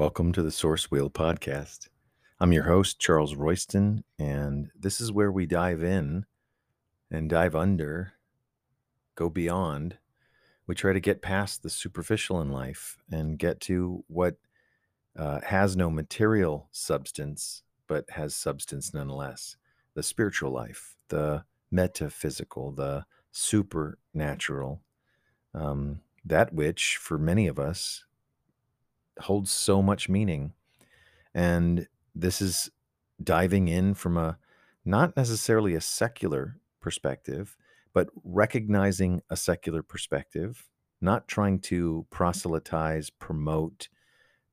Welcome 0.00 0.32
to 0.32 0.42
the 0.42 0.50
Source 0.50 0.90
Wheel 0.90 1.10
Podcast. 1.10 1.90
I'm 2.40 2.54
your 2.54 2.62
host, 2.62 2.98
Charles 2.98 3.34
Royston, 3.34 4.02
and 4.18 4.70
this 4.74 4.98
is 4.98 5.12
where 5.12 5.30
we 5.30 5.44
dive 5.44 5.82
in 5.82 6.24
and 7.10 7.28
dive 7.28 7.54
under, 7.54 8.14
go 9.14 9.28
beyond. 9.28 9.98
We 10.66 10.74
try 10.74 10.94
to 10.94 11.00
get 11.00 11.20
past 11.20 11.62
the 11.62 11.68
superficial 11.68 12.40
in 12.40 12.50
life 12.50 12.96
and 13.12 13.38
get 13.38 13.60
to 13.60 14.02
what 14.06 14.36
uh, 15.18 15.40
has 15.42 15.76
no 15.76 15.90
material 15.90 16.70
substance, 16.72 17.62
but 17.86 18.08
has 18.08 18.34
substance 18.34 18.94
nonetheless 18.94 19.58
the 19.92 20.02
spiritual 20.02 20.50
life, 20.50 20.96
the 21.08 21.44
metaphysical, 21.70 22.72
the 22.72 23.04
supernatural, 23.32 24.80
um, 25.52 26.00
that 26.24 26.54
which 26.54 26.96
for 26.96 27.18
many 27.18 27.46
of 27.46 27.58
us 27.58 28.06
holds 29.22 29.50
so 29.50 29.82
much 29.82 30.08
meaning. 30.08 30.52
And 31.34 31.86
this 32.14 32.40
is 32.40 32.70
diving 33.22 33.68
in 33.68 33.94
from 33.94 34.16
a 34.16 34.38
not 34.84 35.16
necessarily 35.16 35.74
a 35.74 35.80
secular 35.80 36.56
perspective, 36.80 37.56
but 37.92 38.08
recognizing 38.24 39.22
a 39.30 39.36
secular 39.36 39.82
perspective, 39.82 40.68
not 41.00 41.28
trying 41.28 41.58
to 41.60 42.06
proselytize, 42.10 43.10
promote, 43.10 43.88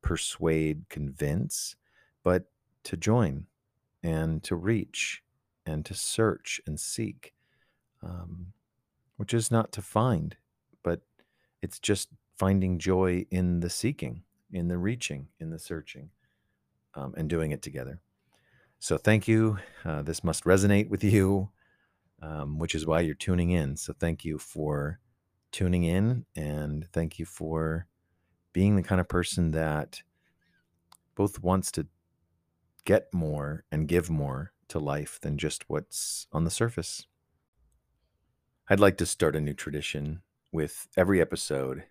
persuade, 0.01 0.89
convince, 0.89 1.75
but 2.23 2.45
to 2.83 2.97
join 2.97 3.45
and 4.03 4.43
to 4.43 4.55
reach 4.55 5.23
and 5.65 5.85
to 5.85 5.93
search 5.93 6.61
and 6.65 6.79
seek, 6.79 7.33
um, 8.03 8.53
which 9.17 9.33
is 9.33 9.51
not 9.51 9.71
to 9.71 9.81
find, 9.81 10.35
but 10.83 11.01
it's 11.61 11.79
just 11.79 12.09
finding 12.37 12.77
joy 12.77 13.25
in 13.31 13.59
the 13.59 13.69
seeking 13.69 14.23
in 14.51 14.67
the 14.67 14.77
reaching, 14.77 15.27
in 15.39 15.49
the 15.49 15.59
searching, 15.59 16.09
um, 16.95 17.13
and 17.17 17.29
doing 17.29 17.51
it 17.51 17.61
together. 17.61 18.01
So 18.79 18.97
thank 18.97 19.27
you. 19.27 19.57
Uh, 19.83 20.01
this 20.01 20.23
must 20.23 20.43
resonate 20.43 20.89
with 20.89 21.03
you, 21.03 21.49
um, 22.21 22.59
which 22.59 22.75
is 22.75 22.85
why 22.85 23.01
you're 23.01 23.15
tuning 23.15 23.51
in. 23.51 23.75
So 23.75 23.93
thank 23.93 24.23
you 24.23 24.37
for 24.37 24.99
tuning 25.51 25.83
in, 25.83 26.25
and 26.35 26.87
thank 26.93 27.19
you 27.19 27.25
for 27.25 27.87
being 28.53 28.75
the 28.75 28.83
kind 28.83 29.01
of 29.01 29.07
person 29.07 29.51
that 29.51 30.01
both 31.15 31.41
wants 31.41 31.71
to 31.71 31.87
get 32.85 33.13
more 33.13 33.63
and 33.71 33.87
give 33.87 34.09
more 34.09 34.53
to 34.69 34.79
life 34.79 35.19
than 35.21 35.37
just 35.37 35.69
what's 35.69 36.27
on 36.31 36.43
the 36.43 36.51
surface. 36.51 37.05
I'd 38.69 38.79
like 38.79 38.97
to 38.97 39.05
start 39.05 39.35
a 39.35 39.41
new 39.41 39.53
tradition 39.53 40.21
with 40.51 40.87
every 40.97 41.21
episode. 41.21 41.83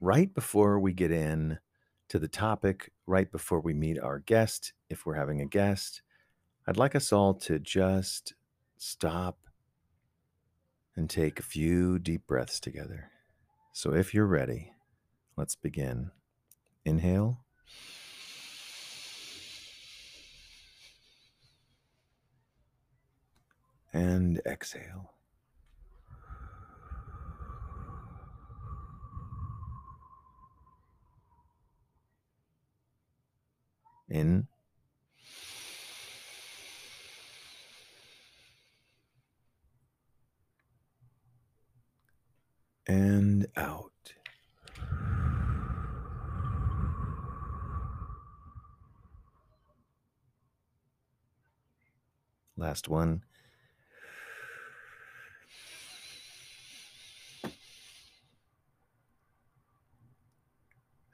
Right 0.00 0.32
before 0.34 0.78
we 0.78 0.92
get 0.92 1.10
in 1.10 1.58
to 2.08 2.18
the 2.18 2.28
topic 2.28 2.90
right 3.06 3.30
before 3.30 3.60
we 3.60 3.74
meet 3.74 3.98
our 3.98 4.20
guest, 4.20 4.72
if 4.88 5.04
we're 5.04 5.14
having 5.14 5.40
a 5.40 5.46
guest, 5.46 6.02
I'd 6.66 6.76
like 6.76 6.94
us 6.94 7.12
all 7.12 7.34
to 7.34 7.58
just 7.58 8.34
stop 8.76 9.38
and 10.96 11.08
take 11.08 11.38
a 11.38 11.44
few 11.44 11.98
deep 11.98 12.26
breaths 12.26 12.60
together. 12.60 13.10
So 13.72 13.94
if 13.94 14.12
you're 14.12 14.26
ready, 14.26 14.72
let's 15.36 15.54
begin. 15.54 16.10
Inhale. 16.84 17.44
And 23.92 24.40
exhale. 24.46 25.12
In 34.08 34.46
and 42.86 43.46
out. 43.56 43.92
Last 52.56 52.88
one. 52.88 53.22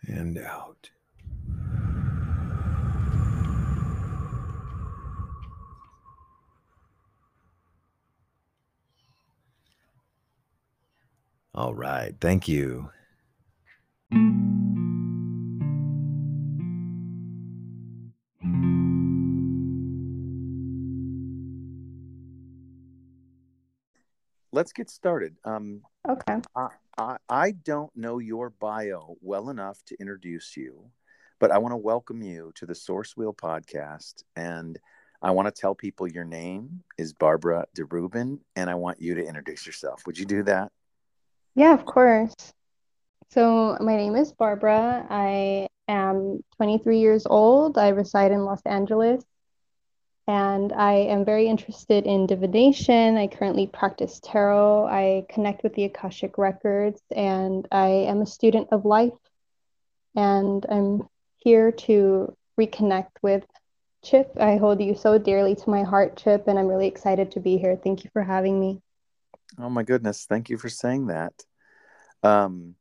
And 0.07 0.39
out. 0.39 0.91
All 11.55 11.73
right. 11.73 12.13
Thank 12.21 12.49
you. 12.49 12.91
Let's 24.51 24.73
get 24.73 24.91
started. 24.91 25.37
Um, 25.45 25.83
okay. 26.09 26.39
I, 26.57 26.69
I, 26.99 27.17
I 27.29 27.51
don't 27.53 27.91
know 27.97 28.19
your 28.19 28.51
bio 28.51 29.17
well 29.21 29.51
enough 29.51 29.79
to 29.87 29.97
introduce 30.01 30.57
you, 30.57 30.91
but 31.39 31.53
I 31.53 31.59
want 31.59 31.73
to 31.73 31.77
welcome 31.77 32.21
you 32.21 32.53
to 32.57 32.67
the 32.67 32.75
Source 32.75 33.17
Wheel 33.17 33.35
podcast. 33.35 34.25
And 34.35 34.77
I 35.23 35.31
want 35.31 35.47
to 35.47 35.61
tell 35.61 35.77
people 35.77 36.09
your 36.09 36.25
name 36.25 36.83
is 36.99 37.13
Barbara 37.13 37.67
DeRubin, 37.77 38.41
and 38.57 38.69
I 38.69 38.75
want 38.75 39.01
you 39.01 39.15
to 39.15 39.25
introduce 39.25 39.67
yourself. 39.67 40.03
Would 40.07 40.19
you 40.19 40.25
do 40.25 40.43
that? 40.45 40.73
Yeah, 41.55 41.75
of 41.75 41.85
course. 41.87 42.35
So, 43.31 43.77
my 43.81 43.97
name 43.97 44.17
is 44.17 44.33
Barbara. 44.33 45.07
I 45.09 45.69
am 45.89 46.43
23 46.57 46.99
years 46.99 47.27
old. 47.27 47.79
I 47.79 47.89
reside 47.89 48.33
in 48.33 48.45
Los 48.45 48.63
Angeles 48.65 49.25
and 50.27 50.73
I 50.73 50.95
am 50.95 51.25
very 51.25 51.47
interested 51.47 52.07
in 52.07 52.27
divination. 52.27 53.17
I 53.17 53.27
currently 53.27 53.67
practice 53.67 54.21
tarot. 54.23 54.87
I 54.87 55.27
connect 55.29 55.63
with 55.63 55.75
the 55.75 55.85
Akashic 55.85 56.39
Records 56.39 57.01
and 57.15 57.69
I 57.71 57.89
am 57.89 58.23
a 58.23 58.27
student 58.27 58.69
of 58.73 58.85
life. 58.85 59.13
And 60.17 60.65
I'm 60.71 61.09
here 61.37 61.73
to 61.73 62.37
reconnect 62.59 63.11
with 63.23 63.45
Chip. 64.03 64.33
I 64.41 64.57
hold 64.57 64.81
you 64.81 64.95
so 64.95 65.19
dearly 65.19 65.55
to 65.57 65.71
my 65.71 65.83
heart, 65.83 66.17
Chip, 66.17 66.49
and 66.49 66.59
I'm 66.59 66.69
really 66.69 66.87
excited 66.87 67.33
to 67.33 67.41
be 67.41 67.59
here. 67.59 67.77
Thank 67.77 68.05
you 68.05 68.11
for 68.13 68.23
having 68.23 68.59
me. 68.59 68.81
Oh 69.59 69.69
my 69.69 69.85
goodness, 69.85 70.27
thank 70.29 70.51
you 70.51 70.59
for 70.59 70.69
saying 70.69 71.07
that. 71.07 71.33
Um, 72.23 72.75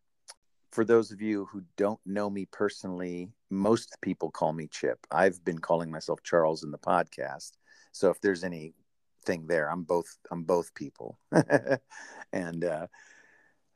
for 0.71 0.83
those 0.83 1.11
of 1.11 1.21
you 1.21 1.45
who 1.45 1.61
don't 1.77 1.99
know 2.05 2.29
me 2.29 2.45
personally, 2.51 3.29
most 3.51 3.95
people 4.01 4.31
call 4.31 4.53
me 4.53 4.67
Chip. 4.67 5.05
I've 5.11 5.43
been 5.45 5.59
calling 5.59 5.91
myself 5.91 6.23
Charles 6.23 6.63
in 6.63 6.71
the 6.71 6.79
podcast. 6.79 7.51
So 7.91 8.09
if 8.09 8.19
there's 8.21 8.43
anything 8.43 9.45
there, 9.47 9.69
I'm 9.69 9.83
both 9.83 10.17
I'm 10.31 10.43
both 10.43 10.73
people. 10.73 11.19
and 12.33 12.65
uh, 12.65 12.87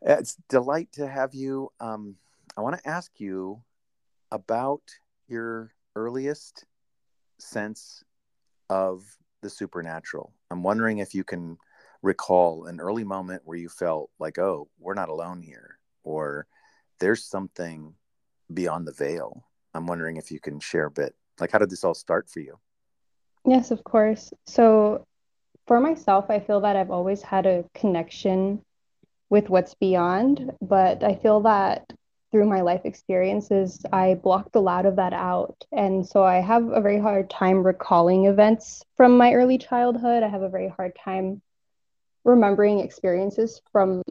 it's 0.01 0.37
delight 0.49 0.89
to 0.93 1.07
have 1.07 1.35
you. 1.35 1.69
Um, 1.79 2.15
I 2.55 2.61
want 2.61 2.79
to 2.79 2.89
ask 2.89 3.11
you 3.19 3.61
about 4.31 4.81
your 5.27 5.71
earliest 5.95 6.65
sense 7.37 8.03
of 8.71 9.03
the 9.43 9.49
supernatural. 9.51 10.33
I'm 10.49 10.63
wondering 10.63 10.97
if 10.97 11.13
you 11.13 11.23
can 11.23 11.59
recall 12.01 12.65
an 12.65 12.79
early 12.79 13.03
moment 13.03 13.41
where 13.45 13.57
you 13.57 13.69
felt 13.69 14.09
like, 14.19 14.37
oh, 14.37 14.69
we're 14.79 14.93
not 14.93 15.09
alone 15.09 15.41
here, 15.41 15.79
or 16.03 16.47
there's 16.99 17.23
something 17.23 17.93
beyond 18.53 18.87
the 18.87 18.93
veil. 18.93 19.45
I'm 19.73 19.87
wondering 19.87 20.17
if 20.17 20.31
you 20.31 20.39
can 20.39 20.59
share 20.59 20.85
a 20.85 20.91
bit. 20.91 21.15
Like, 21.39 21.51
how 21.51 21.59
did 21.59 21.69
this 21.69 21.83
all 21.83 21.93
start 21.93 22.29
for 22.29 22.39
you? 22.39 22.57
Yes, 23.45 23.71
of 23.71 23.83
course. 23.83 24.33
So, 24.45 25.05
for 25.67 25.79
myself, 25.79 26.29
I 26.29 26.39
feel 26.39 26.61
that 26.61 26.75
I've 26.75 26.91
always 26.91 27.21
had 27.21 27.45
a 27.45 27.65
connection 27.73 28.61
with 29.29 29.49
what's 29.49 29.73
beyond, 29.73 30.51
but 30.61 31.03
I 31.03 31.15
feel 31.15 31.41
that 31.41 31.91
through 32.31 32.45
my 32.45 32.61
life 32.61 32.81
experiences, 32.83 33.81
I 33.91 34.15
blocked 34.15 34.55
a 34.55 34.59
lot 34.59 34.85
of 34.85 34.97
that 34.97 35.13
out. 35.13 35.55
And 35.71 36.05
so 36.05 36.23
I 36.23 36.37
have 36.37 36.67
a 36.69 36.81
very 36.81 36.99
hard 36.99 37.29
time 37.29 37.65
recalling 37.65 38.25
events 38.25 38.83
from 38.95 39.17
my 39.17 39.33
early 39.33 39.57
childhood. 39.57 40.23
I 40.23 40.27
have 40.27 40.41
a 40.41 40.49
very 40.49 40.67
hard 40.67 40.93
time 41.03 41.41
remembering 42.27 42.79
experiences 42.79 43.61
from 43.71 44.03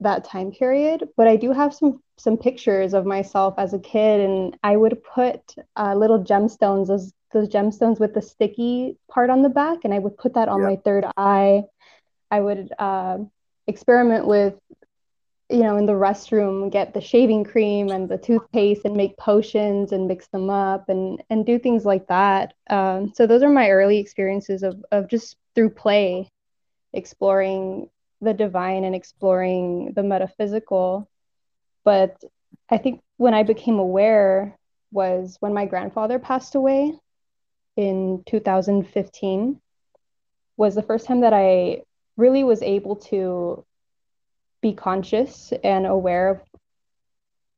that 0.00 0.24
time 0.24 0.50
period 0.50 1.06
but 1.16 1.28
i 1.28 1.36
do 1.36 1.52
have 1.52 1.74
some 1.74 2.00
some 2.16 2.36
pictures 2.38 2.94
of 2.94 3.04
myself 3.04 3.54
as 3.58 3.74
a 3.74 3.78
kid 3.78 4.20
and 4.20 4.56
i 4.62 4.76
would 4.76 5.02
put 5.04 5.40
uh, 5.76 5.94
little 5.94 6.22
gemstones 6.24 6.86
those 6.86 7.12
those 7.32 7.48
gemstones 7.48 8.00
with 8.00 8.14
the 8.14 8.22
sticky 8.22 8.96
part 9.10 9.28
on 9.28 9.42
the 9.42 9.48
back 9.48 9.78
and 9.84 9.92
i 9.92 9.98
would 9.98 10.16
put 10.16 10.32
that 10.34 10.48
on 10.48 10.62
my 10.62 10.76
third 10.84 11.04
eye. 11.16 11.62
I 12.30 12.40
would 12.40 12.72
uh, 12.78 13.18
experiment 13.66 14.26
with 14.26 14.54
you 15.50 15.64
know, 15.64 15.76
in 15.76 15.86
the 15.86 15.92
restroom, 15.92 16.70
get 16.70 16.94
the 16.94 17.00
shaving 17.00 17.42
cream 17.42 17.88
and 17.88 18.08
the 18.08 18.18
toothpaste 18.18 18.84
and 18.84 18.96
make 18.96 19.16
potions 19.16 19.90
and 19.90 20.06
mix 20.06 20.28
them 20.28 20.48
up 20.48 20.88
and 20.88 21.22
and 21.28 21.44
do 21.44 21.58
things 21.58 21.84
like 21.84 22.06
that. 22.06 22.54
Um, 22.70 23.12
so 23.14 23.26
those 23.26 23.42
are 23.42 23.48
my 23.48 23.68
early 23.70 23.98
experiences 23.98 24.62
of 24.62 24.84
of 24.92 25.08
just 25.08 25.36
through 25.56 25.70
play, 25.70 26.28
exploring 26.92 27.88
the 28.20 28.34
divine 28.34 28.84
and 28.84 28.94
exploring 28.94 29.92
the 29.94 30.02
metaphysical. 30.02 31.08
But 31.84 32.22
I 32.68 32.78
think 32.78 33.00
when 33.16 33.34
I 33.34 33.42
became 33.42 33.78
aware 33.78 34.56
was 34.92 35.36
when 35.40 35.54
my 35.54 35.66
grandfather 35.66 36.18
passed 36.18 36.54
away 36.54 36.92
in 37.76 38.22
2015 38.26 39.60
was 40.56 40.74
the 40.74 40.82
first 40.82 41.06
time 41.06 41.20
that 41.20 41.32
I 41.32 41.82
really 42.16 42.44
was 42.44 42.62
able 42.62 42.96
to 42.96 43.64
be 44.60 44.74
conscious 44.74 45.52
and 45.64 45.86
aware 45.86 46.28
of 46.30 46.40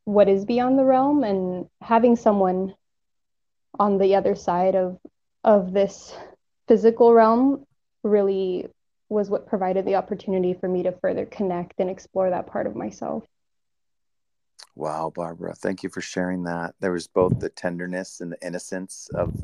what 0.04 0.28
is 0.28 0.44
beyond 0.44 0.78
the 0.78 0.84
realm 0.84 1.24
and 1.24 1.66
having 1.80 2.16
someone 2.16 2.74
on 3.78 3.98
the 3.98 4.14
other 4.14 4.34
side 4.34 4.74
of 4.74 4.98
of 5.42 5.72
this 5.72 6.14
physical 6.68 7.12
realm 7.12 7.66
really 8.04 8.68
was 9.12 9.30
what 9.30 9.46
provided 9.46 9.84
the 9.84 9.94
opportunity 9.94 10.54
for 10.54 10.68
me 10.68 10.82
to 10.82 10.92
further 10.92 11.26
connect 11.26 11.78
and 11.78 11.88
explore 11.88 12.30
that 12.30 12.46
part 12.46 12.66
of 12.66 12.74
myself. 12.74 13.24
Wow, 14.74 15.12
Barbara, 15.14 15.54
thank 15.54 15.82
you 15.82 15.90
for 15.90 16.00
sharing 16.00 16.44
that. 16.44 16.74
There 16.80 16.92
was 16.92 17.06
both 17.06 17.38
the 17.38 17.50
tenderness 17.50 18.20
and 18.20 18.32
the 18.32 18.46
innocence 18.46 19.08
of 19.14 19.34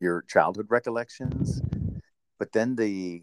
your 0.00 0.22
childhood 0.22 0.66
recollections, 0.70 1.60
but 2.38 2.52
then 2.52 2.76
the 2.76 3.22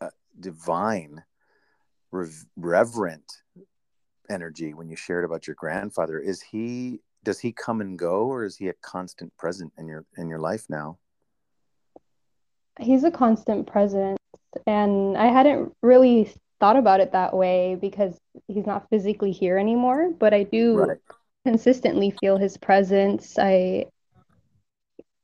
uh, 0.00 0.10
divine, 0.38 1.24
rev- 2.10 2.46
reverent 2.56 3.42
energy 4.28 4.74
when 4.74 4.88
you 4.88 4.96
shared 4.96 5.24
about 5.24 5.46
your 5.46 5.56
grandfather. 5.56 6.18
Is 6.18 6.42
he? 6.42 7.00
Does 7.22 7.40
he 7.40 7.52
come 7.52 7.80
and 7.80 7.98
go, 7.98 8.26
or 8.26 8.44
is 8.44 8.56
he 8.56 8.68
a 8.68 8.74
constant 8.74 9.34
present 9.38 9.72
in 9.78 9.86
your 9.86 10.04
in 10.18 10.28
your 10.28 10.40
life 10.40 10.66
now? 10.68 10.98
He's 12.80 13.04
a 13.04 13.10
constant 13.10 13.66
presence, 13.66 14.18
and 14.66 15.16
I 15.16 15.26
hadn't 15.26 15.74
really 15.82 16.32
thought 16.60 16.76
about 16.76 17.00
it 17.00 17.12
that 17.12 17.34
way 17.34 17.76
because 17.80 18.18
he's 18.48 18.66
not 18.66 18.88
physically 18.90 19.32
here 19.32 19.58
anymore. 19.58 20.10
But 20.18 20.32
I 20.34 20.44
do 20.44 20.78
right. 20.78 20.98
consistently 21.44 22.14
feel 22.20 22.36
his 22.36 22.56
presence. 22.56 23.38
I 23.38 23.86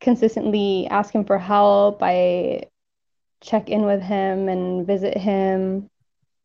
consistently 0.01 0.87
ask 0.91 1.15
him 1.15 1.25
for 1.25 1.39
help. 1.39 2.03
I 2.03 2.65
check 3.41 3.69
in 3.69 3.83
with 3.83 4.03
him 4.03 4.49
and 4.49 4.87
visit 4.87 5.17
him. 5.17 5.89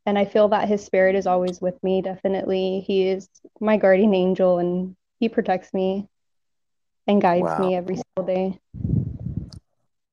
And 0.06 0.18
I 0.20 0.26
feel 0.26 0.50
that 0.50 0.68
his 0.68 0.86
spirit 0.86 1.16
is 1.16 1.26
always 1.26 1.60
with 1.60 1.82
me, 1.84 2.02
definitely. 2.02 2.84
He 2.86 3.08
is 3.08 3.28
my 3.60 3.78
guardian 3.78 4.14
angel 4.14 4.60
and 4.60 4.96
he 5.20 5.30
protects 5.30 5.74
me 5.74 6.08
and 7.08 7.22
guides 7.22 7.44
wow. 7.44 7.58
me 7.58 7.76
every 7.76 7.96
single 7.96 8.34
day. 8.34 8.60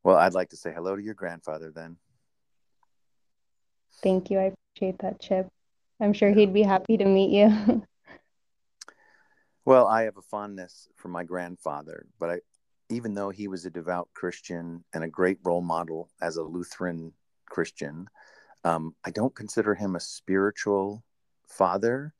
Well, 0.02 0.16
I'd 0.16 0.34
like 0.34 0.48
to 0.50 0.56
say 0.56 0.72
hello 0.72 0.96
to 0.96 1.02
your 1.02 1.14
grandfather 1.14 1.70
then. 1.70 1.96
Thank 4.02 4.30
you. 4.30 4.38
I 4.38 4.52
appreciate 4.74 4.98
that, 5.00 5.20
Chip. 5.20 5.48
I'm 6.00 6.12
sure 6.12 6.32
he'd 6.32 6.52
be 6.52 6.62
happy 6.62 6.96
to 6.96 7.04
meet 7.04 7.30
you. 7.30 7.86
well, 9.64 9.86
I 9.86 10.02
have 10.02 10.16
a 10.16 10.22
fondness 10.22 10.88
for 10.96 11.08
my 11.08 11.22
grandfather, 11.22 12.06
but 12.18 12.30
I, 12.30 12.40
even 12.88 13.14
though 13.14 13.30
he 13.30 13.46
was 13.46 13.64
a 13.64 13.70
devout 13.70 14.08
Christian 14.14 14.84
and 14.92 15.04
a 15.04 15.08
great 15.08 15.38
role 15.44 15.62
model 15.62 16.10
as 16.20 16.36
a 16.36 16.42
Lutheran 16.42 17.12
Christian, 17.46 18.08
um, 18.64 18.94
I 19.04 19.10
don't 19.10 19.34
consider 19.34 19.74
him 19.74 19.94
a 19.94 20.00
spiritual 20.00 21.04
father 21.48 22.12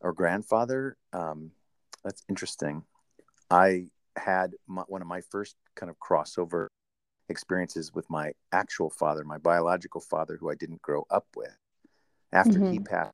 or 0.00 0.12
grandfather. 0.12 0.96
Um, 1.12 1.50
that's 2.04 2.22
interesting. 2.28 2.82
I 3.50 3.86
had 4.16 4.52
my, 4.66 4.82
one 4.88 5.02
of 5.02 5.08
my 5.08 5.20
first 5.30 5.56
kind 5.74 5.90
of 5.90 5.96
crossover 5.98 6.67
experiences 7.28 7.94
with 7.94 8.08
my 8.10 8.32
actual 8.52 8.90
father, 8.90 9.24
my 9.24 9.38
biological 9.38 10.00
father, 10.00 10.36
who 10.38 10.50
I 10.50 10.54
didn't 10.54 10.82
grow 10.82 11.06
up 11.10 11.26
with. 11.36 11.56
After 12.32 12.58
mm-hmm. 12.58 12.72
he 12.72 12.78
passed, 12.80 13.12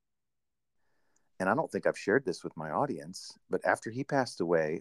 and 1.41 1.49
I 1.49 1.55
don't 1.55 1.71
think 1.71 1.87
I've 1.87 1.99
shared 1.99 2.25
this 2.25 2.45
with 2.45 2.57
my 2.57 2.71
audience, 2.71 3.37
but 3.51 3.61
after 3.65 3.91
he 3.91 4.05
passed 4.05 4.41
away, 4.41 4.81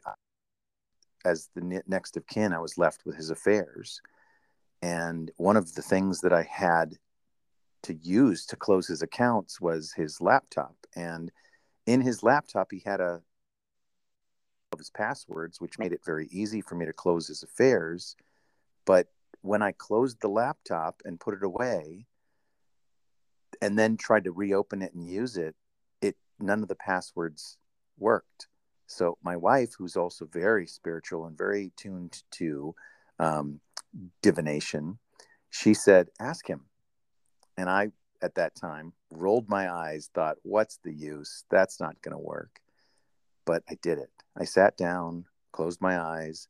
as 1.26 1.50
the 1.56 1.82
next 1.88 2.18
of 2.18 2.28
kin, 2.28 2.54
I 2.54 2.60
was 2.60 2.78
left 2.78 3.06
with 3.06 3.16
his 3.16 3.30
affairs. 3.30 4.02
And 4.82 5.32
one 5.38 5.58
of 5.58 5.76
the 5.76 5.82
things 5.82 6.22
that 6.22 6.34
I 6.34 6.44
had 6.44 6.98
to 7.84 7.94
use 7.94 8.46
to 8.48 8.56
close 8.56 8.88
his 8.88 9.02
accounts 9.02 9.62
was 9.62 9.94
his 9.94 10.20
laptop. 10.20 10.76
And 10.96 11.32
in 11.86 12.02
his 12.02 12.24
laptop, 12.24 12.72
he 12.72 12.82
had 12.86 13.00
a 13.00 13.22
of 14.74 14.80
his 14.80 14.90
passwords, 14.90 15.62
which 15.62 15.80
made 15.80 15.94
it 15.94 16.04
very 16.04 16.28
easy 16.32 16.60
for 16.60 16.76
me 16.76 16.86
to 16.86 16.94
close 16.94 17.28
his 17.28 17.44
affairs. 17.44 18.16
But 18.86 19.08
when 19.44 19.62
I 19.62 19.74
closed 19.74 20.22
the 20.22 20.30
laptop 20.30 21.02
and 21.06 21.20
put 21.20 21.36
it 21.36 21.44
away, 21.44 22.08
and 23.62 23.78
then 23.78 23.98
tried 23.98 24.24
to 24.24 24.32
reopen 24.32 24.82
it 24.82 24.94
and 24.94 25.08
use 25.08 25.38
it, 25.38 25.56
it 26.02 26.16
none 26.40 26.64
of 26.64 26.70
the 26.70 26.76
passwords 26.76 27.58
worked. 28.00 28.48
So 28.88 29.18
my 29.22 29.36
wife, 29.36 29.76
who's 29.78 29.96
also 29.96 30.26
very 30.26 30.66
spiritual 30.66 31.26
and 31.26 31.38
very 31.38 31.72
tuned 31.76 32.24
to 32.32 32.74
um, 33.20 33.60
divination, 34.22 34.98
she 35.50 35.74
said, 35.74 36.08
"Ask 36.20 36.48
him." 36.48 36.66
And 37.58 37.70
I, 37.70 37.92
at 38.22 38.36
that 38.36 38.56
time, 38.56 38.94
rolled 39.12 39.50
my 39.50 39.72
eyes, 39.72 40.10
thought, 40.14 40.38
"What's 40.44 40.78
the 40.84 40.94
use? 40.94 41.44
That's 41.52 41.82
not 41.82 42.02
going 42.02 42.16
to 42.16 42.18
work." 42.18 42.62
But 43.46 43.64
I 43.70 43.76
did 43.82 43.98
it. 43.98 44.12
I 44.38 44.46
sat 44.46 44.78
down, 44.78 45.26
closed 45.52 45.82
my 45.82 46.00
eyes, 46.00 46.48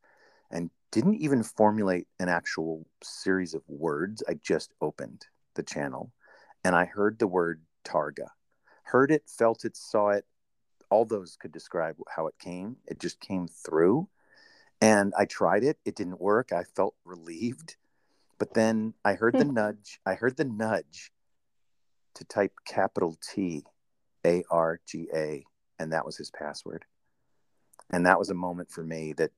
didn't 0.94 1.16
even 1.16 1.42
formulate 1.42 2.08
an 2.20 2.30
actual 2.30 2.86
series 3.02 3.56
of 3.56 3.64
words. 3.68 4.22
I 4.30 4.36
just 4.36 4.72
opened 4.80 5.26
the 5.56 5.64
channel, 5.64 6.12
and 6.64 6.76
I 6.76 6.86
heard 6.86 7.18
the 7.18 7.26
word 7.26 7.64
Targa. 7.84 8.28
Heard 8.84 9.10
it, 9.10 9.24
felt 9.26 9.66
it, 9.66 9.76
saw 9.76 10.10
it, 10.10 10.24
all 10.92 11.04
those 11.04 11.36
could 11.36 11.52
describe 11.52 11.96
how 12.16 12.28
it 12.28 12.36
came. 12.38 12.78
It 12.86 13.00
just 13.00 13.20
came 13.20 13.48
through. 13.48 14.08
And 14.82 15.14
I 15.18 15.26
tried 15.26 15.64
it. 15.64 15.80
It 15.84 15.96
didn't 15.96 16.22
work. 16.22 16.52
I 16.54 16.64
felt 16.76 16.94
relieved. 17.06 17.78
But 18.38 18.54
then 18.54 18.94
I 19.04 19.16
heard 19.16 19.36
the 19.36 19.46
nudge. 19.60 20.00
I 20.06 20.14
heard 20.14 20.38
the 20.38 20.46
nudge 20.46 21.12
to 22.14 22.26
type 22.26 22.54
capital 22.68 23.18
T 23.34 23.64
A 24.24 24.44
R 24.52 24.80
G 24.86 25.08
A. 25.12 25.44
And 25.80 25.92
that 25.92 26.06
was 26.06 26.18
his 26.18 26.30
password. 26.30 26.86
And 27.94 28.06
that 28.08 28.18
was 28.18 28.32
a 28.32 28.34
moment 28.34 28.72
for 28.72 28.84
me 28.84 29.14
that 29.14 29.30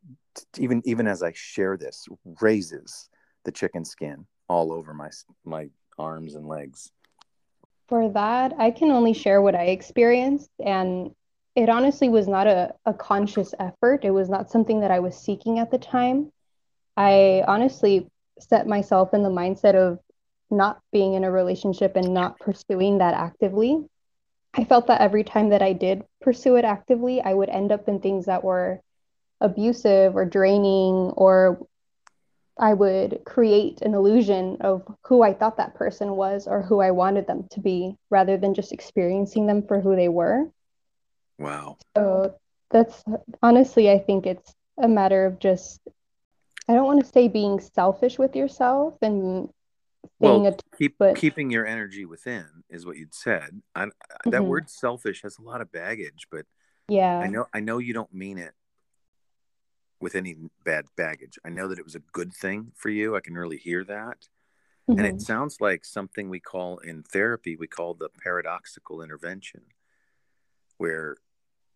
even 0.58 0.82
even 0.86 1.08
as 1.08 1.22
I 1.22 1.34
share 1.34 1.76
this 1.78 2.08
raises 2.42 3.10
the 3.44 3.52
chicken 3.52 3.84
skin 3.84 4.26
all 4.48 4.72
over 4.72 4.94
my 4.94 5.10
my 5.44 5.68
arms 5.98 6.36
and 6.36 6.48
legs. 6.48 6.92
For 7.88 8.10
that, 8.10 8.54
I 8.58 8.72
can 8.72 8.92
only 8.92 9.14
share 9.14 9.42
what 9.42 9.56
I 9.56 9.66
experienced 9.66 10.50
and 10.64 11.14
it 11.56 11.70
honestly 11.70 12.10
was 12.10 12.28
not 12.28 12.48
a, 12.48 12.74
a 12.86 12.94
conscious 12.94 13.54
effort. 13.60 14.04
It 14.04 14.12
was 14.12 14.30
not 14.30 14.50
something 14.50 14.82
that 14.82 14.92
I 14.92 15.00
was 15.00 15.18
seeking 15.18 15.60
at 15.60 15.72
the 15.72 15.78
time. 15.78 16.32
I 16.98 17.44
honestly 17.48 18.08
set 18.40 18.68
myself 18.68 19.14
in 19.14 19.24
the 19.24 19.30
mindset 19.30 19.76
of 19.76 20.00
not 20.50 20.80
being 20.92 21.14
in 21.14 21.24
a 21.24 21.32
relationship 21.32 21.96
and 21.96 22.14
not 22.14 22.40
pursuing 22.40 22.98
that 23.00 23.14
actively. 23.14 23.86
I 24.58 24.64
felt 24.64 24.88
that 24.88 25.02
every 25.02 25.24
time 25.24 25.50
that 25.50 25.62
I 25.62 25.74
did 25.74 26.04
pursue 26.22 26.56
it 26.56 26.66
actively, 26.66 27.22
I 27.22 27.34
would 27.34 27.50
end 27.50 27.72
up 27.72 27.88
in 27.90 28.00
things 28.00 28.26
that 28.26 28.44
were 28.44 28.80
abusive 29.42 30.16
or 30.16 30.24
draining, 30.26 31.12
or 31.18 31.68
I 32.58 32.74
would 32.74 33.22
create 33.26 33.82
an 33.82 33.94
illusion 33.94 34.58
of 34.62 34.84
who 35.04 35.22
I 35.24 35.34
thought 35.34 35.58
that 35.58 35.76
person 35.76 36.16
was 36.16 36.48
or 36.48 36.62
who 36.62 36.80
I 36.80 36.92
wanted 36.92 37.28
them 37.28 37.48
to 37.52 37.60
be 37.60 37.98
rather 38.10 38.38
than 38.38 38.54
just 38.54 38.72
experiencing 38.72 39.46
them 39.46 39.68
for 39.68 39.82
who 39.82 39.96
they 39.96 40.08
were. 40.08 40.46
Wow. 41.38 41.78
So 41.98 42.36
that's 42.72 43.04
honestly, 43.44 43.92
I 43.92 44.00
think 44.00 44.26
it's 44.26 44.54
a 44.78 44.88
matter 44.88 45.26
of 45.26 45.40
just, 45.40 45.82
I 46.70 46.74
don't 46.74 46.86
want 46.86 47.04
to 47.04 47.12
say 47.12 47.28
being 47.28 47.60
selfish 47.60 48.18
with 48.18 48.38
yourself 48.38 48.96
and 49.02 49.50
well, 50.20 50.48
a, 50.48 50.56
keep, 50.78 50.98
but... 50.98 51.16
keeping 51.16 51.50
your 51.50 51.66
energy 51.66 52.06
within 52.06 52.48
is 52.70 52.86
what 52.86 52.98
you'd 52.98 53.14
said. 53.14 53.62
I, 53.74 53.86
that 53.86 53.92
mm-hmm. 54.26 54.46
word 54.48 54.70
selfish 54.70 55.22
has 55.24 55.38
a 55.38 55.42
lot 55.42 55.62
of 55.62 55.72
baggage, 55.72 56.28
but 56.32 56.46
yeah, 56.88 57.20
I 57.20 57.28
know, 57.28 57.46
I 57.54 57.60
know 57.60 57.80
you 57.80 57.94
don't 57.94 58.14
mean 58.14 58.38
it 58.38 58.54
with 60.00 60.16
any 60.16 60.36
bad 60.64 60.86
baggage. 60.96 61.40
I 61.44 61.50
know 61.50 61.68
that 61.68 61.80
it 61.80 61.86
was 61.86 61.96
a 61.96 62.04
good 62.12 62.34
thing 62.34 62.72
for 62.76 62.90
you. 62.90 63.16
I 63.16 63.22
can 63.22 63.34
really 63.34 63.58
hear 63.58 63.84
that. 63.86 64.28
Mm-hmm. 64.90 65.00
And 65.00 65.08
it 65.08 65.16
mm-hmm. 65.16 65.20
sounds 65.20 65.58
like 65.60 65.84
something 65.84 66.30
we 66.30 66.40
call 66.40 66.78
in 66.78 67.02
therapy, 67.04 67.56
we 67.56 67.68
call 67.68 67.96
the 67.96 68.10
paradoxical 68.24 69.02
intervention, 69.02 69.62
where 70.78 71.18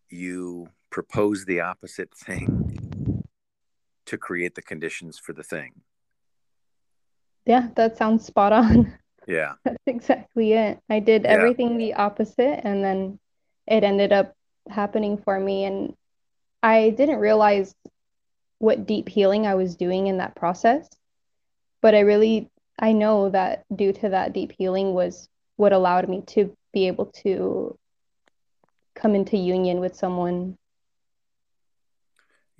you 0.08 0.68
propose 0.90 1.44
the 1.44 1.60
opposite 1.60 2.14
thing 2.14 3.24
to 4.06 4.18
create 4.18 4.54
the 4.54 4.62
conditions 4.62 5.18
for 5.18 5.32
the 5.32 5.42
thing. 5.42 5.82
Yeah, 7.46 7.68
that 7.76 7.96
sounds 7.96 8.24
spot 8.24 8.52
on. 8.52 8.94
Yeah. 9.26 9.54
That's 9.64 9.78
exactly 9.86 10.54
it. 10.54 10.80
I 10.88 10.98
did 10.98 11.22
yeah. 11.22 11.30
everything 11.30 11.78
the 11.78 11.94
opposite 11.94 12.66
and 12.66 12.82
then 12.82 13.20
it 13.66 13.84
ended 13.84 14.12
up 14.12 14.34
happening 14.68 15.18
for 15.18 15.38
me. 15.38 15.64
And 15.64 15.94
I 16.64 16.90
didn't 16.90 17.20
realize 17.20 17.72
what 18.58 18.86
deep 18.86 19.08
healing 19.08 19.46
I 19.46 19.54
was 19.54 19.76
doing 19.76 20.08
in 20.08 20.18
that 20.18 20.34
process. 20.34 20.88
But 21.80 21.94
I 21.94 22.00
really, 22.00 22.50
I 22.78 22.92
know 22.92 23.30
that 23.30 23.64
due 23.74 23.92
to 23.92 24.08
that 24.08 24.32
deep 24.32 24.52
healing 24.58 24.94
was 24.94 25.28
what 25.56 25.72
allowed 25.72 26.08
me 26.08 26.22
to 26.28 26.56
be 26.72 26.88
able 26.88 27.06
to 27.22 27.78
come 28.96 29.14
into 29.14 29.36
union 29.36 29.78
with 29.78 29.94
someone. 29.94 30.56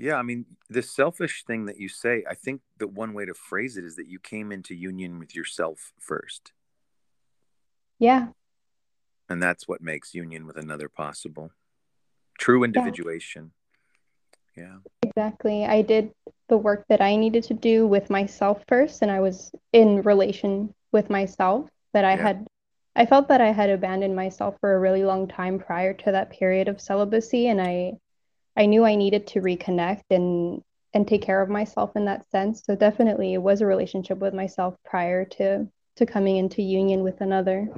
Yeah, 0.01 0.15
I 0.15 0.23
mean, 0.23 0.47
the 0.71 0.81
selfish 0.81 1.45
thing 1.45 1.67
that 1.67 1.79
you 1.79 1.91
say, 1.91 2.25
I 2.29 2.33
think 2.33 2.63
that 2.79 2.89
one 2.89 3.13
way 3.13 3.27
to 3.27 3.35
phrase 3.35 3.77
it 3.77 3.85
is 3.85 3.97
that 3.97 4.07
you 4.07 4.19
came 4.19 4.51
into 4.51 4.75
union 4.75 5.19
with 5.19 5.37
yourself 5.37 5.93
first. 5.99 6.53
Yeah. 7.99 8.29
And 9.29 9.43
that's 9.43 9.69
what 9.69 9.83
makes 9.83 10.15
union 10.15 10.47
with 10.47 10.57
another 10.57 10.89
possible. 10.89 11.51
True 12.39 12.65
individuation. 12.65 13.51
Yeah. 14.57 14.77
yeah. 15.03 15.11
Exactly. 15.11 15.67
I 15.67 15.83
did 15.83 16.13
the 16.49 16.57
work 16.57 16.87
that 16.89 17.03
I 17.03 17.17
needed 17.17 17.43
to 17.45 17.55
do 17.55 17.87
with 17.87 18.09
myself 18.09 18.65
first, 18.69 19.03
and 19.03 19.11
I 19.11 19.21
was 19.21 19.53
in 19.75 20.01
relation 20.01 20.73
with 20.93 21.11
myself 21.11 21.69
that 21.93 22.07
I 22.07 22.15
yeah. 22.15 22.23
had 22.23 22.47
I 22.97 23.05
felt 23.05 23.29
that 23.29 23.43
I 23.43 23.53
had 23.53 23.69
abandoned 23.69 24.17
myself 24.17 24.57
for 24.61 24.75
a 24.75 24.81
really 24.81 25.05
long 25.05 25.29
time 25.29 25.59
prior 25.59 25.93
to 25.93 26.13
that 26.13 26.31
period 26.31 26.69
of 26.69 26.81
celibacy 26.81 27.49
and 27.49 27.61
I 27.61 27.99
I 28.57 28.67
knew 28.67 28.85
I 28.85 28.95
needed 28.95 29.27
to 29.29 29.41
reconnect 29.41 30.03
and 30.11 30.63
and 30.93 31.07
take 31.07 31.23
care 31.23 31.41
of 31.41 31.49
myself 31.49 31.95
in 31.95 32.05
that 32.07 32.29
sense. 32.31 32.63
So 32.65 32.75
definitely 32.75 33.35
it 33.35 33.43
was 33.43 33.61
a 33.61 33.67
relationship 33.67 34.19
with 34.19 34.35
myself 34.35 34.75
prior 34.85 35.25
to 35.25 35.69
to 35.97 36.07
coming 36.07 36.37
into 36.37 36.63
union 36.63 37.03
with 37.03 37.21
another. 37.21 37.69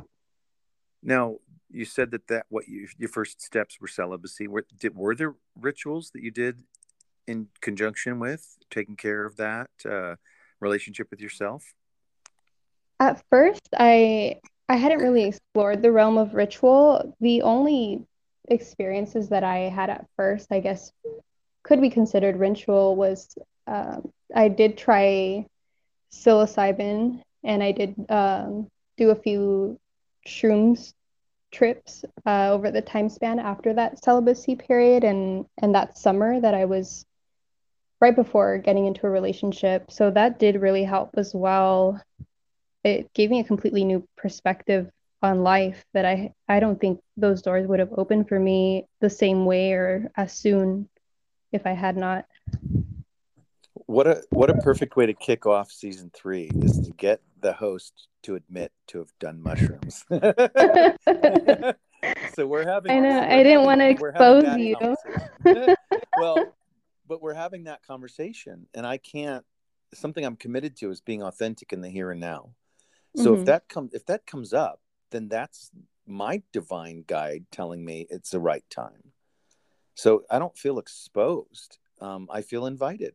Now, 1.03 1.37
you 1.71 1.85
said 1.85 2.11
that 2.13 2.27
that 2.29 2.47
what 2.49 2.69
you, 2.69 2.89
your 2.99 3.09
first 3.09 3.43
steps 3.43 3.81
were 3.81 3.89
celibacy. 3.89 4.47
Were 4.49 4.65
did 4.79 4.95
were 4.95 5.15
there 5.15 5.35
rituals 5.61 6.11
that 6.11 6.23
you 6.23 6.31
did 6.31 6.63
in 7.27 7.49
conjunction 7.61 8.19
with 8.19 8.57
taking 8.71 8.97
care 8.97 9.25
of 9.25 9.37
that 9.37 9.71
uh, 9.89 10.17
relationship 10.61 11.09
with 11.11 11.21
yourself? 11.21 11.75
At 13.01 13.23
first, 13.31 13.69
I 13.77 14.41
I 14.69 14.77
hadn't 14.77 15.01
really 15.01 15.25
explored 15.25 15.83
the 15.83 15.93
realm 15.93 16.19
of 16.19 16.35
ritual. 16.35 17.17
The 17.21 17.43
only 17.43 18.07
experiences 18.49 19.29
that 19.31 19.45
I 19.45 19.69
had 19.69 19.91
at 19.91 20.07
first, 20.17 20.49
I 20.51 20.61
guess, 20.61 20.93
could 21.63 21.81
be 21.81 21.91
considered 21.91 22.37
ritual 22.37 22.97
was 22.97 23.37
um, 23.67 24.11
I 24.35 24.49
did 24.49 24.77
try 24.77 25.47
psilocybin 26.13 27.23
and 27.45 27.63
I 27.63 27.73
did 27.73 27.95
um, 28.09 28.69
do 28.97 29.11
a 29.11 29.15
few 29.15 29.79
shrooms 30.27 30.93
trips 31.53 32.05
uh, 32.27 32.51
over 32.51 32.71
the 32.71 32.81
time 32.81 33.09
span 33.09 33.39
after 33.39 33.75
that 33.75 34.03
celibacy 34.03 34.57
period 34.57 35.05
and 35.05 35.45
and 35.61 35.75
that 35.75 35.99
summer 35.99 36.41
that 36.41 36.55
I 36.55 36.65
was 36.65 37.05
right 38.01 38.17
before 38.17 38.59
getting 38.59 38.87
into 38.87 39.07
a 39.07 39.11
relationship. 39.11 39.91
So 39.91 40.11
that 40.11 40.39
did 40.39 40.61
really 40.61 40.85
help 40.85 41.11
as 41.17 41.35
well 41.35 42.01
it 42.85 43.13
gave 43.15 43.31
me 43.31 43.41
a 43.41 43.45
completely 43.45 43.85
new 43.85 44.07
perspective 44.17 44.91
on 45.23 45.43
life 45.43 45.85
that 45.95 46.05
I 46.05 46.35
I 46.49 46.61
don't 46.61 46.81
think 46.81 47.01
those 47.17 47.43
doors 47.43 47.67
would 47.67 47.81
have 47.81 47.93
opened 47.97 48.29
for 48.29 48.39
me 48.39 48.87
the 49.01 49.11
same 49.11 49.45
way 49.45 49.73
or 49.73 50.11
as 50.17 50.33
soon 50.33 50.89
if 51.53 51.67
I 51.67 51.73
had 51.73 51.97
not. 51.97 52.27
What 53.87 54.07
a 54.07 54.23
what 54.31 54.51
a 54.51 54.55
perfect 54.55 54.97
way 54.97 55.07
to 55.07 55.15
kick 55.15 55.47
off 55.47 55.71
season 55.71 56.11
three 56.15 56.51
is 56.57 56.81
to 56.81 56.93
get 56.93 57.21
the 57.41 57.53
host 57.53 58.09
to 58.23 58.37
admit 58.37 58.73
to 58.89 58.99
have 58.99 59.13
done 59.21 59.43
mushrooms. 59.43 60.05
so 62.35 62.47
we're 62.47 62.65
having. 62.67 62.91
I 62.93 63.01
know. 63.01 63.21
I 63.21 63.43
didn't 63.43 63.65
want 63.65 63.81
to 63.81 63.89
expose 63.91 64.57
you. 64.57 64.77
well, 66.19 66.55
but 67.07 67.21
we're 67.21 67.35
having 67.35 67.65
that 67.65 67.85
conversation, 67.87 68.67
and 68.75 68.87
I 68.87 68.97
can't. 68.97 69.45
Something 69.95 70.25
I'm 70.25 70.37
committed 70.37 70.77
to 70.79 70.91
is 70.91 71.03
being 71.03 71.23
authentic 71.23 71.73
in 71.73 71.83
the 71.83 71.91
here 71.91 72.11
and 72.11 72.21
now. 72.21 72.55
So 73.17 73.33
mm-hmm. 73.33 73.41
if 73.41 73.47
that 73.47 73.69
comes 73.69 73.93
if 73.93 74.07
that 74.07 74.27
comes 74.27 74.55
up, 74.55 74.81
then 75.13 75.29
that's 75.29 75.71
my 76.07 76.43
divine 76.53 77.05
guide 77.07 77.45
telling 77.53 77.85
me 77.85 78.07
it's 78.11 78.31
the 78.31 78.41
right 78.41 78.65
time. 78.69 79.13
So 79.95 80.25
I 80.31 80.39
don't 80.39 80.57
feel 80.57 80.79
exposed. 80.79 81.79
Um, 82.01 82.29
I 82.31 82.43
feel 82.43 82.67
invited, 82.67 83.15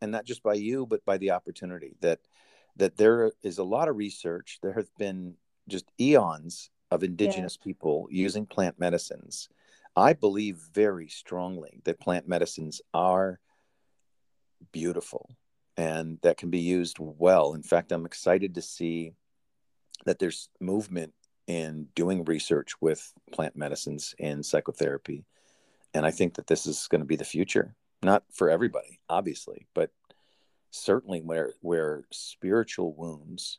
and 0.00 0.10
not 0.10 0.24
just 0.24 0.42
by 0.42 0.54
you, 0.54 0.86
but 0.86 1.04
by 1.04 1.18
the 1.18 1.32
opportunity 1.32 1.96
that 2.00 2.20
that 2.76 2.96
there 2.96 3.32
is 3.42 3.58
a 3.58 3.64
lot 3.64 3.88
of 3.88 3.96
research. 3.96 4.58
There 4.62 4.72
have 4.72 4.88
been 4.98 5.34
just 5.68 5.84
eons 6.00 6.70
of 6.90 7.04
indigenous 7.04 7.58
yeah. 7.60 7.64
people 7.64 8.08
using 8.10 8.46
plant 8.46 8.78
medicines. 8.78 9.48
I 9.96 10.12
believe 10.12 10.56
very 10.72 11.08
strongly 11.08 11.80
that 11.84 12.00
plant 12.00 12.26
medicines 12.26 12.80
are 12.92 13.38
beautiful 14.72 15.30
and 15.76 16.18
that 16.22 16.36
can 16.36 16.50
be 16.50 16.58
used 16.58 16.96
well. 16.98 17.54
In 17.54 17.62
fact, 17.62 17.92
I'm 17.92 18.06
excited 18.06 18.54
to 18.54 18.62
see 18.62 19.12
that 20.04 20.18
there's 20.18 20.48
movement 20.60 21.12
in 21.46 21.88
doing 21.94 22.24
research 22.24 22.72
with 22.80 23.12
plant 23.32 23.56
medicines 23.56 24.14
and 24.18 24.44
psychotherapy. 24.44 25.24
And 25.92 26.04
I 26.04 26.10
think 26.10 26.34
that 26.34 26.46
this 26.46 26.66
is 26.66 26.88
going 26.88 27.00
to 27.00 27.06
be 27.06 27.16
the 27.16 27.24
future, 27.24 27.74
not 28.02 28.24
for 28.32 28.50
everybody, 28.50 28.98
obviously, 29.08 29.66
but 29.74 29.90
certainly 30.70 31.20
where 31.20 31.54
where 31.60 32.04
spiritual 32.10 32.94
wounds, 32.94 33.58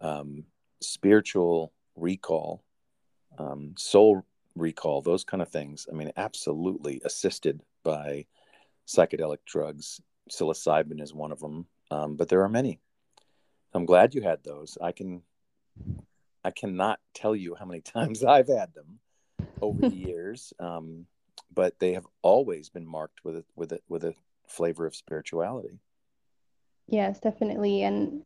um, 0.00 0.44
spiritual 0.80 1.72
recall, 1.96 2.62
um, 3.38 3.74
soul 3.78 4.24
recall, 4.54 5.00
those 5.00 5.24
kind 5.24 5.42
of 5.42 5.48
things. 5.48 5.86
I 5.90 5.94
mean, 5.94 6.12
absolutely 6.16 7.00
assisted 7.04 7.62
by 7.82 8.26
psychedelic 8.86 9.38
drugs. 9.46 10.00
Psilocybin 10.30 11.00
is 11.00 11.14
one 11.14 11.32
of 11.32 11.40
them, 11.40 11.66
um, 11.90 12.16
but 12.16 12.28
there 12.28 12.42
are 12.42 12.48
many. 12.48 12.80
I'm 13.74 13.86
glad 13.86 14.14
you 14.14 14.20
had 14.20 14.44
those. 14.44 14.76
I 14.80 14.92
can 14.92 15.22
I 16.44 16.50
cannot 16.50 17.00
tell 17.14 17.36
you 17.36 17.54
how 17.54 17.64
many 17.64 17.80
times 17.96 18.24
I've 18.24 18.48
had 18.48 18.74
them 18.74 18.98
over 19.60 19.80
the 19.80 19.96
years, 20.08 20.52
um, 20.58 21.06
but 21.54 21.78
they 21.78 21.94
have 21.94 22.06
always 22.22 22.68
been 22.68 22.86
marked 22.86 23.24
with 23.24 23.36
a, 23.36 23.44
with 23.56 23.72
a, 23.72 23.80
with 23.88 24.04
a 24.04 24.14
flavor 24.46 24.86
of 24.86 24.94
spirituality. 24.94 25.78
Yes, 26.88 27.20
definitely. 27.20 27.82
And 27.82 28.22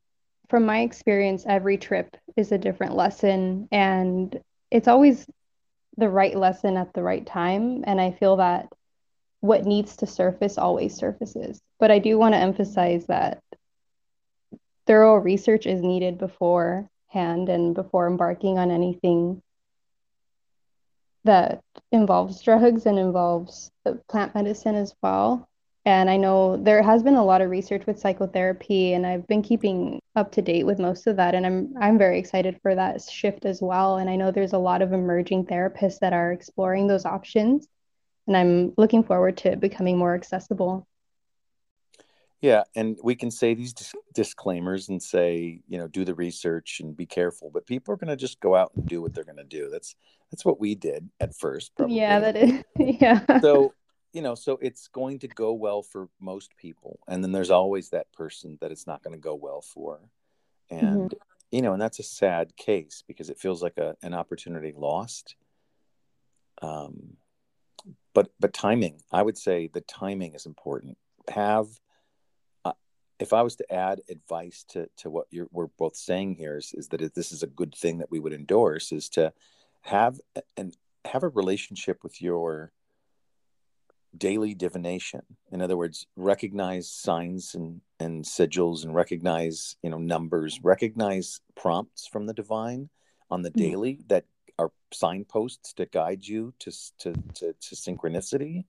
from 0.48 0.64
my 0.64 0.80
experience, 0.80 1.44
every 1.46 1.76
trip 1.76 2.16
is 2.36 2.52
a 2.52 2.58
different 2.58 2.94
lesson, 2.94 3.68
and 3.70 4.38
it's 4.70 4.88
always 4.88 5.26
the 5.96 6.08
right 6.08 6.36
lesson 6.36 6.76
at 6.76 6.92
the 6.92 7.02
right 7.02 7.26
time. 7.26 7.84
And 7.86 8.00
I 8.00 8.12
feel 8.12 8.36
that 8.36 8.68
what 9.40 9.64
needs 9.64 9.96
to 9.96 10.06
surface 10.06 10.58
always 10.58 10.94
surfaces. 10.94 11.60
But 11.78 11.90
I 11.90 11.98
do 11.98 12.18
want 12.18 12.34
to 12.34 12.38
emphasize 12.38 13.06
that 13.06 13.42
thorough 14.86 15.16
research 15.16 15.66
is 15.66 15.82
needed 15.82 16.18
before 16.18 16.88
hand 17.08 17.48
and 17.48 17.74
before 17.74 18.06
embarking 18.06 18.58
on 18.58 18.70
anything 18.70 19.42
that 21.24 21.60
involves 21.92 22.40
drugs 22.42 22.86
and 22.86 22.98
involves 22.98 23.70
plant 24.08 24.34
medicine 24.34 24.74
as 24.74 24.94
well. 25.02 25.48
And 25.84 26.10
I 26.10 26.16
know 26.16 26.56
there 26.56 26.82
has 26.82 27.04
been 27.04 27.14
a 27.14 27.24
lot 27.24 27.42
of 27.42 27.50
research 27.50 27.86
with 27.86 28.00
psychotherapy, 28.00 28.94
and 28.94 29.06
I've 29.06 29.26
been 29.28 29.42
keeping 29.42 30.00
up 30.16 30.32
to 30.32 30.42
date 30.42 30.64
with 30.66 30.80
most 30.80 31.06
of 31.06 31.16
that. 31.16 31.36
And 31.36 31.46
I'm 31.46 31.74
I'm 31.80 31.96
very 31.96 32.18
excited 32.18 32.58
for 32.60 32.74
that 32.74 33.02
shift 33.02 33.44
as 33.44 33.62
well. 33.62 33.98
And 33.98 34.10
I 34.10 34.16
know 34.16 34.32
there's 34.32 34.52
a 34.52 34.58
lot 34.58 34.82
of 34.82 34.92
emerging 34.92 35.46
therapists 35.46 36.00
that 36.00 36.12
are 36.12 36.32
exploring 36.32 36.88
those 36.88 37.04
options, 37.04 37.68
and 38.26 38.36
I'm 38.36 38.72
looking 38.76 39.04
forward 39.04 39.36
to 39.38 39.56
becoming 39.56 39.96
more 39.96 40.14
accessible. 40.16 40.88
Yeah, 42.46 42.62
and 42.76 42.96
we 43.02 43.16
can 43.16 43.32
say 43.32 43.54
these 43.54 43.72
dis- 43.72 43.92
disclaimers 44.14 44.88
and 44.88 45.02
say, 45.02 45.62
you 45.66 45.78
know, 45.78 45.88
do 45.88 46.04
the 46.04 46.14
research 46.14 46.78
and 46.78 46.96
be 46.96 47.04
careful. 47.04 47.50
But 47.52 47.66
people 47.66 47.92
are 47.92 47.96
going 47.96 48.06
to 48.06 48.14
just 48.14 48.38
go 48.38 48.54
out 48.54 48.70
and 48.76 48.86
do 48.86 49.02
what 49.02 49.12
they're 49.12 49.24
going 49.24 49.36
to 49.38 49.42
do. 49.42 49.68
That's 49.68 49.96
that's 50.30 50.44
what 50.44 50.60
we 50.60 50.76
did 50.76 51.10
at 51.18 51.34
first. 51.34 51.74
Probably. 51.74 51.96
Yeah, 51.96 52.20
that 52.20 52.36
is. 52.36 52.62
yeah. 53.00 53.40
So 53.40 53.74
you 54.12 54.22
know, 54.22 54.36
so 54.36 54.60
it's 54.62 54.86
going 54.86 55.18
to 55.20 55.26
go 55.26 55.54
well 55.54 55.82
for 55.82 56.08
most 56.20 56.56
people, 56.56 57.00
and 57.08 57.24
then 57.24 57.32
there's 57.32 57.50
always 57.50 57.90
that 57.90 58.12
person 58.12 58.58
that 58.60 58.70
it's 58.70 58.86
not 58.86 59.02
going 59.02 59.16
to 59.16 59.20
go 59.20 59.34
well 59.34 59.60
for, 59.60 59.98
and 60.70 61.10
mm-hmm. 61.10 61.16
you 61.50 61.62
know, 61.62 61.72
and 61.72 61.82
that's 61.82 61.98
a 61.98 62.04
sad 62.04 62.56
case 62.56 63.02
because 63.08 63.28
it 63.28 63.40
feels 63.40 63.60
like 63.60 63.76
a 63.76 63.96
an 64.02 64.14
opportunity 64.14 64.72
lost. 64.72 65.34
Um, 66.62 67.16
but 68.14 68.30
but 68.38 68.52
timing, 68.52 69.02
I 69.10 69.22
would 69.22 69.36
say 69.36 69.66
the 69.66 69.80
timing 69.80 70.34
is 70.34 70.46
important. 70.46 70.96
Have 71.28 71.66
if 73.18 73.32
I 73.32 73.42
was 73.42 73.56
to 73.56 73.72
add 73.72 74.00
advice 74.08 74.64
to 74.70 74.88
to 74.98 75.10
what 75.10 75.26
you're 75.30 75.48
we're 75.50 75.68
both 75.78 75.96
saying 75.96 76.34
here 76.34 76.56
is, 76.56 76.72
is 76.74 76.88
that 76.88 77.14
this 77.14 77.32
is 77.32 77.42
a 77.42 77.48
good 77.48 77.74
thing 77.74 77.98
that 77.98 78.10
we 78.10 78.20
would 78.20 78.32
endorse 78.32 78.92
is 78.92 79.08
to 79.10 79.32
have 79.82 80.20
and 80.56 80.76
have 81.04 81.22
a 81.22 81.28
relationship 81.28 82.02
with 82.02 82.20
your 82.20 82.72
daily 84.16 84.54
divination. 84.54 85.22
In 85.52 85.60
other 85.60 85.76
words, 85.76 86.06
recognize 86.16 86.90
signs 86.90 87.54
and 87.54 87.80
and 87.98 88.24
sigils 88.24 88.84
and 88.84 88.94
recognize 88.94 89.76
you 89.82 89.90
know 89.90 89.98
numbers, 89.98 90.60
recognize 90.62 91.40
prompts 91.54 92.06
from 92.06 92.26
the 92.26 92.34
divine 92.34 92.90
on 93.30 93.42
the 93.42 93.50
mm-hmm. 93.50 93.70
daily 93.70 94.00
that 94.08 94.24
are 94.58 94.72
signposts 94.92 95.72
to 95.74 95.86
guide 95.86 96.26
you 96.26 96.52
to, 96.58 96.72
to 96.98 97.12
to 97.34 97.54
to 97.60 97.74
synchronicity 97.74 98.64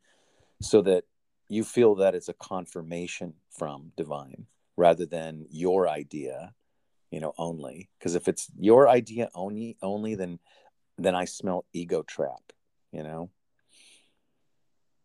so 0.62 0.82
that 0.82 1.04
you 1.50 1.64
feel 1.64 1.96
that 1.96 2.16
it's 2.16 2.30
a 2.30 2.34
confirmation 2.34 3.34
from 3.50 3.92
divine 3.96 4.46
rather 4.76 5.06
than 5.06 5.46
your 5.50 5.88
idea 5.88 6.54
you 7.12 7.20
know 7.20 7.34
only. 7.38 7.90
Because 7.98 8.16
if 8.16 8.28
it's 8.28 8.48
your 8.58 8.90
idea 8.90 9.30
only 9.34 9.78
only 9.82 10.16
then 10.16 10.40
then 10.98 11.16
i 11.16 11.26
smell 11.26 11.66
ego 11.74 12.04
trap 12.04 12.42
you 12.92 13.04
know? 13.04 13.30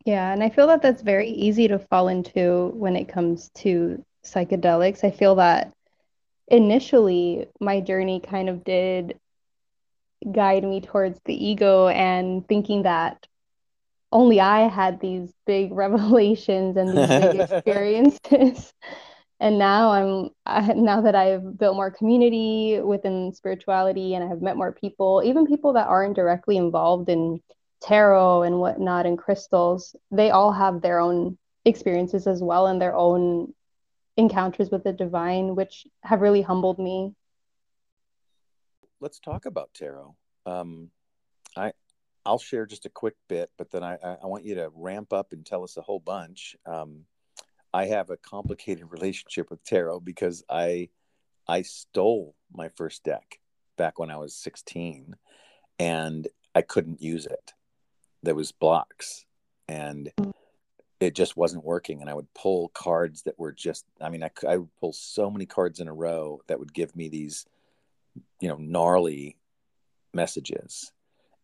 Yeah 0.05 0.33
and 0.33 0.43
i 0.43 0.49
feel 0.49 0.67
that 0.69 0.83
that's 0.83 1.03
very 1.03 1.29
easy 1.31 1.69
to 1.69 1.79
fall 1.79 2.09
into 2.09 2.73
when 2.75 2.97
it 2.97 3.09
comes 3.09 3.51
to 3.57 4.05
psychedelics. 4.25 5.05
I 5.05 5.11
feel 5.11 5.35
that 5.37 5.73
initially 6.49 7.47
my 7.61 7.81
journey 7.81 8.21
kind 8.21 8.49
of 8.49 8.65
did 8.65 9.19
guide 10.31 10.63
me 10.63 10.81
towards 10.81 11.21
the 11.25 11.35
ego 11.35 11.89
and 11.89 12.47
thinking 12.47 12.83
that 12.83 13.27
only 14.13 14.41
I 14.41 14.69
had 14.69 15.01
these 15.01 15.33
big 15.47 15.73
revelations 15.85 16.77
and 16.77 16.97
these 16.97 17.09
big 17.09 17.41
experiences. 17.51 18.73
and 19.41 19.59
now 19.59 19.91
I'm 19.91 20.31
I, 20.47 20.73
now 20.75 21.01
that 21.01 21.15
I've 21.15 21.59
built 21.59 21.77
more 21.77 21.91
community 21.91 22.81
within 22.81 23.33
spirituality 23.33 24.15
and 24.15 24.25
I 24.25 24.29
have 24.29 24.43
met 24.43 24.57
more 24.57 24.73
people, 24.73 25.23
even 25.25 25.47
people 25.47 25.73
that 25.75 25.89
aren't 25.89 26.17
directly 26.17 26.57
involved 26.57 27.09
in 27.09 27.41
tarot 27.81 28.43
and 28.43 28.61
whatnot 28.61 29.07
and 29.07 29.19
crystals, 29.19 29.97
they 30.11 30.31
all 30.31 30.53
have 30.53 30.81
their 30.81 31.01
own 31.01 31.37
experiences 31.65 32.27
as 32.27 32.43
well 32.43 32.67
and 32.67 32.81
their 32.81 32.95
own 32.95 33.53
encounters 34.17 34.71
with 34.71 34.85
the 34.85 34.93
divine, 34.93 35.57
which 35.57 35.87
have 36.03 36.21
really 36.21 36.43
humbled 36.43 36.79
me. 36.79 37.13
Let's 39.01 39.19
talk 39.19 39.47
about 39.47 39.75
tarot. 39.75 40.15
Um, 40.47 40.91
I 41.57 41.73
I'll 42.25 42.39
share 42.39 42.67
just 42.67 42.87
a 42.87 42.91
quick 42.91 43.17
bit, 43.29 43.51
but 43.59 43.71
then 43.71 43.83
I, 43.83 43.97
I 43.97 44.27
want 44.27 44.45
you 44.45 44.55
to 44.57 44.71
ramp 44.75 45.13
up 45.13 45.33
and 45.33 45.45
tell 45.45 45.65
us 45.65 45.77
a 45.77 45.83
whole 45.83 45.99
bunch. 46.01 46.57
Um, 46.67 47.05
I 47.75 47.87
have 47.87 48.11
a 48.11 48.17
complicated 48.17 48.91
relationship 48.91 49.51
with 49.51 49.65
tarot 49.65 50.01
because 50.01 50.45
I 50.49 50.91
I 51.49 51.63
stole 51.63 52.37
my 52.53 52.69
first 52.69 53.03
deck 53.03 53.41
back 53.77 53.99
when 53.99 54.11
I 54.11 54.17
was 54.17 54.35
16 54.37 55.17
and 55.79 56.29
I 56.55 56.63
couldn't 56.63 57.03
use 57.03 57.27
it. 57.27 57.53
There 58.23 58.35
was 58.35 58.53
blocks 58.53 59.25
and 59.69 60.13
it 61.01 61.15
just 61.15 61.37
wasn't 61.37 61.65
working 61.65 62.01
and 62.01 62.09
I 62.09 62.15
would 62.15 62.33
pull 62.35 62.69
cards 62.69 63.23
that 63.23 63.39
were 63.39 63.53
just 63.53 63.85
I 64.01 64.11
mean 64.11 64.23
I, 64.23 64.31
I 64.47 64.59
would 64.59 64.77
pull 64.79 64.93
so 64.93 65.31
many 65.31 65.47
cards 65.47 65.81
in 65.81 65.89
a 65.89 65.95
row 65.95 66.41
that 66.47 66.61
would 66.61 66.73
give 66.73 66.95
me 66.95 67.09
these 67.09 67.47
you 68.41 68.49
know 68.49 68.57
gnarly 68.57 69.37
messages 70.15 70.93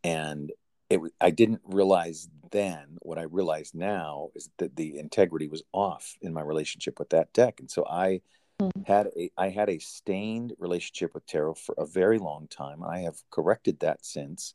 and 0.04 0.52
it 0.90 1.00
I 1.20 1.30
didn't 1.30 1.60
realize 1.64 2.28
then 2.50 2.98
what 3.00 3.18
I 3.18 3.22
realize 3.22 3.72
now 3.74 4.30
is 4.34 4.48
that 4.58 4.76
the 4.76 4.98
integrity 4.98 5.48
was 5.48 5.62
off 5.72 6.16
in 6.22 6.32
my 6.32 6.40
relationship 6.40 6.98
with 6.98 7.10
that 7.10 7.32
deck, 7.32 7.60
and 7.60 7.70
so 7.70 7.86
I 7.88 8.20
mm-hmm. 8.60 8.82
had 8.86 9.08
a 9.16 9.30
I 9.36 9.50
had 9.50 9.68
a 9.68 9.78
stained 9.78 10.54
relationship 10.58 11.14
with 11.14 11.26
tarot 11.26 11.54
for 11.54 11.74
a 11.78 11.86
very 11.86 12.18
long 12.18 12.48
time. 12.48 12.82
I 12.82 13.00
have 13.00 13.22
corrected 13.30 13.80
that 13.80 14.04
since. 14.04 14.54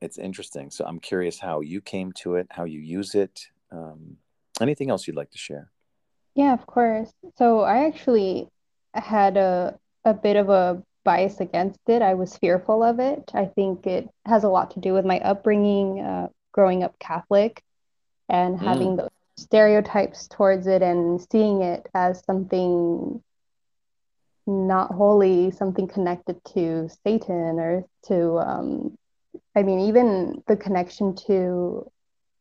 It's 0.00 0.18
interesting. 0.18 0.70
So 0.70 0.84
I'm 0.86 0.98
curious 0.98 1.38
how 1.38 1.60
you 1.60 1.82
came 1.82 2.12
to 2.12 2.36
it, 2.36 2.46
how 2.50 2.64
you 2.64 2.80
use 2.80 3.14
it. 3.14 3.48
Um, 3.70 4.16
anything 4.58 4.88
else 4.88 5.06
you'd 5.06 5.16
like 5.16 5.30
to 5.32 5.38
share? 5.38 5.70
Yeah, 6.34 6.54
of 6.54 6.66
course. 6.66 7.12
So 7.36 7.60
I 7.60 7.86
actually 7.86 8.48
had 8.94 9.36
a 9.36 9.78
a 10.04 10.14
bit 10.14 10.36
of 10.36 10.48
a 10.48 10.82
bias 11.10 11.40
against 11.40 11.80
it. 11.88 12.02
I 12.02 12.14
was 12.14 12.36
fearful 12.36 12.84
of 12.84 13.00
it. 13.00 13.32
I 13.34 13.46
think 13.46 13.86
it 13.86 14.08
has 14.26 14.44
a 14.44 14.48
lot 14.48 14.70
to 14.72 14.80
do 14.80 14.92
with 14.92 15.04
my 15.04 15.18
upbringing, 15.20 16.00
uh, 16.00 16.28
growing 16.52 16.84
up 16.84 16.94
Catholic, 17.00 17.62
and 18.28 18.56
mm. 18.56 18.62
having 18.62 18.96
those 18.96 19.10
stereotypes 19.36 20.28
towards 20.28 20.66
it 20.68 20.82
and 20.82 21.20
seeing 21.32 21.62
it 21.62 21.82
as 21.94 22.22
something 22.24 23.20
not 24.46 24.92
holy, 24.92 25.50
something 25.50 25.88
connected 25.88 26.36
to 26.54 26.88
Satan 27.02 27.58
or 27.58 27.84
to, 28.06 28.16
um, 28.38 28.96
I 29.56 29.62
mean, 29.64 29.80
even 29.88 30.42
the 30.46 30.56
connection 30.56 31.16
to 31.26 31.90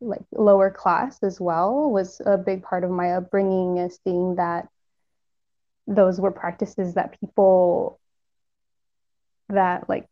like 0.01 0.25
lower 0.31 0.69
class 0.69 1.17
as 1.23 1.41
well 1.41 1.89
was 1.89 2.21
a 2.23 2.37
big 2.37 2.61
part 2.61 2.83
of 2.83 2.91
my 2.91 3.13
upbringing, 3.13 3.77
is 3.77 3.99
seeing 4.03 4.35
that 4.35 4.67
those 5.87 6.21
were 6.21 6.31
practices 6.31 6.93
that 6.93 7.19
people 7.19 7.99
that 9.49 9.89
like 9.89 10.05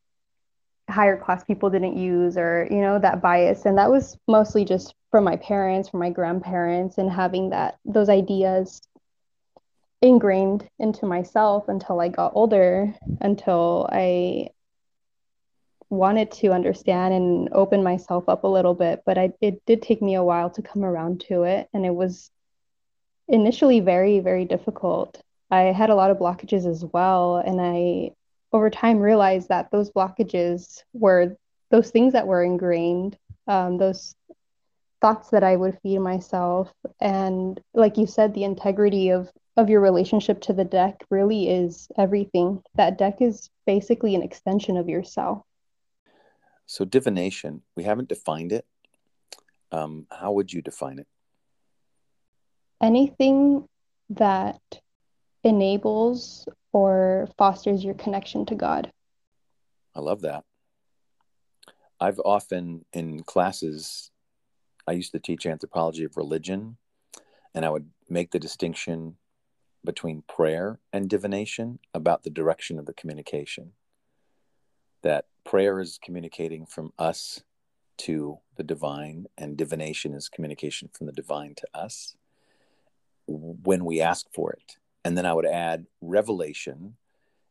higher 0.89 1.17
class 1.17 1.43
people 1.43 1.69
didn't 1.69 1.97
use 1.97 2.37
or 2.37 2.67
you 2.71 2.81
know 2.81 2.99
that 2.99 3.21
bias. 3.21 3.65
And 3.65 3.77
that 3.77 3.91
was 3.91 4.17
mostly 4.27 4.65
just 4.65 4.93
from 5.11 5.23
my 5.23 5.37
parents 5.37 5.89
from 5.89 5.99
my 5.99 6.09
grandparents 6.09 6.97
and 6.97 7.09
having 7.09 7.49
that 7.49 7.77
those 7.85 8.09
ideas 8.09 8.81
ingrained 10.01 10.67
into 10.79 11.05
myself 11.05 11.67
until 11.69 11.99
I 11.99 12.09
got 12.09 12.33
older 12.35 12.93
until 13.21 13.89
I 13.91 14.49
wanted 15.89 16.31
to 16.31 16.51
understand 16.51 17.13
and 17.13 17.49
open 17.53 17.81
myself 17.81 18.27
up 18.27 18.43
a 18.43 18.47
little 18.47 18.73
bit. 18.73 19.03
But 19.05 19.17
I 19.17 19.33
it 19.41 19.65
did 19.65 19.81
take 19.81 20.01
me 20.01 20.15
a 20.15 20.23
while 20.23 20.49
to 20.51 20.61
come 20.61 20.83
around 20.83 21.21
to 21.29 21.43
it. 21.43 21.69
And 21.73 21.85
it 21.85 21.95
was 21.95 22.29
initially 23.27 23.79
very 23.79 24.19
very 24.19 24.45
difficult. 24.45 25.21
I 25.49 25.61
had 25.61 25.89
a 25.89 25.95
lot 25.95 26.11
of 26.11 26.17
blockages 26.17 26.69
as 26.69 26.83
well. 26.85 27.37
And 27.37 27.59
I 27.61 28.11
over 28.57 28.71
time 28.71 28.97
realized 28.97 29.49
that 29.49 29.69
those 29.71 29.91
blockages 29.91 30.81
were 30.93 31.37
those 31.69 31.91
things 31.91 32.13
that 32.13 32.25
were 32.25 32.43
ingrained, 32.43 33.15
um, 33.47 33.77
those 33.77 34.15
thoughts 34.99 35.29
that 35.29 35.43
I 35.43 35.55
would 35.55 35.77
feed 35.83 35.99
myself. 35.99 36.71
And 36.99 37.61
like 37.75 37.97
you 37.97 38.07
said, 38.07 38.33
the 38.33 38.43
integrity 38.43 39.09
of 39.09 39.29
of 39.57 39.69
your 39.69 39.81
relationship 39.81 40.41
to 40.41 40.53
the 40.53 40.63
deck 40.63 41.03
really 41.09 41.49
is 41.49 41.87
everything. 41.97 42.61
That 42.75 42.97
deck 42.97 43.21
is 43.21 43.49
basically 43.65 44.15
an 44.15 44.23
extension 44.23 44.77
of 44.77 44.89
yourself. 44.89 45.43
So 46.65 46.83
divination, 46.85 47.61
we 47.75 47.83
haven't 47.83 48.09
defined 48.09 48.51
it. 48.51 48.65
Um, 49.71 50.07
how 50.11 50.31
would 50.33 50.51
you 50.51 50.61
define 50.61 50.99
it? 50.99 51.07
Anything 52.81 53.67
that 54.09 54.61
enables 55.43 56.47
or 56.73 57.27
fosters 57.37 57.83
your 57.83 57.93
connection 57.95 58.45
to 58.45 58.55
God. 58.55 58.91
I 59.95 59.99
love 59.99 60.21
that. 60.21 60.43
I've 61.99 62.19
often 62.23 62.85
in 62.93 63.23
classes, 63.23 64.11
I 64.87 64.91
used 64.91 65.11
to 65.13 65.19
teach 65.19 65.45
anthropology 65.45 66.03
of 66.03 66.17
religion, 66.17 66.77
and 67.55 67.65
I 67.65 67.69
would 67.69 67.89
make 68.09 68.31
the 68.31 68.39
distinction 68.39 69.17
between 69.83 70.23
prayer 70.27 70.79
and 70.93 71.09
divination 71.09 71.79
about 71.93 72.23
the 72.23 72.29
direction 72.29 72.77
of 72.77 72.85
the 72.85 72.93
communication. 72.93 73.71
That 75.01 75.25
prayer 75.43 75.79
is 75.79 75.99
communicating 76.03 76.65
from 76.65 76.93
us 76.99 77.41
to 77.97 78.39
the 78.55 78.63
divine, 78.63 79.25
and 79.37 79.57
divination 79.57 80.13
is 80.13 80.29
communication 80.29 80.89
from 80.93 81.07
the 81.07 81.13
divine 81.13 81.55
to 81.55 81.67
us 81.73 82.15
when 83.25 83.85
we 83.85 84.01
ask 84.01 84.27
for 84.33 84.51
it. 84.51 84.77
And 85.07 85.17
then 85.17 85.25
I 85.25 85.31
would 85.31 85.45
add 85.45 85.85
revelation 86.01 86.97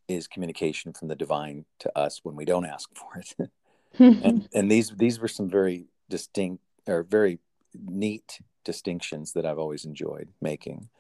is 0.09 0.29
communication 0.29 0.93
from 0.93 1.09
the 1.09 1.17
divine 1.17 1.65
to 1.79 1.99
us 1.99 2.21
when 2.23 2.37
we 2.37 2.45
don't 2.45 2.67
ask 2.67 2.91
for 2.95 3.17
it. 3.17 3.51
and, 3.99 4.47
and 4.55 4.71
these 4.71 4.91
these 4.91 5.19
were 5.19 5.27
some 5.27 5.49
very 5.49 5.87
distinct 6.11 6.63
or 6.87 7.03
very 7.03 7.39
neat 7.75 8.41
distinctions 8.63 9.33
that 9.33 9.47
I've 9.47 9.59
always 9.59 9.87
enjoyed 9.87 10.29
making. 10.39 10.91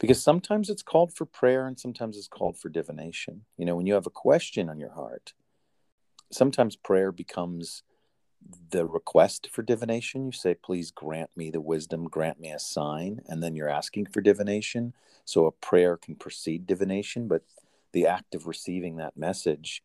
Because 0.00 0.22
sometimes 0.22 0.70
it's 0.70 0.82
called 0.82 1.12
for 1.12 1.26
prayer 1.26 1.66
and 1.66 1.78
sometimes 1.78 2.16
it's 2.16 2.26
called 2.26 2.56
for 2.56 2.70
divination. 2.70 3.44
You 3.58 3.66
know, 3.66 3.76
when 3.76 3.84
you 3.84 3.92
have 3.92 4.06
a 4.06 4.10
question 4.10 4.70
on 4.70 4.80
your 4.80 4.92
heart, 4.92 5.34
sometimes 6.32 6.74
prayer 6.74 7.12
becomes 7.12 7.82
the 8.70 8.86
request 8.86 9.48
for 9.50 9.62
divination. 9.62 10.26
You 10.26 10.32
say, 10.32 10.54
please 10.54 10.90
grant 10.90 11.30
me 11.36 11.50
the 11.50 11.60
wisdom, 11.60 12.04
grant 12.04 12.40
me 12.40 12.50
a 12.50 12.58
sign. 12.58 13.20
And 13.26 13.42
then 13.42 13.54
you're 13.54 13.68
asking 13.68 14.06
for 14.06 14.20
divination. 14.20 14.94
So 15.24 15.46
a 15.46 15.52
prayer 15.52 15.96
can 15.96 16.14
precede 16.14 16.66
divination, 16.66 17.28
but 17.28 17.42
the 17.92 18.06
act 18.06 18.34
of 18.34 18.46
receiving 18.46 18.96
that 18.96 19.16
message, 19.16 19.82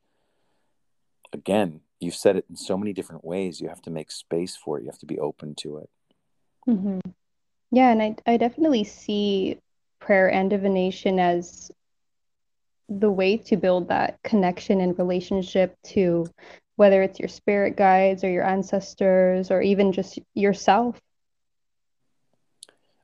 again, 1.32 1.82
you've 2.00 2.16
said 2.16 2.36
it 2.36 2.46
in 2.50 2.56
so 2.56 2.78
many 2.78 2.94
different 2.94 3.26
ways. 3.26 3.60
You 3.60 3.70
have 3.70 3.82
to 3.84 3.92
make 3.92 4.12
space 4.12 4.56
for 4.56 4.78
it, 4.78 4.84
you 4.84 4.90
have 4.90 5.00
to 5.00 5.06
be 5.06 5.20
open 5.20 5.56
to 5.56 5.78
it. 5.78 5.90
Mm-hmm. 6.68 7.00
Yeah. 7.72 7.92
And 7.92 8.02
I, 8.02 8.16
I 8.26 8.38
definitely 8.38 8.84
see 8.84 9.60
prayer 10.00 10.32
and 10.32 10.50
divination 10.50 11.20
as 11.20 11.72
the 12.90 13.12
way 13.12 13.38
to 13.38 13.58
build 13.58 13.88
that 13.88 14.20
connection 14.24 14.82
and 14.82 14.98
relationship 14.98 15.76
to 15.84 16.28
whether 16.76 17.02
it's 17.04 17.20
your 17.20 17.30
spirit 17.30 17.78
guides 17.78 18.24
or 18.24 18.30
your 18.30 18.46
ancestors 18.46 19.52
or 19.52 19.62
even 19.62 19.92
just 19.92 20.20
yourself. 20.34 21.00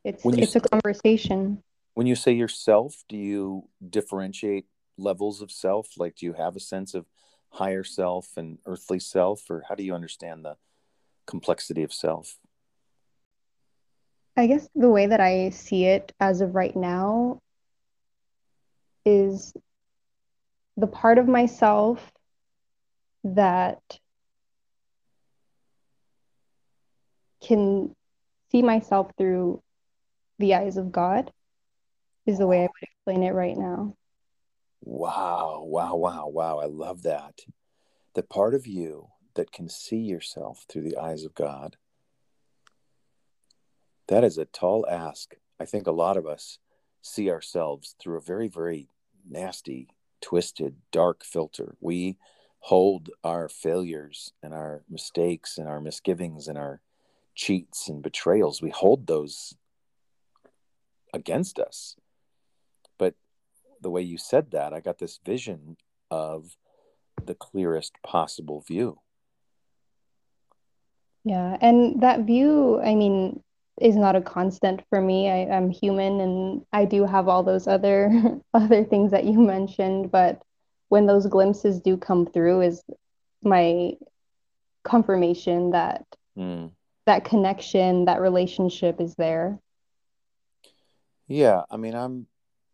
It's 0.03 0.23
you, 0.25 0.31
it's 0.37 0.55
a 0.55 0.61
conversation. 0.61 1.61
When 1.93 2.07
you 2.07 2.15
say 2.15 2.31
yourself, 2.31 3.03
do 3.09 3.17
you 3.17 3.67
differentiate 3.87 4.65
levels 4.97 5.41
of 5.41 5.51
self? 5.51 5.89
Like 5.97 6.15
do 6.15 6.25
you 6.25 6.33
have 6.33 6.55
a 6.55 6.59
sense 6.59 6.93
of 6.93 7.05
higher 7.51 7.83
self 7.83 8.37
and 8.37 8.59
earthly 8.65 8.99
self, 8.99 9.49
or 9.49 9.63
how 9.67 9.75
do 9.75 9.83
you 9.83 9.93
understand 9.93 10.45
the 10.45 10.55
complexity 11.25 11.83
of 11.83 11.93
self? 11.93 12.37
I 14.37 14.47
guess 14.47 14.69
the 14.73 14.89
way 14.89 15.07
that 15.07 15.19
I 15.19 15.49
see 15.49 15.85
it 15.85 16.13
as 16.19 16.41
of 16.41 16.55
right 16.55 16.75
now 16.75 17.41
is 19.05 19.53
the 20.77 20.87
part 20.87 21.17
of 21.17 21.27
myself 21.27 22.11
that 23.23 23.99
can 27.41 27.95
see 28.51 28.61
myself 28.61 29.11
through 29.17 29.61
the 30.37 30.55
eyes 30.55 30.77
of 30.77 30.91
God 30.91 31.31
is 32.25 32.37
the 32.37 32.47
way 32.47 32.59
I 32.59 32.61
would 32.61 32.69
explain 32.81 33.23
it 33.23 33.33
right 33.33 33.57
now. 33.57 33.95
Wow, 34.81 35.63
wow, 35.65 35.95
wow, 35.95 36.27
wow. 36.27 36.59
I 36.59 36.65
love 36.65 37.03
that. 37.03 37.41
The 38.15 38.23
part 38.23 38.53
of 38.53 38.65
you 38.65 39.09
that 39.35 39.51
can 39.51 39.69
see 39.69 39.97
yourself 39.97 40.65
through 40.67 40.83
the 40.83 40.97
eyes 40.97 41.23
of 41.23 41.35
God. 41.35 41.77
That 44.07 44.23
is 44.23 44.37
a 44.37 44.45
tall 44.45 44.85
ask. 44.89 45.35
I 45.59 45.65
think 45.65 45.85
a 45.85 45.91
lot 45.91 46.17
of 46.17 46.25
us 46.25 46.59
see 47.01 47.29
ourselves 47.29 47.95
through 47.99 48.17
a 48.17 48.21
very, 48.21 48.47
very 48.47 48.89
nasty, 49.29 49.89
twisted, 50.21 50.75
dark 50.91 51.23
filter. 51.23 51.75
We 51.79 52.17
hold 52.59 53.09
our 53.23 53.49
failures 53.49 54.33
and 54.43 54.53
our 54.53 54.83
mistakes 54.89 55.57
and 55.57 55.67
our 55.67 55.79
misgivings 55.79 56.47
and 56.47 56.57
our 56.57 56.81
cheats 57.35 57.87
and 57.87 58.03
betrayals, 58.03 58.61
we 58.61 58.69
hold 58.69 59.07
those 59.07 59.55
against 61.13 61.57
us. 61.57 61.95
But 62.97 63.15
the 63.81 63.89
way 63.89 64.01
you 64.01 64.17
said 64.17 64.51
that, 64.51 64.73
I 64.73 64.81
got 64.81 64.99
this 64.99 65.19
vision 65.25 65.77
of 66.11 66.57
the 67.23 67.35
clearest 67.35 67.93
possible 68.03 68.61
view. 68.61 68.99
Yeah, 71.23 71.57
and 71.61 72.01
that 72.01 72.21
view, 72.21 72.81
I 72.81 72.95
mean, 72.95 73.43
is 73.79 73.95
not 73.95 74.15
a 74.15 74.21
constant 74.21 74.81
for 74.89 75.01
me. 75.01 75.29
I, 75.29 75.55
I'm 75.55 75.69
human 75.69 76.19
and 76.19 76.65
I 76.73 76.85
do 76.85 77.05
have 77.05 77.27
all 77.27 77.43
those 77.43 77.67
other 77.67 78.11
other 78.53 78.83
things 78.83 79.11
that 79.11 79.25
you 79.25 79.39
mentioned, 79.39 80.11
but 80.11 80.41
when 80.89 81.05
those 81.05 81.27
glimpses 81.27 81.79
do 81.79 81.97
come 81.97 82.25
through 82.25 82.61
is 82.61 82.83
my 83.41 83.93
confirmation 84.83 85.71
that 85.71 86.05
mm. 86.37 86.71
that 87.05 87.23
connection, 87.23 88.05
that 88.05 88.19
relationship 88.19 88.99
is 88.99 89.15
there. 89.15 89.59
Yeah, 91.27 91.61
I 91.69 91.77
mean, 91.77 91.95
I'm 91.95 92.27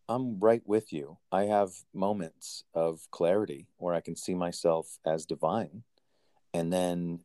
I'm 0.08 0.39
right 0.39 0.62
with 0.65 0.93
you. 0.93 1.17
I 1.32 1.43
have 1.43 1.71
moments 1.93 2.63
of 2.73 3.01
clarity 3.12 3.67
where 3.78 3.93
I 3.93 4.01
can 4.01 4.15
see 4.15 4.34
myself 4.34 4.97
as 5.06 5.25
divine. 5.25 5.84
And 6.54 6.71
then 6.71 7.19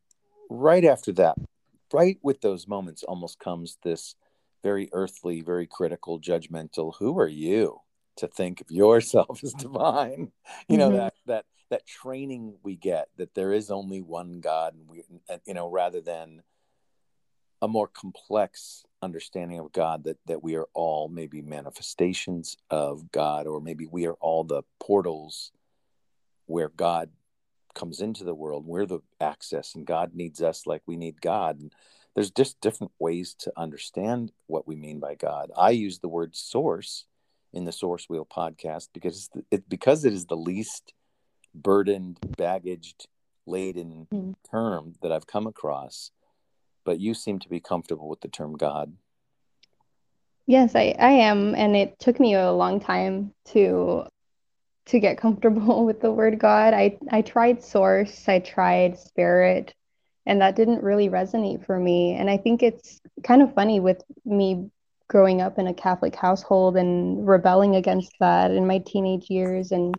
right 0.49 0.83
after 0.83 1.13
that, 1.13 1.37
right 1.93 2.17
with 2.21 2.41
those 2.41 2.67
moments 2.67 3.03
almost 3.03 3.39
comes 3.39 3.77
this 3.83 4.15
very 4.61 4.89
earthly, 4.91 5.41
very 5.41 5.67
critical, 5.67 6.19
judgmental, 6.19 6.93
who 6.99 7.17
are 7.17 7.27
you 7.27 7.79
to 8.21 8.27
think 8.27 8.61
of 8.61 8.71
yourself 8.71 9.39
as 9.43 9.53
divine? 9.53 10.31
You 10.67 10.77
know, 10.77 10.89
mm-hmm. 10.89 10.97
that 10.97 11.13
that 11.27 11.45
that 11.69 11.85
training 11.85 12.55
we 12.63 12.75
get 12.75 13.07
that 13.17 13.33
there 13.33 13.53
is 13.53 13.71
only 13.71 14.01
one 14.01 14.39
God 14.39 14.73
and 14.73 14.87
we 14.87 15.03
you 15.45 15.53
know, 15.53 15.69
rather 15.69 16.01
than 16.01 16.41
a 17.61 17.67
more 17.67 17.87
complex 17.87 18.83
understanding 19.01 19.59
of 19.59 19.71
God 19.71 20.03
that 20.05 20.17
that 20.27 20.43
we 20.43 20.55
are 20.55 20.67
all 20.73 21.09
maybe 21.09 21.41
manifestations 21.41 22.57
of 22.69 23.11
God, 23.11 23.47
or 23.47 23.59
maybe 23.59 23.85
we 23.85 24.07
are 24.07 24.15
all 24.15 24.43
the 24.43 24.63
portals 24.79 25.51
where 26.45 26.69
God 26.69 27.09
comes 27.73 28.01
into 28.01 28.23
the 28.23 28.35
world. 28.35 28.65
We're 28.65 28.85
the 28.85 28.99
access, 29.19 29.75
and 29.75 29.85
God 29.85 30.13
needs 30.13 30.41
us 30.41 30.65
like 30.65 30.81
we 30.85 30.97
need 30.97 31.21
God. 31.21 31.59
And 31.59 31.73
there's 32.15 32.31
just 32.31 32.59
different 32.59 32.91
ways 32.99 33.35
to 33.39 33.53
understand 33.55 34.31
what 34.47 34.67
we 34.67 34.75
mean 34.75 34.99
by 34.99 35.15
God. 35.15 35.51
I 35.55 35.71
use 35.71 35.99
the 35.99 36.09
word 36.09 36.35
source 36.35 37.05
in 37.53 37.65
the 37.65 37.71
Source 37.71 38.07
Wheel 38.09 38.25
podcast 38.25 38.89
because 38.93 39.29
it 39.49 39.67
because 39.69 40.05
it 40.05 40.13
is 40.13 40.25
the 40.25 40.37
least 40.37 40.93
burdened, 41.53 42.19
baggaged, 42.21 43.05
laden 43.45 44.07
mm-hmm. 44.11 44.31
term 44.49 44.93
that 45.01 45.11
I've 45.11 45.27
come 45.27 45.47
across 45.47 46.11
but 46.83 46.99
you 46.99 47.13
seem 47.13 47.39
to 47.39 47.49
be 47.49 47.59
comfortable 47.59 48.09
with 48.09 48.21
the 48.21 48.27
term 48.27 48.53
God. 48.53 48.93
Yes, 50.47 50.75
I, 50.75 50.95
I 50.97 51.11
am. 51.11 51.55
And 51.55 51.75
it 51.75 51.99
took 51.99 52.19
me 52.19 52.35
a 52.35 52.51
long 52.51 52.79
time 52.79 53.33
to 53.49 54.05
to 54.87 54.99
get 54.99 55.19
comfortable 55.19 55.85
with 55.85 56.01
the 56.01 56.11
word 56.11 56.39
God. 56.39 56.73
I, 56.73 56.97
I 57.11 57.21
tried 57.21 57.63
source, 57.63 58.27
I 58.27 58.39
tried 58.39 58.97
spirit, 58.97 59.73
and 60.25 60.41
that 60.41 60.55
didn't 60.55 60.83
really 60.83 61.07
resonate 61.07 61.65
for 61.65 61.79
me. 61.79 62.15
And 62.15 62.29
I 62.29 62.37
think 62.37 62.63
it's 62.63 62.99
kind 63.23 63.41
of 63.41 63.53
funny 63.53 63.79
with 63.79 64.01
me 64.25 64.69
growing 65.11 65.41
up 65.41 65.59
in 65.59 65.67
a 65.67 65.73
Catholic 65.73 66.15
household 66.15 66.77
and 66.77 67.27
rebelling 67.27 67.75
against 67.75 68.13
that 68.21 68.49
in 68.49 68.65
my 68.65 68.77
teenage 68.77 69.29
years 69.29 69.73
and 69.73 69.93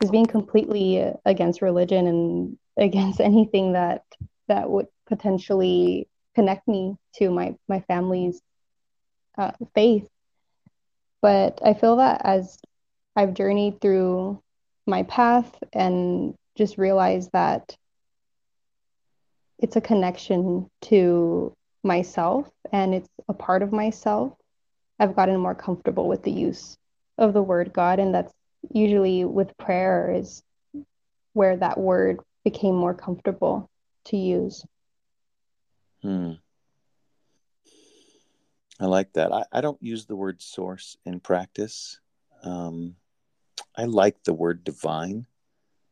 just 0.00 0.12
being 0.12 0.26
completely 0.26 1.04
against 1.24 1.60
religion 1.60 2.06
and 2.06 2.56
against 2.76 3.20
anything 3.20 3.72
that 3.72 4.04
that 4.46 4.70
would 4.70 4.86
potentially 5.08 6.06
connect 6.36 6.68
me 6.68 6.96
to 7.16 7.30
my 7.30 7.56
my 7.68 7.80
family's 7.80 8.40
uh, 9.36 9.50
faith. 9.74 10.06
But 11.20 11.60
I 11.64 11.74
feel 11.74 11.96
that 11.96 12.20
as 12.22 12.56
I've 13.16 13.34
journeyed 13.34 13.80
through 13.80 14.40
my 14.86 15.02
path 15.02 15.52
and 15.72 16.34
just 16.56 16.78
realized 16.78 17.30
that 17.32 17.76
it's 19.58 19.74
a 19.74 19.80
connection 19.80 20.70
to 20.82 21.56
myself 21.82 22.48
and 22.70 22.94
it's 22.94 23.08
a 23.28 23.34
part 23.34 23.62
of 23.62 23.72
myself, 23.72 24.32
I've 25.04 25.14
gotten 25.14 25.38
more 25.38 25.54
comfortable 25.54 26.08
with 26.08 26.22
the 26.22 26.32
use 26.32 26.78
of 27.18 27.34
the 27.34 27.42
word 27.42 27.74
God. 27.74 27.98
And 27.98 28.14
that's 28.14 28.32
usually 28.72 29.26
with 29.26 29.54
prayer, 29.58 30.10
is 30.16 30.42
where 31.34 31.58
that 31.58 31.76
word 31.76 32.20
became 32.42 32.74
more 32.74 32.94
comfortable 32.94 33.68
to 34.06 34.16
use. 34.16 34.64
Hmm. 36.00 36.32
I 38.80 38.86
like 38.86 39.12
that. 39.12 39.30
I, 39.30 39.44
I 39.52 39.60
don't 39.60 39.82
use 39.82 40.06
the 40.06 40.16
word 40.16 40.40
source 40.40 40.96
in 41.04 41.20
practice. 41.20 42.00
Um, 42.42 42.96
I 43.76 43.84
like 43.84 44.24
the 44.24 44.32
word 44.32 44.64
divine, 44.64 45.26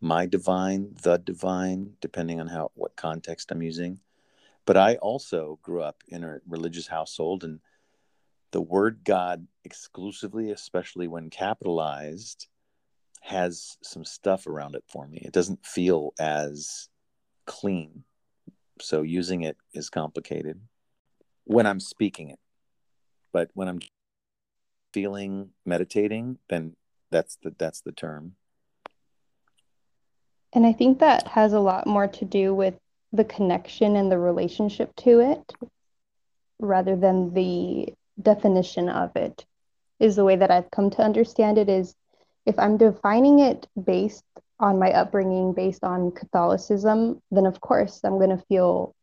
my 0.01 0.25
divine, 0.25 0.97
the 1.03 1.19
divine, 1.19 1.99
depending 2.01 2.41
on 2.41 2.47
how 2.47 2.71
what 2.75 2.97
context 2.97 3.51
I'm 3.51 3.63
using. 3.63 4.01
But 4.65 4.79
I 4.79 4.95
also 4.97 5.59
grew 5.61 5.83
up 5.83 6.03
in 6.09 6.25
a 6.25 6.39
religious 6.49 6.87
household, 6.87 7.45
and 7.45 7.61
the 8.53 8.61
word 8.61 9.01
God 9.05 9.47
exclusively, 9.65 10.51
especially 10.51 11.09
when 11.09 11.31
capitalized, 11.31 12.47
has 13.21 13.77
some 13.83 14.05
stuff 14.05 14.47
around 14.47 14.75
it 14.75 14.85
for 14.89 15.07
me. 15.07 15.23
It 15.25 15.33
doesn't 15.33 15.67
feel 15.67 16.13
as 16.19 16.89
clean 17.47 18.05
so 18.81 19.03
using 19.03 19.43
it 19.43 19.57
is 19.73 19.91
complicated 19.91 20.61
when 21.45 21.67
I'm 21.67 21.81
speaking 21.81 22.31
it. 22.31 22.39
But 23.33 23.51
when 23.55 23.69
I'm 23.69 23.81
feeling 24.93 25.51
meditating, 25.65 26.39
then 26.49 26.77
that's 27.11 27.39
the 27.43 27.55
that's 27.57 27.81
the 27.81 27.93
term. 27.93 28.35
And 30.53 30.67
I 30.67 30.73
think 30.73 30.99
that 30.99 31.27
has 31.29 31.55
a 31.55 31.61
lot 31.61 31.87
more 31.87 32.09
to 32.09 32.25
do 32.25 32.55
with 32.55 32.75
the 33.13 33.25
connection 33.25 33.97
and 33.97 34.11
the 34.11 34.19
relationship 34.19 34.95
to 34.97 35.21
it 35.21 35.53
rather 36.59 36.95
than 36.95 37.33
the 37.33 37.89
definition 38.23 38.89
of 38.89 39.15
it 39.17 39.45
is 40.01 40.17
the 40.17 40.25
way 40.25 40.37
that 40.37 40.51
I've 40.51 40.71
come 40.71 40.91
to 40.91 41.03
understand 41.03 41.59
it 41.59 41.69
is 41.69 41.95
if 42.45 42.59
I'm 42.59 42.77
defining 42.77 43.39
it 43.39 43.67
based 43.83 44.25
on 44.59 44.79
my 44.79 44.93
upbringing 44.93 45.53
based 45.53 45.85
on 45.85 46.13
Catholicism, 46.13 47.21
then 47.31 47.47
of 47.47 47.61
course 47.61 48.01
I'm 48.05 48.19
going 48.19 48.37
to 48.37 48.45
feel 48.49 48.95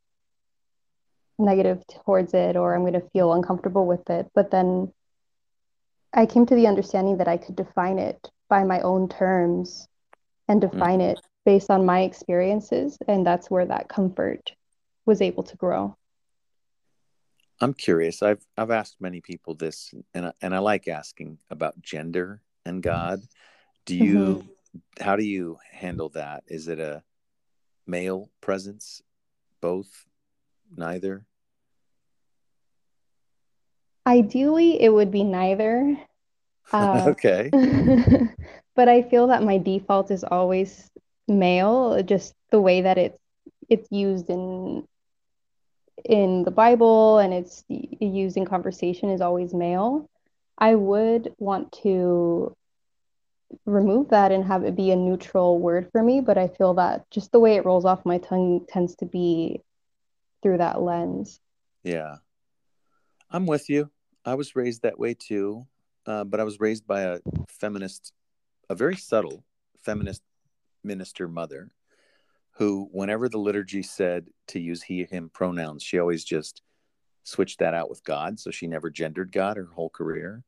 negative 1.38 1.84
towards 2.04 2.34
it 2.34 2.56
or 2.56 2.76
I'm 2.76 2.82
going 2.82 2.94
to 2.94 3.10
feel 3.12 3.34
uncomfortable 3.34 3.86
with 3.86 4.10
it. 4.10 4.28
But 4.36 4.52
then 4.52 4.92
I 6.14 6.26
came 6.26 6.46
to 6.46 6.56
the 6.56 6.68
understanding 6.68 7.18
that 7.18 7.28
I 7.28 7.38
could 7.38 7.56
define 7.56 8.00
it 8.00 8.30
by 8.50 8.64
my 8.64 8.82
own 8.82 9.10
terms 9.10 9.88
and 10.48 10.62
mm. 10.62 10.72
define 10.72 11.00
mm. 11.00 11.12
it 11.12 11.20
based 11.46 11.70
on 11.70 11.86
my 11.86 12.02
experiences. 12.02 12.98
And 13.08 13.26
that's 13.26 13.50
where 13.50 13.66
that 13.66 13.90
comfort 13.90 14.52
was 15.06 15.22
able 15.22 15.44
to 15.44 15.58
grow. 15.58 15.96
I'm 17.62 17.74
curious. 17.74 18.24
I've 18.24 18.46
I've 18.58 18.72
asked 18.72 19.02
many 19.02 19.22
people 19.22 19.56
this, 19.56 19.94
and 20.14 20.28
I, 20.28 20.34
and 20.42 20.56
I 20.56 20.60
like 20.60 20.88
asking 20.88 21.40
about 21.50 21.82
gender 21.82 22.42
and 22.66 22.82
God. 22.82 23.22
Do 23.86 23.96
you 23.96 24.36
mm-hmm 24.36 24.48
how 25.00 25.16
do 25.16 25.24
you 25.24 25.58
handle 25.72 26.10
that? 26.10 26.44
Is 26.48 26.68
it 26.68 26.80
a 26.80 27.04
male 27.88 28.30
presence? 28.42 29.02
Both? 29.62 30.06
Neither? 30.76 31.26
Ideally, 34.06 34.82
it 34.82 34.90
would 34.90 35.12
be 35.12 35.24
neither. 35.24 35.98
Uh, 36.72 37.06
okay. 37.08 37.50
but 38.76 38.88
I 38.88 39.02
feel 39.02 39.26
that 39.26 39.42
my 39.42 39.58
default 39.58 40.12
is 40.12 40.24
always 40.24 40.88
male, 41.28 42.04
just 42.04 42.36
the 42.52 42.62
way 42.62 42.82
that 42.82 43.00
it's 43.00 43.18
it's 43.70 43.88
used 43.90 44.30
in 44.30 44.88
in 46.06 46.44
the 46.44 46.52
Bible 46.52 47.20
and 47.20 47.34
it's 47.34 47.64
used 47.68 48.38
in 48.38 48.46
conversation 48.46 49.10
is 49.10 49.22
always 49.22 49.54
male. 49.54 50.10
I 50.58 50.76
would 50.76 51.34
want 51.38 51.72
to 51.84 52.56
remove 53.66 54.10
that 54.10 54.32
and 54.32 54.44
have 54.46 54.64
it 54.64 54.76
be 54.76 54.92
a 54.92 54.96
neutral 54.96 55.60
word 55.60 55.90
for 55.92 56.04
me, 56.04 56.22
but 56.22 56.38
I 56.38 56.48
feel 56.48 56.74
that 56.76 57.10
just 57.10 57.32
the 57.32 57.40
way 57.40 57.56
it 57.56 57.66
rolls 57.66 57.86
off 57.86 58.06
my 58.06 58.18
tongue 58.20 58.66
tends 58.68 58.96
to 58.98 59.06
be 59.06 59.62
through 60.42 60.58
that 60.58 60.82
lens. 60.82 61.40
Yeah. 61.84 62.18
I'm 63.32 63.46
with 63.46 63.70
you. 63.70 63.90
I 64.26 64.36
was 64.36 64.56
raised 64.56 64.84
that 64.84 65.00
way 65.00 65.14
too, 65.14 65.66
uh, 66.06 66.24
but 66.24 66.40
I 66.40 66.44
was 66.44 66.60
raised 66.60 66.86
by 66.86 67.02
a 67.02 67.20
feminist, 67.48 68.14
a 68.70 68.76
very 68.76 68.96
subtle 68.96 69.44
feminist 69.82 70.22
minister 70.84 71.28
mother 71.28 71.70
who, 72.60 72.90
whenever 72.92 73.30
the 73.30 73.38
liturgy 73.38 73.82
said 73.82 74.28
to 74.48 74.60
use 74.60 74.84
he, 74.84 75.02
or 75.02 75.08
him 75.08 75.32
pronouns, 75.34 75.82
she 75.82 75.98
always 75.98 76.26
just 76.26 76.62
switched 77.24 77.60
that 77.60 77.74
out 77.74 77.90
with 77.90 78.04
God. 78.04 78.38
So 78.38 78.52
she 78.52 78.68
never 78.68 78.90
gendered 78.90 79.32
God 79.32 79.56
her 79.56 79.70
whole 79.74 79.90
career. 79.90 80.44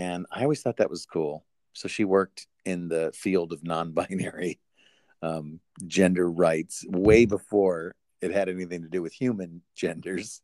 And 0.00 0.26
I 0.32 0.42
always 0.42 0.62
thought 0.62 0.78
that 0.78 0.90
was 0.90 1.06
cool. 1.06 1.44
So 1.74 1.86
she 1.86 2.04
worked 2.04 2.48
in 2.64 2.88
the 2.88 3.12
field 3.14 3.52
of 3.52 3.62
non 3.62 3.92
binary 3.92 4.58
um, 5.22 5.60
gender 5.86 6.28
rights 6.28 6.84
way 6.88 7.24
before 7.24 7.94
it 8.20 8.32
had 8.32 8.48
anything 8.48 8.82
to 8.82 8.88
do 8.88 9.00
with 9.00 9.12
human 9.12 9.62
genders, 9.76 10.42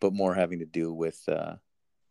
but 0.00 0.14
more 0.14 0.34
having 0.34 0.60
to 0.60 0.66
do 0.66 0.94
with 0.94 1.20
uh, 1.28 1.56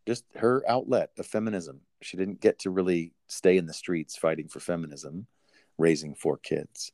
just 0.05 0.25
her 0.35 0.63
outlet 0.69 1.09
of 1.17 1.25
feminism. 1.25 1.81
She 2.03 2.17
didn't 2.17 2.39
get 2.39 2.59
to 2.59 2.69
really 2.69 3.13
stay 3.29 3.57
in 3.57 3.65
the 3.65 3.73
streets 3.73 4.15
fighting 4.15 4.47
for 4.47 4.59
feminism, 4.59 5.25
raising 5.79 6.13
four 6.13 6.37
kids. 6.37 6.91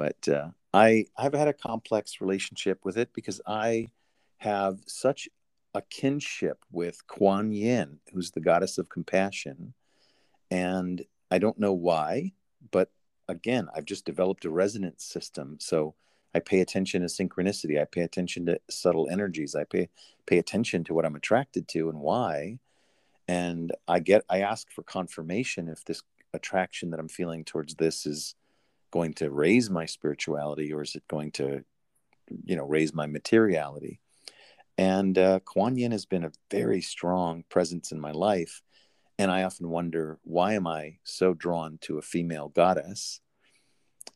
But 0.00 0.28
uh, 0.28 0.48
I 0.72 1.04
I've 1.18 1.34
had 1.34 1.48
a 1.48 1.52
complex 1.52 2.22
relationship 2.22 2.86
with 2.86 2.96
it 2.96 3.12
because 3.12 3.38
I 3.46 3.88
have 4.38 4.78
such 4.86 5.28
a 5.74 5.82
kinship 5.82 6.64
with 6.72 7.06
Kuan 7.06 7.52
Yin, 7.52 7.98
who's 8.10 8.30
the 8.30 8.40
goddess 8.40 8.78
of 8.78 8.88
compassion, 8.88 9.74
and 10.50 11.04
I 11.30 11.36
don't 11.36 11.58
know 11.58 11.74
why, 11.74 12.32
but 12.70 12.90
again, 13.28 13.68
I've 13.76 13.84
just 13.84 14.06
developed 14.06 14.46
a 14.46 14.50
resonance 14.50 15.04
system. 15.04 15.58
So 15.60 15.94
I 16.34 16.38
pay 16.38 16.62
attention 16.62 17.02
to 17.02 17.08
synchronicity. 17.08 17.78
I 17.78 17.84
pay 17.84 18.00
attention 18.00 18.46
to 18.46 18.58
subtle 18.70 19.06
energies. 19.10 19.54
I 19.54 19.64
pay 19.64 19.90
pay 20.24 20.38
attention 20.38 20.82
to 20.84 20.94
what 20.94 21.04
I'm 21.04 21.16
attracted 21.16 21.68
to 21.68 21.90
and 21.90 22.00
why. 22.00 22.58
And 23.28 23.70
I 23.86 24.00
get 24.00 24.24
I 24.30 24.40
ask 24.40 24.70
for 24.70 24.82
confirmation 24.82 25.68
if 25.68 25.84
this 25.84 26.02
attraction 26.32 26.88
that 26.88 27.00
I'm 27.00 27.08
feeling 27.08 27.44
towards 27.44 27.74
this 27.74 28.06
is 28.06 28.34
going 28.90 29.14
to 29.14 29.30
raise 29.30 29.70
my 29.70 29.86
spirituality 29.86 30.72
or 30.72 30.82
is 30.82 30.94
it 30.94 31.06
going 31.08 31.32
to 31.32 31.64
you 32.44 32.56
know 32.56 32.64
raise 32.64 32.94
my 32.94 33.06
materiality? 33.06 34.00
And 34.78 35.18
uh, 35.18 35.40
kuan 35.40 35.76
yin 35.76 35.92
has 35.92 36.06
been 36.06 36.24
a 36.24 36.32
very 36.50 36.80
strong 36.80 37.44
presence 37.48 37.92
in 37.92 38.00
my 38.00 38.12
life 38.12 38.62
and 39.20 39.30
i 39.30 39.42
often 39.42 39.68
wonder 39.68 40.18
why 40.24 40.54
am 40.54 40.66
i 40.66 40.96
so 41.04 41.34
drawn 41.34 41.78
to 41.82 41.98
a 41.98 42.02
female 42.02 42.48
goddess 42.48 43.20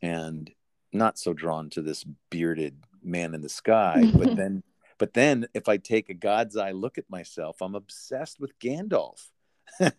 and 0.01 0.51
not 0.91 1.19
so 1.19 1.31
drawn 1.31 1.69
to 1.69 1.81
this 1.81 2.03
bearded 2.31 2.77
man 3.03 3.35
in 3.35 3.41
the 3.41 3.49
sky? 3.49 4.03
But 4.13 4.35
then 4.35 4.63
but 4.97 5.13
then 5.13 5.47
if 5.53 5.67
i 5.69 5.77
take 5.77 6.09
a 6.09 6.13
god's 6.13 6.57
eye 6.57 6.71
look 6.71 6.97
at 6.97 7.09
myself 7.09 7.57
i'm 7.61 7.75
obsessed 7.75 8.39
with 8.39 8.57
gandalf 8.59 9.29
and 9.79 9.91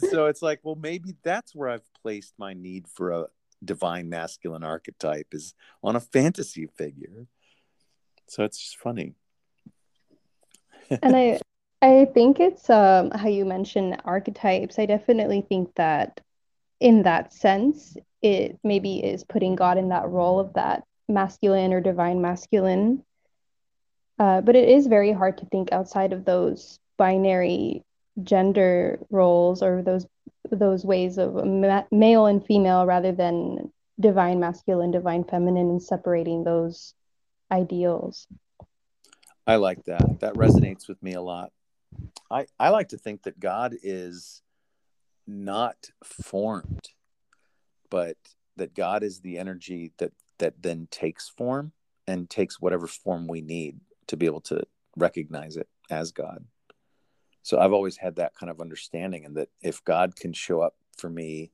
so 0.00 0.26
it's 0.26 0.42
like, 0.42 0.60
well, 0.62 0.76
maybe 0.76 1.16
that's 1.22 1.54
where 1.54 1.68
I've 1.68 1.88
placed 2.02 2.34
my 2.38 2.54
need 2.54 2.88
for 2.88 3.12
a 3.12 3.26
divine 3.64 4.08
masculine 4.08 4.64
archetype 4.64 5.28
is 5.32 5.54
on 5.82 5.96
a 5.96 6.00
fantasy 6.00 6.66
figure. 6.66 7.26
So 8.28 8.44
it's 8.44 8.58
just 8.58 8.78
funny. 8.78 9.14
and 11.02 11.16
I 11.16 11.40
I 11.82 12.06
think 12.12 12.40
it's 12.40 12.68
um 12.68 13.10
how 13.10 13.28
you 13.28 13.44
mention 13.44 13.96
archetypes. 14.04 14.78
I 14.78 14.86
definitely 14.86 15.44
think 15.48 15.74
that 15.76 16.20
in 16.78 17.02
that 17.02 17.32
sense, 17.32 17.96
it 18.22 18.58
maybe 18.64 18.98
is 18.98 19.24
putting 19.24 19.56
God 19.56 19.78
in 19.78 19.90
that 19.90 20.08
role 20.08 20.40
of 20.40 20.54
that 20.54 20.84
masculine 21.08 21.72
or 21.72 21.80
divine 21.80 22.20
masculine. 22.20 23.04
Uh, 24.18 24.40
but 24.42 24.56
it 24.56 24.68
is 24.68 24.86
very 24.86 25.12
hard 25.12 25.38
to 25.38 25.46
think 25.46 25.72
outside 25.72 26.12
of 26.12 26.24
those 26.24 26.78
binary 27.00 27.82
gender 28.22 28.98
roles 29.08 29.62
or 29.62 29.82
those 29.82 30.06
those 30.50 30.84
ways 30.84 31.16
of 31.16 31.46
ma- 31.46 31.88
male 31.90 32.26
and 32.26 32.44
female 32.44 32.84
rather 32.84 33.10
than 33.10 33.72
divine 33.98 34.38
masculine 34.38 34.90
divine 34.90 35.24
feminine 35.24 35.70
and 35.70 35.82
separating 35.82 36.44
those 36.44 36.92
ideals. 37.50 38.26
I 39.46 39.56
like 39.56 39.82
that. 39.86 40.20
That 40.20 40.34
resonates 40.34 40.88
with 40.88 41.02
me 41.02 41.14
a 41.14 41.22
lot. 41.22 41.52
I 42.30 42.46
i 42.58 42.68
like 42.68 42.90
to 42.90 42.98
think 42.98 43.22
that 43.22 43.40
god 43.40 43.74
is 43.82 44.42
not 45.26 45.76
formed 46.04 46.86
but 47.90 48.16
that 48.56 48.74
god 48.74 49.02
is 49.02 49.20
the 49.20 49.38
energy 49.38 49.92
that 49.98 50.12
that 50.38 50.54
then 50.62 50.86
takes 50.90 51.28
form 51.28 51.72
and 52.06 52.30
takes 52.30 52.60
whatever 52.60 52.86
form 52.86 53.26
we 53.26 53.40
need 53.40 53.80
to 54.06 54.16
be 54.16 54.26
able 54.26 54.40
to 54.40 54.62
recognize 54.96 55.56
it 55.56 55.68
as 55.90 56.12
god 56.12 56.44
so 57.42 57.58
I've 57.58 57.72
always 57.72 57.96
had 57.96 58.16
that 58.16 58.34
kind 58.34 58.50
of 58.50 58.60
understanding, 58.60 59.24
and 59.24 59.36
that 59.36 59.48
if 59.62 59.84
God 59.84 60.16
can 60.16 60.32
show 60.32 60.60
up 60.60 60.74
for 60.96 61.08
me 61.08 61.52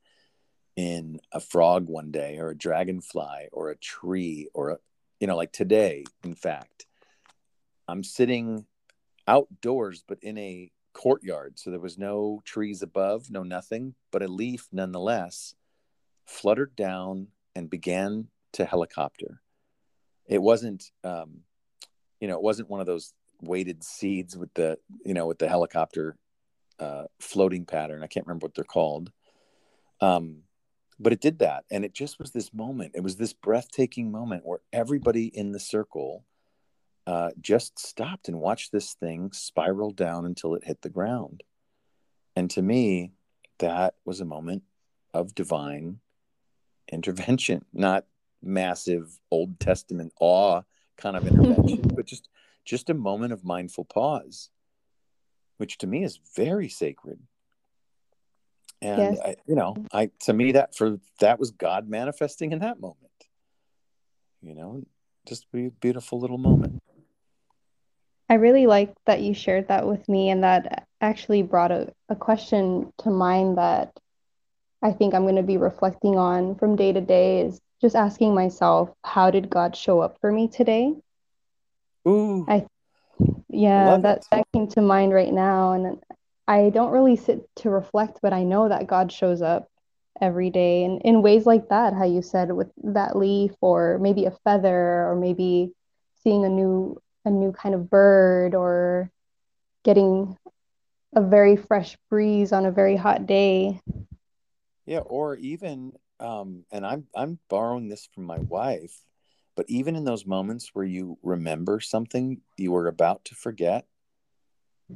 in 0.76 1.20
a 1.32 1.40
frog 1.40 1.88
one 1.88 2.10
day, 2.10 2.38
or 2.38 2.50
a 2.50 2.56
dragonfly, 2.56 3.48
or 3.52 3.70
a 3.70 3.76
tree, 3.76 4.48
or 4.52 4.70
a, 4.70 4.78
you 5.20 5.26
know, 5.26 5.36
like 5.36 5.52
today, 5.52 6.04
in 6.24 6.34
fact, 6.34 6.86
I'm 7.88 8.04
sitting 8.04 8.66
outdoors, 9.26 10.04
but 10.06 10.18
in 10.22 10.36
a 10.38 10.70
courtyard. 10.92 11.58
So 11.58 11.70
there 11.70 11.80
was 11.80 11.98
no 11.98 12.42
trees 12.44 12.82
above, 12.82 13.30
no 13.30 13.42
nothing, 13.42 13.94
but 14.10 14.22
a 14.22 14.28
leaf 14.28 14.68
nonetheless 14.72 15.54
fluttered 16.24 16.74
down 16.74 17.28
and 17.54 17.70
began 17.70 18.28
to 18.52 18.64
helicopter. 18.64 19.42
It 20.26 20.42
wasn't, 20.42 20.90
um, 21.04 21.42
you 22.20 22.28
know, 22.28 22.36
it 22.36 22.42
wasn't 22.42 22.70
one 22.70 22.80
of 22.80 22.86
those 22.86 23.12
weighted 23.40 23.84
seeds 23.84 24.36
with 24.36 24.52
the 24.54 24.78
you 25.04 25.14
know 25.14 25.26
with 25.26 25.38
the 25.38 25.48
helicopter 25.48 26.16
uh, 26.78 27.04
floating 27.20 27.64
pattern. 27.64 28.02
I 28.02 28.06
can't 28.06 28.26
remember 28.26 28.46
what 28.46 28.54
they're 28.54 28.64
called. 28.64 29.10
Um, 30.00 30.42
but 30.98 31.12
it 31.12 31.20
did 31.20 31.40
that, 31.40 31.64
and 31.70 31.84
it 31.84 31.92
just 31.92 32.18
was 32.18 32.30
this 32.30 32.54
moment. 32.54 32.92
It 32.94 33.02
was 33.02 33.16
this 33.16 33.34
breathtaking 33.34 34.10
moment 34.10 34.46
where 34.46 34.60
everybody 34.72 35.26
in 35.26 35.52
the 35.52 35.60
circle 35.60 36.24
uh, 37.06 37.30
just 37.40 37.78
stopped 37.78 38.28
and 38.28 38.40
watched 38.40 38.72
this 38.72 38.94
thing 38.94 39.30
spiral 39.32 39.90
down 39.90 40.24
until 40.24 40.54
it 40.54 40.64
hit 40.64 40.80
the 40.82 40.88
ground. 40.88 41.42
And 42.34 42.50
to 42.50 42.62
me, 42.62 43.12
that 43.58 43.94
was 44.04 44.20
a 44.20 44.24
moment 44.24 44.62
of 45.14 45.34
divine 45.34 46.00
intervention, 46.90 47.64
not 47.72 48.06
massive 48.42 49.18
Old 49.30 49.58
Testament 49.60 50.12
awe 50.20 50.62
kind 50.96 51.16
of 51.16 51.26
intervention, 51.26 51.82
but 51.94 52.06
just 52.06 52.28
just 52.66 52.90
a 52.90 52.94
moment 52.94 53.32
of 53.32 53.44
mindful 53.44 53.86
pause, 53.86 54.50
which 55.56 55.78
to 55.78 55.86
me 55.86 56.02
is 56.02 56.20
very 56.34 56.68
sacred. 56.68 57.20
And 58.82 58.98
yes. 58.98 59.18
I, 59.24 59.36
you 59.46 59.54
know, 59.54 59.74
I 59.92 60.10
to 60.24 60.34
me 60.34 60.52
that 60.52 60.76
for 60.76 60.98
that 61.20 61.38
was 61.38 61.50
God 61.52 61.88
manifesting 61.88 62.52
in 62.52 62.58
that 62.58 62.78
moment. 62.78 63.00
You 64.42 64.54
know, 64.54 64.82
just 65.26 65.46
a 65.54 65.70
beautiful 65.80 66.20
little 66.20 66.36
moment. 66.36 66.82
I 68.28 68.34
really 68.34 68.66
like 68.66 68.92
that 69.06 69.22
you 69.22 69.32
shared 69.32 69.68
that 69.68 69.86
with 69.86 70.06
me, 70.08 70.28
and 70.30 70.42
that 70.44 70.86
actually 71.00 71.42
brought 71.42 71.70
a, 71.70 71.92
a 72.08 72.16
question 72.16 72.92
to 72.98 73.10
mind 73.10 73.56
that 73.56 73.92
I 74.82 74.92
think 74.92 75.14
I'm 75.14 75.22
going 75.22 75.36
to 75.36 75.42
be 75.42 75.56
reflecting 75.56 76.18
on 76.18 76.56
from 76.56 76.76
day 76.76 76.92
to 76.92 77.00
day 77.00 77.40
is 77.42 77.60
just 77.80 77.96
asking 77.96 78.34
myself, 78.34 78.90
how 79.04 79.30
did 79.30 79.48
God 79.48 79.76
show 79.76 80.00
up 80.00 80.18
for 80.20 80.30
me 80.32 80.48
today? 80.48 80.94
Ooh. 82.06 82.44
I 82.48 82.66
yeah, 83.48 83.98
that 83.98 84.24
that 84.30 84.46
came 84.52 84.68
to 84.68 84.80
mind 84.82 85.12
right 85.12 85.32
now 85.32 85.72
and 85.72 86.02
I 86.48 86.70
don't 86.70 86.92
really 86.92 87.16
sit 87.16 87.48
to 87.56 87.70
reflect, 87.70 88.20
but 88.22 88.32
I 88.32 88.44
know 88.44 88.68
that 88.68 88.86
God 88.86 89.10
shows 89.10 89.42
up 89.42 89.68
every 90.20 90.50
day 90.50 90.84
and 90.84 91.00
in 91.02 91.22
ways 91.22 91.46
like 91.46 91.68
that, 91.68 91.92
how 91.92 92.04
you 92.04 92.22
said 92.22 92.52
with 92.52 92.68
that 92.84 93.16
leaf 93.16 93.52
or 93.60 93.98
maybe 94.00 94.26
a 94.26 94.36
feather 94.44 95.08
or 95.08 95.16
maybe 95.16 95.72
seeing 96.22 96.44
a 96.44 96.48
new 96.48 97.00
a 97.24 97.30
new 97.30 97.52
kind 97.52 97.74
of 97.74 97.90
bird 97.90 98.54
or 98.54 99.10
getting 99.84 100.36
a 101.14 101.20
very 101.20 101.56
fresh 101.56 101.96
breeze 102.08 102.52
on 102.52 102.66
a 102.66 102.70
very 102.70 102.96
hot 102.96 103.26
day. 103.26 103.80
Yeah, 104.84 105.00
or 105.00 105.36
even 105.36 105.92
um 106.20 106.64
and 106.70 106.86
I'm 106.86 107.06
I'm 107.14 107.38
borrowing 107.48 107.88
this 107.88 108.08
from 108.14 108.24
my 108.24 108.38
wife 108.38 109.02
but 109.56 109.66
even 109.68 109.96
in 109.96 110.04
those 110.04 110.26
moments 110.26 110.70
where 110.74 110.84
you 110.84 111.18
remember 111.22 111.80
something 111.80 112.40
you 112.56 112.72
were 112.72 112.88
about 112.88 113.24
to 113.24 113.34
forget, 113.34 113.86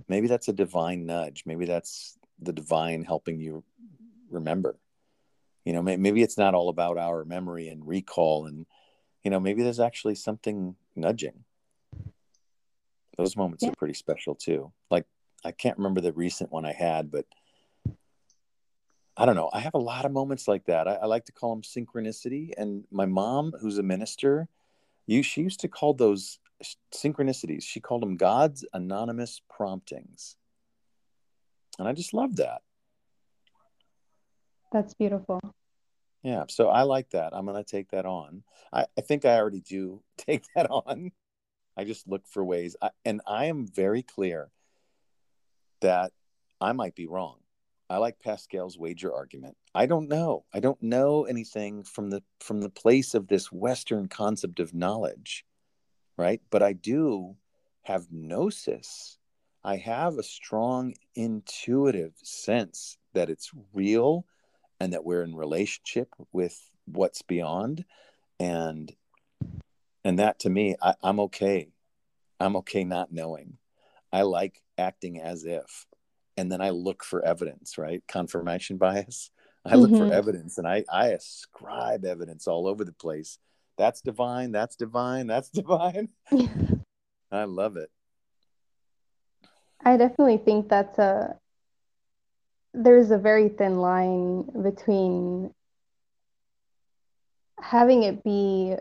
maybe 0.09 0.29
that's 0.29 0.49
a 0.49 0.53
divine 0.53 1.07
nudge. 1.07 1.44
Maybe 1.46 1.64
that's 1.64 2.18
the 2.38 2.53
divine 2.53 3.05
helping 3.05 3.40
you 3.40 3.64
remember. 4.31 4.79
you 5.64 5.73
know 5.73 5.83
maybe 5.83 6.23
it's 6.23 6.38
not 6.38 6.55
all 6.55 6.68
about 6.68 6.99
our 6.99 7.25
memory 7.25 7.68
and 7.68 7.87
recall 7.87 8.46
and 8.46 8.66
you 9.23 9.31
know 9.31 9.40
maybe 9.40 9.62
there's 9.62 9.81
actually 9.81 10.14
something 10.14 10.75
nudging 10.96 11.44
those 13.18 13.37
moments 13.37 13.62
yeah. 13.62 13.70
are 13.70 13.77
pretty 13.77 13.94
special 13.94 14.35
too 14.35 14.73
like 14.90 15.05
i 15.44 15.53
can't 15.53 15.77
remember 15.77 16.01
the 16.01 16.12
recent 16.12 16.51
one 16.51 16.64
i 16.64 16.73
had 16.73 17.11
but 17.11 17.27
i 19.20 19.26
don't 19.26 19.37
know 19.37 19.50
i 19.52 19.61
have 19.61 19.74
a 19.74 19.78
lot 19.78 20.04
of 20.04 20.12
moments 20.12 20.48
like 20.48 20.64
that 20.64 20.88
i, 20.88 20.94
I 20.94 21.06
like 21.06 21.24
to 21.26 21.33
call 21.33 21.54
them 21.54 21.62
synchronicity 21.62 22.52
and 22.56 22.85
my 22.90 23.06
mom 23.06 23.52
who's 23.61 23.78
a 23.78 23.83
minister 23.83 24.48
you 25.06 25.22
she 25.22 25.42
used 25.42 25.61
to 25.61 25.68
call 25.68 25.94
those 25.94 26.38
synchronicities 26.94 27.62
she 27.62 27.80
called 27.80 28.02
them 28.02 28.16
god's 28.16 28.64
anonymous 28.72 29.40
promptings 29.48 30.37
and 31.78 31.88
i 31.88 31.92
just 31.92 32.12
love 32.12 32.37
that 32.37 32.62
that's 34.72 34.94
beautiful. 34.94 35.40
Yeah, 36.22 36.44
so 36.48 36.68
I 36.68 36.83
like 36.83 37.11
that. 37.11 37.35
I'm 37.35 37.46
going 37.46 37.62
to 37.62 37.68
take 37.68 37.90
that 37.90 38.06
on. 38.06 38.42
I, 38.72 38.87
I 38.96 39.00
think 39.00 39.24
I 39.24 39.37
already 39.37 39.61
do 39.61 40.02
take 40.16 40.44
that 40.54 40.70
on. 40.70 41.11
I 41.76 41.85
just 41.85 42.09
look 42.09 42.26
for 42.26 42.44
ways. 42.44 42.76
I, 42.80 42.90
and 43.04 43.20
I 43.26 43.46
am 43.46 43.66
very 43.66 44.02
clear 44.02 44.50
that 45.80 46.12
I 46.61 46.72
might 46.72 46.94
be 46.94 47.06
wrong. 47.06 47.38
I 47.90 47.96
like 47.96 48.20
Pascal's 48.20 48.79
wager 48.79 49.12
argument. 49.12 49.57
I 49.74 49.87
don't 49.87 50.09
know. 50.09 50.44
I 50.55 50.61
don't 50.61 50.81
know 50.81 51.24
anything 51.24 51.83
from 51.83 52.11
the 52.11 52.22
from 52.38 52.61
the 52.61 52.70
place 52.70 53.14
of 53.14 53.26
this 53.26 53.50
Western 53.50 54.07
concept 54.07 54.61
of 54.61 54.72
knowledge, 54.72 55.44
right? 56.16 56.40
But 56.50 56.62
I 56.62 56.72
do 56.72 57.35
have 57.83 58.07
gnosis. 58.12 59.18
I 59.64 59.76
have 59.76 60.18
a 60.18 60.22
strong 60.22 60.94
intuitive 61.16 62.12
sense 62.22 62.96
that 63.12 63.29
it's 63.29 63.50
real 63.74 64.24
and 64.79 64.92
that 64.92 65.05
we're 65.05 65.24
in 65.24 65.35
relationship 65.35 66.14
with 66.33 66.70
what's 66.87 67.22
beyond 67.22 67.85
and 68.38 68.94
and 70.05 70.18
that 70.18 70.40
to 70.40 70.50
me 70.50 70.74
I, 70.83 70.94
i'm 71.03 71.20
okay 71.20 71.68
i'm 72.40 72.57
okay 72.57 72.83
not 72.85 73.12
knowing 73.12 73.59
i 74.12 74.22
like 74.22 74.62
acting 74.79 75.20
as 75.20 75.44
if 75.44 75.87
and 76.36 76.50
then 76.50 76.60
i 76.60 76.70
look 76.70 77.04
for 77.04 77.24
evidence 77.24 77.78
right? 77.78 78.02
Confirmation 78.08 78.76
bias. 78.76 79.30
I 79.64 79.74
look 79.74 79.90
mm-hmm. 79.90 80.08
for 80.08 80.14
evidence 80.14 80.58
and 80.58 80.66
i 80.66 80.84
i 80.90 81.08
ascribe 81.08 82.04
evidence 82.04 82.46
all 82.46 82.66
over 82.66 82.84
the 82.84 82.92
place. 82.92 83.38
That's 83.76 84.00
divine 84.00 84.52
that's 84.52 84.76
divine 84.76 85.26
that's 85.26 85.50
divine. 85.60 86.08
I 87.32 87.44
love 87.44 87.76
it. 87.76 87.90
I 89.84 89.96
definitely 89.96 90.38
think 90.38 90.68
that's 90.68 90.98
a 90.98 91.36
there's 92.72 93.10
a 93.10 93.18
very 93.18 93.48
thin 93.48 93.76
line 93.76 94.44
between 94.62 95.52
having 97.60 98.04
it 98.04 98.22
be 98.22 98.76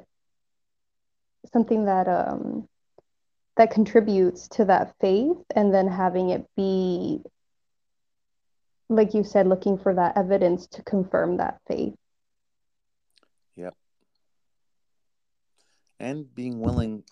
something 1.51 1.85
that 1.85 2.07
um 2.07 2.67
that 3.57 3.71
contributes 3.71 4.47
to 4.47 4.65
that 4.65 4.93
faith 5.01 5.37
and 5.53 5.73
then 5.73 5.87
having 5.87 6.29
it 6.29 6.45
be 6.55 7.21
like 8.89 9.13
you 9.13 9.23
said 9.23 9.47
looking 9.47 9.77
for 9.77 9.93
that 9.93 10.17
evidence 10.17 10.67
to 10.67 10.81
confirm 10.83 11.37
that 11.37 11.59
faith 11.67 11.93
yep 13.55 13.75
and 15.99 16.33
being 16.33 16.59
willing 16.59 17.03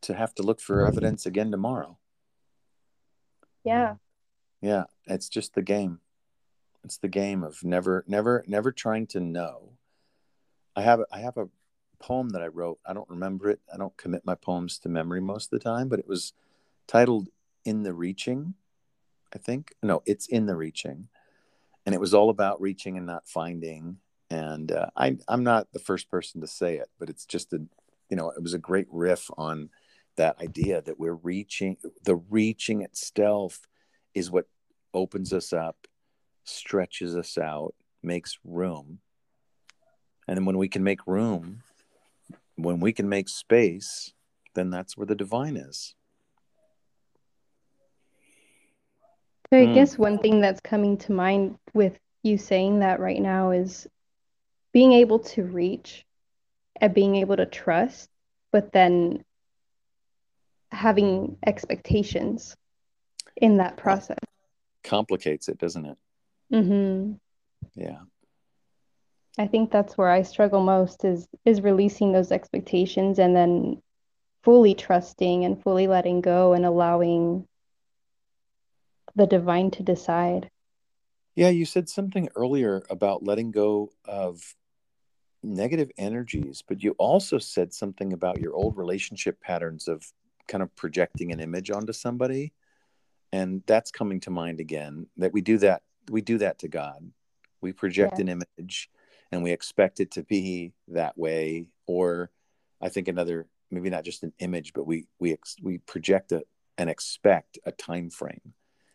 to 0.00 0.14
have 0.14 0.34
to 0.34 0.42
look 0.42 0.60
for 0.60 0.86
evidence 0.86 1.26
again 1.26 1.50
tomorrow 1.50 1.98
yeah 3.64 3.94
yeah, 4.64 4.84
it's 5.06 5.28
just 5.28 5.52
the 5.52 5.60
game. 5.60 6.00
It's 6.84 6.96
the 6.96 7.06
game 7.06 7.44
of 7.44 7.62
never, 7.62 8.02
never, 8.08 8.42
never 8.46 8.72
trying 8.72 9.06
to 9.08 9.20
know. 9.20 9.72
I 10.74 10.80
have, 10.80 11.00
I 11.12 11.18
have 11.18 11.36
a 11.36 11.50
poem 12.00 12.30
that 12.30 12.40
I 12.40 12.46
wrote. 12.46 12.78
I 12.86 12.94
don't 12.94 13.08
remember 13.10 13.50
it. 13.50 13.60
I 13.70 13.76
don't 13.76 13.94
commit 13.98 14.24
my 14.24 14.34
poems 14.34 14.78
to 14.78 14.88
memory 14.88 15.20
most 15.20 15.52
of 15.52 15.58
the 15.58 15.62
time, 15.62 15.90
but 15.90 15.98
it 15.98 16.08
was 16.08 16.32
titled 16.86 17.28
"In 17.66 17.82
the 17.82 17.92
Reaching." 17.92 18.54
I 19.34 19.38
think 19.38 19.74
no, 19.82 20.02
it's 20.06 20.26
in 20.26 20.46
the 20.46 20.56
reaching, 20.56 21.08
and 21.84 21.94
it 21.94 22.00
was 22.00 22.14
all 22.14 22.30
about 22.30 22.60
reaching 22.60 22.96
and 22.96 23.06
not 23.06 23.28
finding. 23.28 23.98
And 24.30 24.72
uh, 24.72 24.86
I, 24.96 25.16
I'm 25.28 25.44
not 25.44 25.72
the 25.72 25.78
first 25.78 26.10
person 26.10 26.40
to 26.40 26.46
say 26.46 26.76
it, 26.76 26.88
but 26.98 27.10
it's 27.10 27.26
just 27.26 27.52
a, 27.52 27.60
you 28.08 28.16
know, 28.16 28.30
it 28.30 28.42
was 28.42 28.54
a 28.54 28.58
great 28.58 28.86
riff 28.90 29.30
on 29.36 29.70
that 30.16 30.40
idea 30.40 30.80
that 30.82 30.98
we're 30.98 31.14
reaching. 31.14 31.76
The 32.04 32.16
reaching 32.16 32.82
itself 32.82 33.60
is 34.14 34.30
what 34.30 34.46
opens 34.92 35.32
us 35.32 35.52
up, 35.52 35.86
stretches 36.44 37.16
us 37.16 37.36
out, 37.36 37.74
makes 38.02 38.38
room. 38.44 39.00
And 40.26 40.38
then 40.38 40.44
when 40.44 40.58
we 40.58 40.68
can 40.68 40.82
make 40.82 41.06
room, 41.06 41.62
when 42.56 42.80
we 42.80 42.92
can 42.92 43.08
make 43.08 43.28
space, 43.28 44.12
then 44.54 44.70
that's 44.70 44.96
where 44.96 45.06
the 45.06 45.14
divine 45.14 45.56
is. 45.56 45.94
So 49.54 49.60
I 49.60 49.66
mm. 49.66 49.74
guess 49.74 49.96
one 49.96 50.18
thing 50.18 50.40
that's 50.40 50.60
coming 50.60 50.96
to 50.96 51.12
mind 51.12 51.56
with 51.74 51.96
you 52.24 52.38
saying 52.38 52.80
that 52.80 52.98
right 52.98 53.22
now 53.22 53.52
is 53.52 53.86
being 54.72 54.92
able 54.94 55.20
to 55.20 55.44
reach 55.44 56.04
and 56.80 56.92
being 56.92 57.14
able 57.14 57.36
to 57.36 57.46
trust, 57.46 58.10
but 58.50 58.72
then 58.72 59.22
having 60.72 61.36
expectations 61.46 62.56
in 63.36 63.58
that 63.58 63.76
process 63.76 64.18
complicates 64.82 65.48
it, 65.48 65.58
doesn't 65.58 65.84
it? 65.84 65.98
Mm-hmm. 66.52 67.12
Yeah. 67.76 67.98
I 69.38 69.46
think 69.46 69.70
that's 69.70 69.96
where 69.96 70.10
I 70.10 70.22
struggle 70.22 70.64
most 70.64 71.04
is 71.04 71.28
is 71.44 71.60
releasing 71.60 72.10
those 72.10 72.32
expectations 72.32 73.20
and 73.20 73.36
then 73.36 73.80
fully 74.42 74.74
trusting 74.74 75.44
and 75.44 75.62
fully 75.62 75.86
letting 75.86 76.22
go 76.22 76.54
and 76.54 76.66
allowing 76.66 77.46
the 79.14 79.26
divine 79.26 79.70
to 79.72 79.82
decide. 79.82 80.50
Yeah, 81.36 81.48
you 81.48 81.64
said 81.64 81.88
something 81.88 82.28
earlier 82.36 82.82
about 82.90 83.24
letting 83.24 83.50
go 83.50 83.90
of 84.04 84.54
negative 85.42 85.90
energies, 85.98 86.62
but 86.66 86.82
you 86.82 86.94
also 86.98 87.38
said 87.38 87.72
something 87.72 88.12
about 88.12 88.40
your 88.40 88.54
old 88.54 88.76
relationship 88.76 89.40
patterns 89.40 89.88
of 89.88 90.04
kind 90.46 90.62
of 90.62 90.74
projecting 90.76 91.32
an 91.32 91.40
image 91.40 91.70
onto 91.70 91.92
somebody 91.92 92.52
and 93.34 93.62
that's 93.66 93.90
coming 93.90 94.20
to 94.20 94.30
mind 94.30 94.60
again 94.60 95.06
that 95.16 95.32
we 95.32 95.40
do 95.40 95.58
that 95.58 95.82
we 96.10 96.20
do 96.20 96.38
that 96.38 96.58
to 96.58 96.68
god 96.68 97.04
we 97.60 97.72
project 97.72 98.14
yeah. 98.16 98.22
an 98.22 98.28
image 98.58 98.88
and 99.32 99.42
we 99.42 99.50
expect 99.50 99.98
it 99.98 100.12
to 100.12 100.22
be 100.22 100.72
that 100.88 101.18
way 101.18 101.66
or 101.86 102.30
i 102.80 102.88
think 102.88 103.08
another 103.08 103.46
maybe 103.70 103.90
not 103.90 104.04
just 104.04 104.22
an 104.22 104.32
image 104.38 104.72
but 104.72 104.86
we 104.86 105.06
we 105.18 105.32
ex, 105.32 105.56
we 105.62 105.78
project 105.78 106.30
a, 106.30 106.42
and 106.78 106.88
expect 106.88 107.58
a 107.66 107.72
time 107.72 108.08
frame 108.08 108.52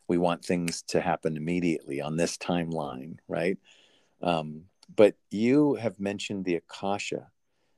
we 0.09 0.17
want 0.17 0.43
things 0.43 0.81
to 0.81 0.99
happen 0.99 1.37
immediately 1.37 2.01
on 2.01 2.17
this 2.17 2.37
timeline 2.37 3.17
right 3.27 3.57
um, 4.21 4.63
but 4.93 5.15
you 5.29 5.75
have 5.75 5.99
mentioned 5.99 6.43
the 6.43 6.55
akasha 6.55 7.27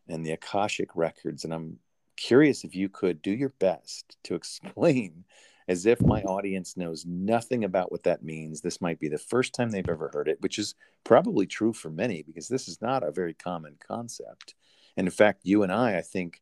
and 0.08 0.26
the 0.26 0.32
akashic 0.32 0.90
records 0.96 1.44
and 1.44 1.54
i'm 1.54 1.78
curious 2.18 2.64
if 2.64 2.76
you 2.76 2.90
could 2.90 3.22
do 3.22 3.32
your 3.32 3.54
best 3.60 4.18
to 4.24 4.36
explain 4.36 5.24
as 5.68 5.86
if 5.86 6.02
my 6.02 6.22
audience 6.24 6.76
knows 6.76 7.06
nothing 7.06 7.64
about 7.64 7.92
what 7.92 8.04
that 8.04 8.24
means. 8.24 8.60
This 8.60 8.82
might 8.82 9.00
be 9.00 9.08
the 9.08 9.18
first 9.18 9.54
time 9.54 9.70
they've 9.70 9.88
ever 9.88 10.10
heard 10.14 10.28
it, 10.28 10.42
which 10.42 10.60
is 10.60 10.76
probably 11.06 11.46
true 11.46 11.72
for 11.72 11.90
many 11.90 12.24
because 12.24 12.48
this 12.48 12.68
is 12.68 12.82
not 12.82 13.04
a 13.04 13.12
very 13.12 13.34
common 13.34 13.78
concept. 13.80 14.56
And 14.98 15.08
in 15.08 15.12
fact, 15.12 15.42
you 15.44 15.64
and 15.64 15.72
I, 15.72 15.98
I 15.98 16.02
think, 16.02 16.42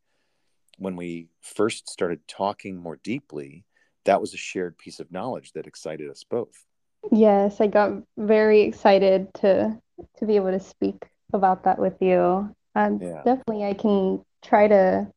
when 0.79 0.95
we 0.95 1.27
first 1.41 1.89
started 1.89 2.27
talking 2.27 2.77
more 2.77 2.95
deeply, 3.03 3.65
that 4.05 4.21
was 4.21 4.33
a 4.33 4.37
shared 4.37 4.77
piece 4.77 4.99
of 4.99 5.11
knowledge 5.11 5.53
that 5.53 5.67
excited 5.67 6.09
us 6.09 6.23
both. 6.23 6.65
Yes, 7.11 7.61
I 7.61 7.67
got 7.67 8.03
very 8.17 8.61
excited 8.61 9.33
to 9.35 9.79
to 10.17 10.25
be 10.25 10.35
able 10.35 10.51
to 10.51 10.59
speak 10.59 11.05
about 11.33 11.63
that 11.63 11.79
with 11.79 12.01
you. 12.01 12.53
Um, 12.75 12.99
yeah. 13.01 13.21
Definitely, 13.23 13.65
I 13.65 13.73
can 13.73 14.23
try 14.43 14.67
to. 14.67 15.11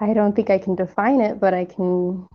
I 0.00 0.14
don't 0.14 0.36
think 0.36 0.50
I 0.50 0.58
can 0.58 0.76
define 0.76 1.20
it, 1.20 1.40
but 1.40 1.54
I 1.54 1.64
can 1.64 2.28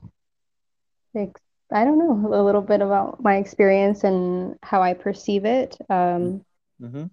I 1.73 1.85
don't 1.85 1.97
know, 1.97 2.33
a 2.33 2.43
little 2.43 2.61
bit 2.61 2.81
about 2.81 3.21
my 3.21 3.37
experience 3.37 4.03
and 4.03 4.55
how 4.61 4.83
I 4.83 4.93
perceive 4.93 5.45
it. 5.45 5.75
Um, 5.89 6.45
mm-hmm. 6.79 7.05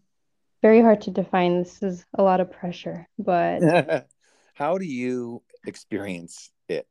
Very 0.60 0.82
hard 0.82 1.00
to 1.02 1.10
define. 1.10 1.62
This 1.62 1.82
is 1.82 2.04
a 2.14 2.22
lot 2.22 2.40
of 2.40 2.52
pressure, 2.52 3.08
but 3.18 4.06
how 4.54 4.76
do 4.76 4.84
you 4.84 5.42
experience 5.66 6.50
it? 6.68 6.86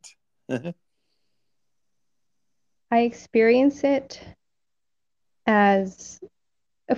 I 2.92 3.02
experience 3.02 3.84
it 3.84 4.22
as, 5.46 6.20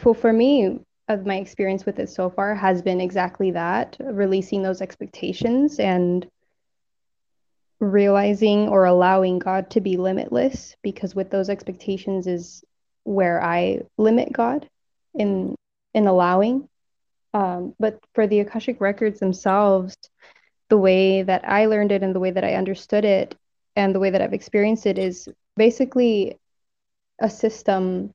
well, 0.04 0.14
for 0.14 0.32
me, 0.32 0.80
of 1.08 1.26
my 1.26 1.36
experience 1.36 1.86
with 1.86 2.00
it 2.00 2.10
so 2.10 2.30
far 2.30 2.56
has 2.56 2.82
been 2.82 3.02
exactly 3.02 3.52
that 3.52 3.98
releasing 4.00 4.62
those 4.62 4.82
expectations 4.82 5.80
and 5.80 6.28
realizing 7.80 8.70
or 8.70 8.86
allowing 8.86 9.40
God 9.40 9.70
to 9.72 9.82
be 9.82 9.98
limitless 9.98 10.76
because 10.84 11.16
with 11.16 11.30
those 11.30 11.50
expectations 11.50 12.28
is 12.28 12.64
where 13.04 13.44
I 13.44 13.82
limit 13.98 14.32
God 14.32 14.70
in 15.16 15.56
in 15.94 16.08
allowing. 16.08 16.70
Um, 17.34 17.74
but 17.80 18.00
for 18.14 18.28
the 18.28 18.42
Akashic 18.42 18.80
records 18.80 19.20
themselves, 19.20 19.96
the 20.70 20.78
way 20.78 21.24
that 21.24 21.48
I 21.48 21.66
learned 21.66 21.92
it 21.92 22.04
and 22.04 22.16
the 22.16 22.20
way 22.20 22.32
that 22.32 22.44
I 22.44 22.56
understood 22.56 23.04
it 23.04 23.36
and 23.76 23.94
the 23.94 24.00
way 24.00 24.10
that 24.10 24.22
I've 24.22 24.34
experienced 24.34 24.86
it 24.86 24.98
is 24.98 25.28
basically 25.62 26.40
a 27.20 27.30
system 27.30 28.12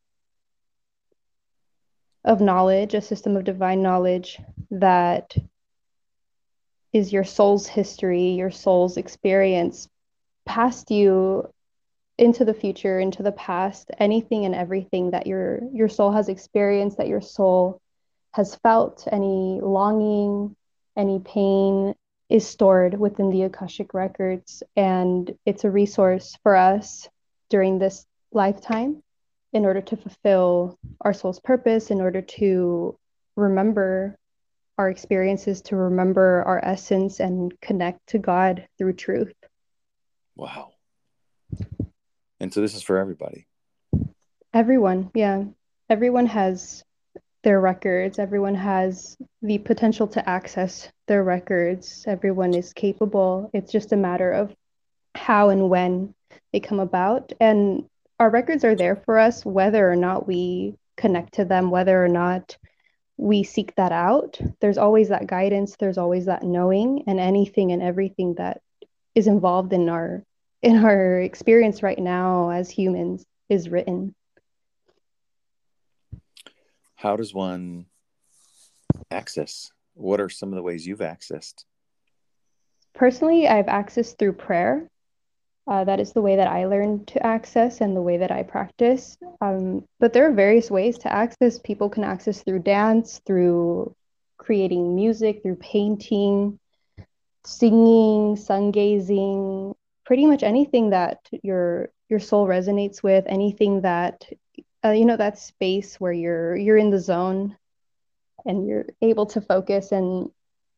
of 2.25 2.41
knowledge, 2.41 2.93
a 2.93 3.01
system 3.01 3.37
of 3.37 3.45
divine 3.45 3.83
knowledge 3.83 4.41
that 4.73 5.37
is 6.93 7.13
your 7.13 7.23
soul's 7.23 7.69
history, 7.69 8.31
your 8.31 8.51
soul's 8.51 8.97
experience 8.97 9.89
past 10.45 10.91
you 10.91 11.49
into 12.19 12.45
the 12.45 12.53
future, 12.53 12.99
into 12.99 13.23
the 13.23 13.39
past, 13.47 13.93
anything 14.01 14.45
and 14.45 14.57
everything 14.57 15.13
that 15.13 15.29
your 15.29 15.61
your 15.73 15.89
soul 15.89 16.11
has 16.11 16.29
experienced, 16.29 16.97
that 16.97 17.07
your 17.15 17.21
soul 17.21 17.81
has 18.33 18.57
felt, 18.57 19.07
any 19.13 19.61
longing, 19.63 20.57
any 20.97 21.21
pain 21.21 21.95
is 22.29 22.45
stored 22.45 22.99
within 22.99 23.31
the 23.31 23.45
Akashic 23.45 23.95
records 23.95 24.65
and 24.75 25.33
it's 25.47 25.63
a 25.63 25.71
resource 25.71 26.37
for 26.43 26.57
us 26.57 27.09
during 27.49 27.79
this 27.79 28.05
lifetime 28.33 29.03
in 29.53 29.65
order 29.65 29.81
to 29.81 29.97
fulfill 29.97 30.79
our 31.01 31.13
soul's 31.13 31.41
purpose, 31.41 31.91
in 31.91 32.01
order 32.01 32.21
to 32.21 32.99
remember 33.37 34.17
our 34.79 34.91
experiences, 34.91 35.63
to 35.63 35.77
remember 35.77 36.43
our 36.47 36.63
essence 36.65 37.21
and 37.21 37.59
connect 37.61 38.07
to 38.09 38.19
God 38.19 38.67
through 38.77 38.93
truth. 38.93 39.33
Wow. 40.35 40.73
And 42.41 42.53
so 42.53 42.61
this 42.61 42.75
is 42.75 42.83
for 42.83 42.99
everybody. 42.99 43.47
Everyone, 44.53 45.11
yeah. 45.15 45.45
Everyone 45.89 46.27
has 46.27 46.85
their 47.43 47.61
records. 47.61 48.19
Everyone 48.19 48.55
has 48.55 49.17
the 49.41 49.59
potential 49.59 50.09
to 50.09 50.29
access 50.29 50.91
their 51.07 51.23
records. 51.23 52.05
Everyone 52.07 52.53
is 52.55 52.73
capable. 52.73 53.51
It's 53.55 53.73
just 53.73 53.93
a 53.93 53.97
matter 53.97 54.33
of 54.33 54.55
how 55.15 55.49
and 55.49 55.71
when 55.71 56.15
they 56.57 56.61
come 56.61 56.81
about. 56.81 57.35
And 57.39 57.85
our 58.19 58.31
records 58.31 58.65
are 58.65 58.75
there 58.75 58.97
for 58.97 59.19
us, 59.19 59.45
whether 59.45 59.91
or 59.91 59.95
not 59.95 60.27
we 60.27 60.75
connect 60.97 61.35
to 61.35 61.45
them, 61.45 61.71
whether 61.71 62.03
or 62.03 62.09
not 62.09 62.57
we 63.19 63.43
seek 63.43 63.75
that 63.75 63.93
out. 63.93 64.41
There's 64.61 64.79
always 64.79 65.11
that 65.11 65.27
guidance, 65.27 65.77
there's 65.79 65.99
always 65.99 66.25
that 66.25 66.43
knowing, 66.43 67.05
and 67.07 67.21
anything 67.21 67.73
and 67.73 67.83
everything 67.83 68.37
that 68.37 68.63
is 69.15 69.27
involved 69.27 69.75
in 69.75 69.91
our 69.91 70.25
in 70.63 70.83
our 70.83 71.21
experience 71.21 71.83
right 71.83 71.99
now 71.99 72.49
as 72.49 72.71
humans 72.71 73.27
is 73.51 73.69
written. 73.69 74.15
How 76.95 77.17
does 77.17 77.35
one 77.35 77.85
access? 79.11 79.71
What 79.93 80.23
are 80.23 80.31
some 80.31 80.49
of 80.49 80.57
the 80.57 80.63
ways 80.63 80.87
you've 80.87 81.01
accessed? 81.01 81.65
Personally, 82.95 83.47
I've 83.47 83.67
accessed 83.67 84.19
through 84.19 84.33
prayer. 84.33 84.89
Uh, 85.69 85.83
that 85.83 85.99
is 85.99 86.13
the 86.13 86.23
way 86.23 86.37
that 86.37 86.47
I 86.47 86.67
learned 86.67 87.09
to 87.09 87.27
access 87.27 87.81
and 87.81 87.97
the 87.97 88.03
way 88.03 88.19
that 88.19 88.31
I 88.31 88.45
practice. 88.45 89.19
Um, 89.41 89.85
but 89.99 90.13
there 90.13 90.29
are 90.29 90.33
various 90.33 90.71
ways 90.71 90.97
to 90.99 91.13
access. 91.13 91.59
People 91.59 91.89
can 91.89 92.05
access 92.05 92.43
through 92.43 92.61
dance, 92.61 93.21
through 93.27 93.95
creating 94.39 94.95
music, 94.95 95.43
through 95.43 95.57
painting, 95.57 96.61
singing, 97.45 98.37
sun 98.37 98.71
gazing, 98.71 99.75
pretty 100.05 100.27
much 100.27 100.45
anything 100.45 100.91
that 100.91 101.19
your 101.43 101.91
your 102.09 102.21
soul 102.21 102.47
resonates 102.47 103.03
with, 103.03 103.25
anything 103.27 103.81
that 103.81 104.25
uh, 104.85 104.91
you 104.91 105.05
know 105.05 105.17
that 105.17 105.37
space 105.37 105.97
where 105.99 106.13
you're 106.13 106.55
you're 106.55 106.77
in 106.77 106.91
the 106.91 107.01
zone 107.01 107.57
and 108.45 108.69
you're 108.69 108.87
able 109.03 109.27
to 109.27 109.41
focus 109.41 109.91
and 109.91 110.31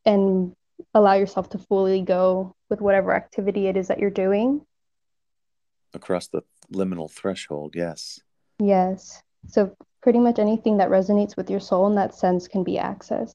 and 0.06 0.54
allow 0.94 1.12
yourself 1.12 1.50
to 1.50 1.58
fully 1.58 2.00
go 2.00 2.54
with 2.70 2.80
whatever 2.80 3.14
activity 3.14 3.66
it 3.66 3.76
is 3.76 3.88
that 3.88 3.98
you're 3.98 4.08
doing 4.08 4.64
across 5.94 6.28
the 6.28 6.42
liminal 6.72 7.10
threshold 7.10 7.74
yes. 7.74 8.20
Yes. 8.60 9.22
So 9.46 9.74
pretty 10.02 10.18
much 10.18 10.38
anything 10.38 10.78
that 10.78 10.90
resonates 10.90 11.36
with 11.36 11.50
your 11.50 11.60
soul 11.60 11.86
in 11.86 11.94
that 11.94 12.14
sense 12.14 12.48
can 12.48 12.64
be 12.64 12.76
accessed. 12.76 13.34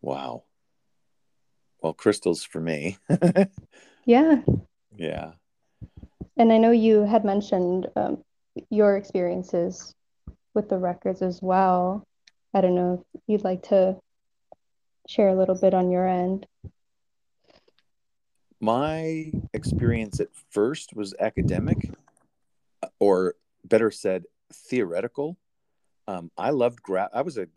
Wow. 0.00 0.44
Well 1.82 1.94
crystals 1.94 2.42
for 2.44 2.60
me. 2.60 2.98
Yeah. 4.04 4.42
Yeah. 4.96 5.32
And 6.36 6.52
i 6.52 6.58
know 6.58 6.70
you 6.70 7.02
had 7.04 7.24
mentioned 7.24 7.88
um, 7.96 8.22
your 8.70 8.96
experiences 8.96 9.94
with 10.54 10.68
the 10.68 10.78
records 10.78 11.22
as 11.22 11.40
well. 11.42 12.04
I 12.52 12.60
don't 12.60 12.74
know 12.74 13.04
if 13.14 13.20
you'd 13.26 13.44
like 13.44 13.62
to 13.68 13.96
share 15.08 15.28
a 15.28 15.34
little 15.34 15.54
bit 15.54 15.74
on 15.74 15.90
your 15.90 16.06
end 16.06 16.46
my 18.60 19.30
experience 19.52 20.20
at 20.20 20.28
first 20.50 20.94
was 20.94 21.14
academic, 21.18 21.90
or 22.98 23.34
better 23.64 23.90
said, 23.90 24.24
theoretical. 24.52 25.36
Um, 26.06 26.30
I 26.36 26.50
loved 26.50 26.80
I 27.12 27.22
was 27.22 27.38
a 27.38 27.48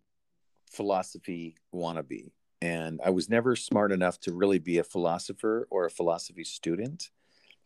philosophy 0.70 1.56
wannabe, 1.74 2.30
and 2.60 3.00
I 3.04 3.10
was 3.10 3.28
never 3.28 3.56
smart 3.56 3.92
enough 3.92 4.18
to 4.20 4.32
really 4.32 4.58
be 4.58 4.78
a 4.78 4.84
philosopher 4.84 5.66
or 5.70 5.86
a 5.86 5.90
philosophy 5.90 6.44
student. 6.44 7.10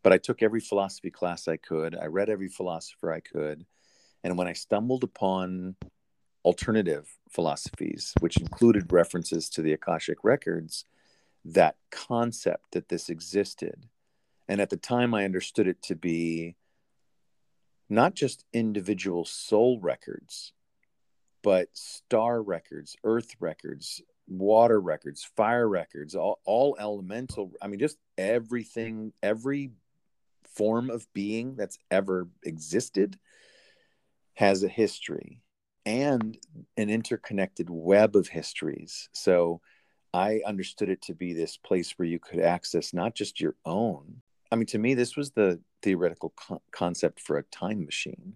But 0.02 0.12
I 0.12 0.18
took 0.18 0.42
every 0.42 0.60
philosophy 0.60 1.10
class 1.10 1.46
I 1.46 1.56
could. 1.56 1.96
I 1.96 2.06
read 2.06 2.28
every 2.28 2.48
philosopher 2.48 3.12
I 3.12 3.20
could, 3.20 3.64
and 4.24 4.36
when 4.36 4.48
I 4.48 4.52
stumbled 4.52 5.04
upon 5.04 5.76
alternative 6.44 7.16
philosophies, 7.30 8.12
which 8.20 8.36
included 8.36 8.92
references 8.92 9.48
to 9.50 9.62
the 9.62 9.72
Akashic 9.72 10.24
records, 10.24 10.84
that 11.44 11.76
concept 11.90 12.72
that 12.72 12.88
this 12.88 13.08
existed. 13.08 13.88
And 14.48 14.60
at 14.60 14.70
the 14.70 14.76
time, 14.76 15.14
I 15.14 15.24
understood 15.24 15.66
it 15.66 15.82
to 15.84 15.94
be 15.94 16.56
not 17.88 18.14
just 18.14 18.44
individual 18.52 19.24
soul 19.24 19.78
records, 19.80 20.52
but 21.42 21.68
star 21.72 22.42
records, 22.42 22.96
earth 23.04 23.34
records, 23.40 24.00
water 24.28 24.80
records, 24.80 25.28
fire 25.36 25.68
records, 25.68 26.14
all, 26.14 26.40
all 26.44 26.76
elemental. 26.78 27.52
I 27.60 27.66
mean, 27.66 27.80
just 27.80 27.98
everything, 28.16 29.12
every 29.22 29.72
form 30.54 30.90
of 30.90 31.06
being 31.12 31.56
that's 31.56 31.78
ever 31.90 32.28
existed 32.44 33.18
has 34.34 34.62
a 34.62 34.68
history 34.68 35.42
and 35.84 36.38
an 36.76 36.88
interconnected 36.88 37.68
web 37.68 38.16
of 38.16 38.28
histories. 38.28 39.08
So, 39.12 39.60
I 40.14 40.40
understood 40.46 40.88
it 40.88 41.02
to 41.02 41.14
be 41.14 41.32
this 41.32 41.56
place 41.56 41.92
where 41.98 42.06
you 42.06 42.18
could 42.18 42.40
access 42.40 42.92
not 42.92 43.14
just 43.14 43.40
your 43.40 43.54
own. 43.64 44.22
I 44.50 44.56
mean, 44.56 44.66
to 44.66 44.78
me, 44.78 44.94
this 44.94 45.16
was 45.16 45.30
the 45.30 45.60
theoretical 45.82 46.34
co- 46.36 46.62
concept 46.70 47.20
for 47.20 47.38
a 47.38 47.44
time 47.44 47.84
machine 47.84 48.34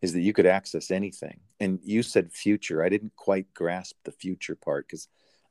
is 0.00 0.12
that 0.12 0.20
you 0.20 0.32
could 0.32 0.46
access 0.46 0.90
anything. 0.90 1.40
And 1.60 1.78
you 1.84 2.02
said 2.02 2.32
future. 2.32 2.82
I 2.82 2.88
didn't 2.88 3.14
quite 3.14 3.54
grasp 3.54 3.96
the 4.04 4.10
future 4.10 4.56
part 4.56 4.88
because 4.88 5.08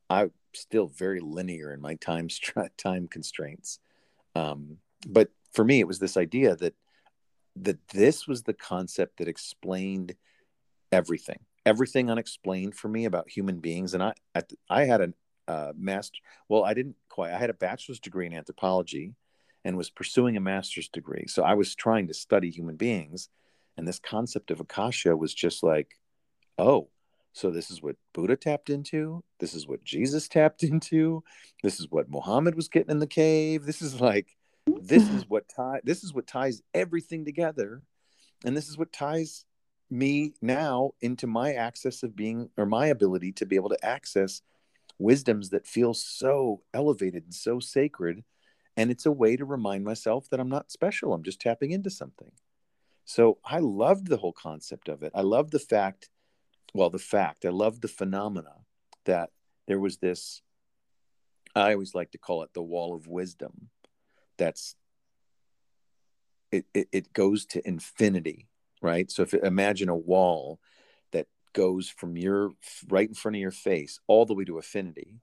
I'm 0.09 0.32
still 0.53 0.88
very 0.88 1.22
linear 1.22 1.74
in 1.74 1.80
my 1.80 1.95
time 1.95 2.28
time 2.78 3.07
constraints. 3.07 3.80
Um, 4.36 4.78
but 5.07 5.30
for 5.53 5.63
me, 5.63 5.80
it 5.80 5.88
was 5.88 5.99
this 5.99 6.17
idea 6.17 6.55
that 6.57 6.76
that 7.55 7.88
this 7.89 8.28
was 8.28 8.43
the 8.43 8.53
concept 8.53 9.17
that 9.17 9.28
explained 9.28 10.15
everything, 10.91 11.39
everything 11.65 12.09
unexplained 12.09 12.76
for 12.76 12.88
me 12.88 13.05
about 13.05 13.30
human 13.30 13.59
beings. 13.59 13.93
And 13.93 14.01
I, 14.01 14.13
I 14.69 14.86
had 14.86 15.01
an 15.01 15.13
uh, 15.48 15.74
master. 15.76 16.20
Well, 16.50 16.64
I 16.64 16.74
didn't 16.74 16.96
quite. 17.10 17.34
I 17.34 17.38
had 17.38 17.50
a 17.50 17.56
bachelor's 17.56 18.00
degree 18.00 18.26
in 18.26 18.34
anthropology, 18.34 19.16
and 19.64 19.78
was 19.78 19.89
pursuing 19.89 20.38
a 20.38 20.42
master's 20.42 20.89
degree. 20.89 21.26
So 21.28 21.44
I 21.44 21.54
was 21.54 21.76
trying 21.76 22.08
to 22.08 22.14
study 22.14 22.50
human 22.50 22.76
beings, 22.76 23.30
and 23.78 23.88
this 23.88 24.00
concept 24.00 24.52
of 24.52 24.60
akasha 24.60 25.16
was 25.16 25.34
just 25.34 25.64
like, 25.64 25.98
oh, 26.58 26.89
so 27.34 27.50
this 27.50 27.72
is 27.72 27.82
what 27.82 27.96
Buddha 28.14 28.36
tapped 28.36 28.70
into. 28.70 29.24
This 29.39 29.54
is 29.54 29.68
what 29.68 29.84
Jesus 29.84 30.28
tapped 30.28 30.64
into. 30.64 31.24
This 31.64 31.80
is 31.80 31.88
what 31.89 32.10
Muhammad 32.10 32.56
was 32.56 32.68
getting 32.68 32.92
in 32.92 33.00
the 33.00 33.08
cave. 33.08 33.66
This 33.66 33.82
is 33.82 34.02
like, 34.02 34.36
this 34.68 35.08
is 35.10 35.28
what 35.28 35.48
tie. 35.56 35.82
This 35.84 36.04
is 36.04 36.14
what 36.14 36.28
ties 36.28 36.62
everything 36.74 37.26
together, 37.26 37.82
and 38.46 38.56
this 38.56 38.68
is 38.68 38.78
what 38.78 38.94
ties 38.94 39.46
me 39.89 40.34
now 40.42 40.92
into 41.02 41.28
my 41.28 41.54
access 41.54 42.02
of 42.02 42.16
being 42.16 42.50
or 42.58 42.66
my 42.66 42.88
ability 42.88 43.34
to 43.34 43.46
be 43.46 43.58
able 43.58 43.70
to 43.70 43.86
access 43.86 44.42
wisdoms 45.00 45.50
that 45.50 45.68
feel 45.68 45.94
so 45.94 46.62
elevated 46.74 47.24
and 47.24 47.34
so 47.34 47.60
sacred. 47.60 48.24
And 48.78 48.89
it's 48.89 49.06
a 49.06 49.12
way 49.12 49.36
to 49.36 49.46
remind 49.46 49.84
myself 49.84 50.30
that 50.30 50.39
I'm 50.39 50.50
not 50.50 50.72
special. 50.72 51.14
I'm 51.14 51.24
just 51.24 51.42
tapping 51.42 51.72
into 51.72 51.89
something. 51.89 52.32
So 53.06 53.39
I 53.44 53.60
loved 53.60 54.08
the 54.08 54.18
whole 54.18 54.34
concept 54.34 54.88
of 54.88 55.04
it. 55.04 55.12
I 55.14 55.22
loved 55.22 55.52
the 55.52 55.60
fact, 55.60 56.10
well, 56.74 56.89
the 56.89 57.00
fact, 57.00 57.46
I 57.46 57.50
loved 57.50 57.82
the 57.82 57.88
phenomena 57.88 58.54
that 59.06 59.32
there 59.68 59.80
was 59.80 59.98
this, 59.98 60.42
I 61.56 61.74
always 61.74 61.94
like 61.94 62.12
to 62.12 62.18
call 62.18 62.44
it 62.44 62.54
the 62.54 62.62
wall 62.62 62.96
of 62.96 63.08
wisdom. 63.08 63.70
That's, 64.38 64.76
it, 66.52 66.66
it, 66.74 66.88
it 66.92 67.14
goes 67.14 67.46
to 67.48 67.68
infinity, 67.68 68.48
right? 68.82 69.12
So 69.12 69.24
if 69.24 69.34
imagine 69.34 69.89
a 69.89 69.96
wall 69.96 70.60
goes 71.54 71.89
from 71.89 72.18
your 72.18 72.52
right 72.89 73.10
in 73.10 73.16
front 73.16 73.36
of 73.36 73.41
your 73.41 73.52
face 73.52 73.99
all 74.08 74.26
the 74.26 74.34
way 74.34 74.45
to 74.45 74.58
affinity 74.58 75.20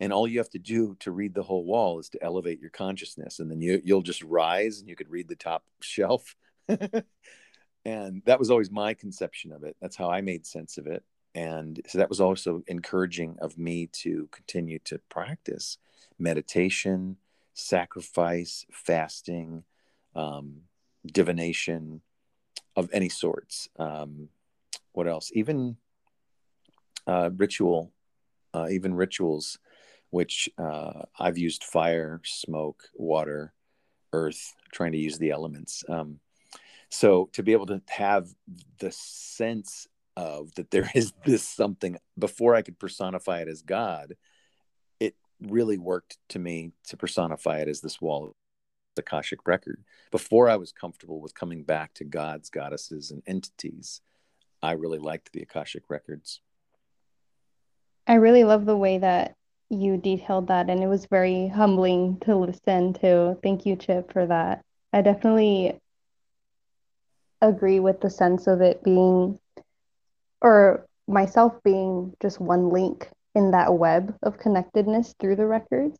and 0.00 0.12
all 0.12 0.28
you 0.28 0.38
have 0.38 0.50
to 0.50 0.58
do 0.58 0.96
to 1.00 1.10
read 1.10 1.34
the 1.34 1.42
whole 1.42 1.64
wall 1.64 1.98
is 1.98 2.08
to 2.10 2.22
elevate 2.22 2.60
your 2.60 2.70
consciousness 2.70 3.38
and 3.38 3.50
then 3.50 3.60
you, 3.60 3.80
you'll 3.84 4.02
just 4.02 4.22
rise 4.22 4.80
and 4.80 4.88
you 4.88 4.96
could 4.96 5.10
read 5.10 5.28
the 5.28 5.36
top 5.36 5.64
shelf. 5.80 6.36
And 7.86 8.20
that 8.26 8.40
was 8.40 8.50
always 8.50 8.70
my 8.70 8.94
conception 8.94 9.52
of 9.52 9.62
it. 9.62 9.76
That's 9.80 9.94
how 9.94 10.10
i 10.10 10.20
made 10.20 10.44
sense 10.44 10.76
of 10.76 10.88
it. 10.88 11.04
And 11.36 11.80
so 11.86 11.98
that 11.98 12.08
was 12.08 12.20
also 12.20 12.64
encouraging 12.66 13.36
of 13.40 13.56
me 13.56 13.86
to 14.02 14.28
continue 14.32 14.80
to 14.86 14.98
practice 15.08 15.78
meditation 16.18 17.16
sacrifice 17.54 18.66
fasting 18.72 19.62
um, 20.14 20.62
divination 21.06 22.00
of 22.74 22.90
any 22.92 23.08
sorts. 23.08 23.68
Um, 23.78 24.30
what 24.96 25.06
else 25.06 25.30
even 25.34 25.76
uh, 27.06 27.30
ritual 27.36 27.92
uh, 28.54 28.66
even 28.70 28.94
rituals 28.94 29.58
which 30.10 30.48
uh, 30.56 31.02
I've 31.18 31.36
used 31.36 31.64
fire, 31.64 32.20
smoke, 32.24 32.84
water, 32.94 33.52
earth, 34.12 34.54
trying 34.72 34.92
to 34.92 34.98
use 34.98 35.18
the 35.18 35.30
elements. 35.30 35.84
Um, 35.88 36.20
so 36.88 37.28
to 37.32 37.42
be 37.42 37.52
able 37.52 37.66
to 37.66 37.82
have 37.88 38.28
the 38.78 38.92
sense 38.92 39.88
of 40.16 40.54
that 40.54 40.70
there 40.70 40.90
is 40.94 41.12
this 41.24 41.46
something 41.46 41.98
before 42.18 42.54
I 42.54 42.62
could 42.62 42.78
personify 42.78 43.40
it 43.40 43.48
as 43.48 43.62
God, 43.62 44.16
it 45.00 45.16
really 45.42 45.76
worked 45.76 46.18
to 46.30 46.38
me 46.38 46.72
to 46.88 46.96
personify 46.96 47.58
it 47.58 47.68
as 47.68 47.80
this 47.80 48.00
wall, 48.00 48.28
of 48.28 48.34
the 48.94 49.02
Akashic 49.02 49.46
record. 49.46 49.84
Before 50.10 50.48
I 50.48 50.56
was 50.56 50.72
comfortable 50.72 51.20
with 51.20 51.34
coming 51.34 51.62
back 51.64 51.92
to 51.94 52.04
gods, 52.04 52.48
goddesses, 52.48 53.10
and 53.10 53.22
entities, 53.26 54.00
I 54.66 54.72
really 54.72 54.98
liked 54.98 55.32
the 55.32 55.42
Akashic 55.42 55.84
records. 55.88 56.40
I 58.06 58.14
really 58.14 58.42
love 58.42 58.66
the 58.66 58.76
way 58.76 58.98
that 58.98 59.34
you 59.70 59.96
detailed 59.96 60.48
that, 60.48 60.68
and 60.68 60.82
it 60.82 60.88
was 60.88 61.06
very 61.06 61.46
humbling 61.46 62.18
to 62.22 62.34
listen 62.34 62.92
to. 62.94 63.38
Thank 63.42 63.64
you, 63.64 63.76
Chip, 63.76 64.12
for 64.12 64.26
that. 64.26 64.64
I 64.92 65.02
definitely 65.02 65.78
agree 67.40 67.78
with 67.78 68.00
the 68.00 68.10
sense 68.10 68.48
of 68.48 68.60
it 68.60 68.82
being, 68.82 69.38
or 70.40 70.84
myself 71.06 71.62
being 71.62 72.14
just 72.20 72.40
one 72.40 72.70
link 72.70 73.08
in 73.36 73.52
that 73.52 73.72
web 73.72 74.16
of 74.22 74.38
connectedness 74.38 75.14
through 75.20 75.36
the 75.36 75.46
records. 75.46 75.98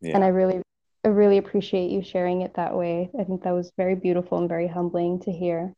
Yeah. 0.00 0.14
And 0.14 0.22
I 0.22 0.28
really, 0.28 0.62
I 1.04 1.08
really 1.08 1.38
appreciate 1.38 1.90
you 1.90 2.02
sharing 2.02 2.42
it 2.42 2.54
that 2.54 2.76
way. 2.76 3.10
I 3.18 3.24
think 3.24 3.42
that 3.42 3.52
was 3.52 3.72
very 3.76 3.96
beautiful 3.96 4.38
and 4.38 4.48
very 4.48 4.68
humbling 4.68 5.20
to 5.20 5.32
hear. 5.32 5.72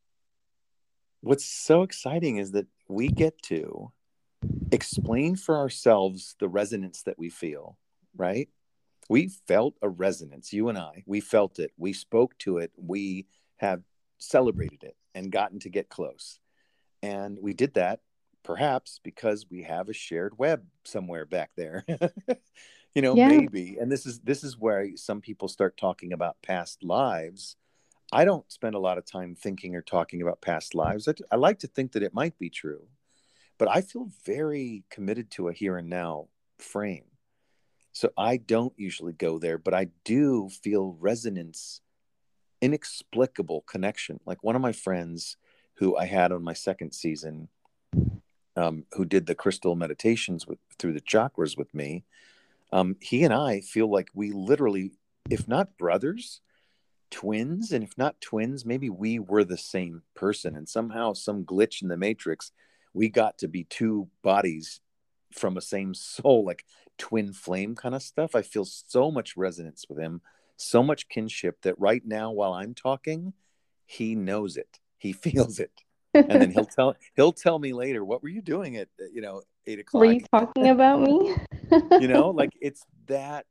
What's 1.21 1.45
so 1.45 1.83
exciting 1.83 2.39
is 2.39 2.53
that 2.53 2.67
we 2.89 3.09
get 3.09 3.41
to 3.45 3.93
explain 4.71 5.37
for 5.37 5.57
ourselves 5.57 6.37
the 6.39 6.49
resonance 6.49 7.03
that 7.03 7.19
we 7.19 7.31
feel, 7.31 7.77
right? 8.17 8.49
We 9.09 9.29
felt 9.47 9.75
a 9.83 9.89
resonance, 9.89 10.53
you 10.53 10.69
and 10.69 10.79
I. 10.79 11.03
We 11.07 11.21
felt 11.21 11.59
it. 11.59 11.73
We 11.77 11.93
spoke 11.93 12.37
to 12.39 12.59
it. 12.59 12.73
We 12.77 13.27
have 13.57 13.83
celebrated 14.19 14.83
it 14.83 14.97
and 15.15 15.33
gotten 15.33 15.59
to 15.61 15.71
get 15.71 15.89
close. 15.89 16.39
And 17.03 17.39
we 17.41 17.55
did 17.55 17.75
that 17.75 18.01
perhaps 18.45 18.99
because 19.03 19.47
we 19.51 19.63
have 19.63 19.89
a 19.89 19.93
shared 19.93 20.39
web 20.39 20.65
somewhere 20.85 21.27
back 21.27 21.51
there. 21.57 21.85
you 22.95 23.03
know, 23.03 23.15
yeah. 23.15 23.29
maybe. 23.29 23.77
And 23.79 23.93
this 23.93 24.07
is 24.07 24.21
this 24.21 24.43
is 24.43 24.59
where 24.59 24.89
some 24.97 25.21
people 25.21 25.49
start 25.49 25.77
talking 25.77 26.13
about 26.13 26.37
past 26.43 26.83
lives. 26.83 27.57
I 28.13 28.25
don't 28.25 28.51
spend 28.51 28.75
a 28.75 28.81
lot 28.81 28.99
of 28.99 29.05
time 29.05 29.35
thinking 29.35 29.77
or 29.77 29.83
talking 29.83 30.23
about 30.23 30.41
past 30.41 30.75
lives. 30.75 31.09
I, 31.09 31.15
I 31.31 31.37
like 31.37 31.59
to 31.61 31.67
think 31.67 31.93
that 31.93 32.03
it 32.03 32.15
might 32.15 32.39
be 32.39 32.51
true 32.51 32.89
but 33.59 33.69
I 33.69 33.81
feel 33.81 34.09
very 34.25 34.85
committed 34.89 35.31
to 35.33 35.49
a 35.49 35.53
here 35.53 35.77
and 35.77 35.91
now 35.91 36.29
frame. 36.59 37.05
So 37.93 38.11
I 38.17 38.37
don't 38.37 38.73
usually 38.77 39.13
go 39.13 39.39
there, 39.39 39.59
but 39.59 39.75
I 39.75 39.89
do 40.05 40.49
feel 40.49 40.97
resonance, 41.01 41.81
inexplicable 42.63 43.63
connection. 43.63 44.21
Like 44.25 44.45
one 44.45 44.55
of 44.55 44.63
my 44.63 44.73
friends 44.73 45.37
who 45.75 45.97
I 45.97 46.07
had 46.07 46.31
on 46.31 46.45
my 46.45 46.53
second 46.53 46.93
season, 46.93 47.49
um, 48.57 48.85
who 48.93 49.05
did 49.05 49.27
the 49.27 49.35
crystal 49.35 49.75
meditations 49.75 50.47
with 50.47 50.59
through 50.79 50.93
the 50.93 51.01
chakras 51.01 51.59
with 51.59 51.75
me, 51.75 52.05
um, 52.73 52.97
he 53.01 53.25
and 53.25 53.35
I 53.35 53.61
feel 53.61 53.91
like 53.91 54.11
we 54.15 54.31
literally, 54.31 54.93
if 55.29 55.49
not 55.49 55.77
brothers, 55.77 56.41
twins, 57.11 57.73
and 57.73 57.83
if 57.85 57.97
not 57.97 58.21
twins, 58.21 58.65
maybe 58.65 58.91
we 58.91 59.19
were 59.19 59.45
the 59.45 59.59
same 59.59 60.03
person. 60.15 60.57
And 60.57 60.69
somehow, 60.69 61.13
some 61.13 61.45
glitch 61.45 61.83
in 61.83 61.89
the 61.89 61.97
matrix, 61.97 62.53
we 62.95 63.09
got 63.09 63.39
to 63.39 63.49
be 63.49 63.65
two 63.65 64.09
bodies 64.23 64.81
from 65.33 65.57
a 65.57 65.61
same 65.61 65.95
soul, 65.95 66.45
like 66.45 66.65
twin 66.97 67.33
flame 67.33 67.75
kind 67.75 67.95
of 67.95 68.03
stuff. 68.03 68.35
I 68.35 68.43
feel 68.43 68.65
so 68.65 69.11
much 69.11 69.37
resonance 69.37 69.85
with 69.89 69.99
him, 69.99 70.21
so 70.57 70.83
much 70.83 71.09
kinship 71.09 71.63
that 71.63 71.79
right 71.79 72.03
now, 72.05 72.31
while 72.31 72.53
I'm 72.53 72.75
talking, 72.75 73.33
he 73.87 74.15
knows 74.15 74.57
it, 74.57 74.79
he 74.99 75.13
feels 75.25 75.59
it. 75.59 75.73
and 76.15 76.29
then 76.29 76.51
he'll 76.51 76.67
tell 76.77 76.97
he'll 77.17 77.33
tell 77.33 77.59
me 77.59 77.73
later 77.75 78.03
what 78.05 78.23
were 78.23 78.31
you 78.31 78.41
doing 78.41 78.77
at 78.79 78.89
uh, 79.01 79.05
you 79.13 79.21
know 79.21 79.43
eight 79.67 79.79
o'clock 79.79 80.01
were 80.01 80.13
you 80.13 80.23
talking 80.33 80.69
about 80.69 81.03
me 81.03 81.37
you 82.01 82.09
know 82.09 82.31
like 82.31 82.51
it's 82.63 82.83
that 83.07 83.45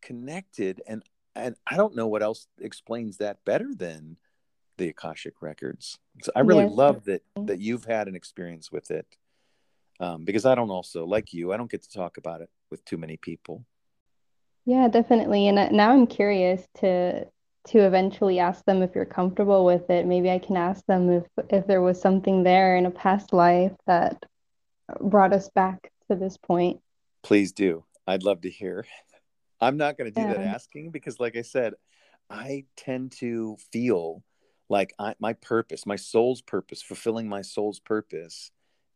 connected 0.00 0.80
and 0.86 1.02
and 1.38 1.56
i 1.66 1.76
don't 1.76 1.96
know 1.96 2.06
what 2.06 2.22
else 2.22 2.46
explains 2.60 3.18
that 3.18 3.44
better 3.44 3.74
than 3.74 4.16
the 4.78 4.88
Akashic 4.88 5.42
records. 5.42 5.98
So 6.22 6.32
I 6.34 6.40
really 6.40 6.64
yes. 6.64 6.72
love 6.72 7.04
that 7.04 7.22
that 7.36 7.60
you've 7.60 7.84
had 7.84 8.08
an 8.08 8.16
experience 8.16 8.72
with 8.72 8.90
it. 8.90 9.06
Um, 10.00 10.24
because 10.24 10.46
I 10.46 10.54
don't 10.54 10.70
also 10.70 11.04
like 11.04 11.34
you, 11.34 11.52
I 11.52 11.56
don't 11.56 11.70
get 11.70 11.82
to 11.82 11.90
talk 11.90 12.16
about 12.16 12.40
it 12.40 12.48
with 12.70 12.84
too 12.84 12.96
many 12.96 13.16
people. 13.16 13.64
Yeah, 14.64 14.86
definitely. 14.86 15.48
And 15.48 15.58
uh, 15.58 15.68
now 15.70 15.92
I'm 15.92 16.06
curious 16.06 16.66
to 16.78 17.24
to 17.24 17.78
eventually 17.80 18.38
ask 18.38 18.64
them 18.64 18.82
if 18.82 18.94
you're 18.94 19.04
comfortable 19.04 19.64
with 19.64 19.90
it. 19.90 20.06
Maybe 20.06 20.30
I 20.30 20.38
can 20.38 20.56
ask 20.56 20.84
them 20.86 21.10
if 21.10 21.24
if 21.50 21.66
there 21.66 21.82
was 21.82 22.00
something 22.00 22.44
there 22.44 22.76
in 22.76 22.86
a 22.86 22.90
past 22.90 23.32
life 23.32 23.74
that 23.86 24.24
brought 25.00 25.34
us 25.34 25.50
back 25.50 25.92
to 26.08 26.16
this 26.16 26.36
point. 26.38 26.80
Please 27.22 27.52
do. 27.52 27.84
I'd 28.06 28.22
love 28.22 28.40
to 28.42 28.50
hear. 28.50 28.86
I'm 29.60 29.76
not 29.76 29.98
going 29.98 30.12
to 30.12 30.20
do 30.20 30.26
yeah. 30.26 30.34
that 30.34 30.46
asking 30.46 30.90
because 30.90 31.18
like 31.18 31.36
I 31.36 31.42
said, 31.42 31.74
I 32.30 32.64
tend 32.76 33.12
to 33.18 33.56
feel 33.72 34.22
like 34.68 34.94
I, 34.98 35.14
my 35.18 35.32
purpose 35.32 35.86
my 35.86 35.96
soul's 35.96 36.42
purpose 36.42 36.82
fulfilling 36.82 37.28
my 37.28 37.42
soul's 37.42 37.80
purpose 37.80 38.50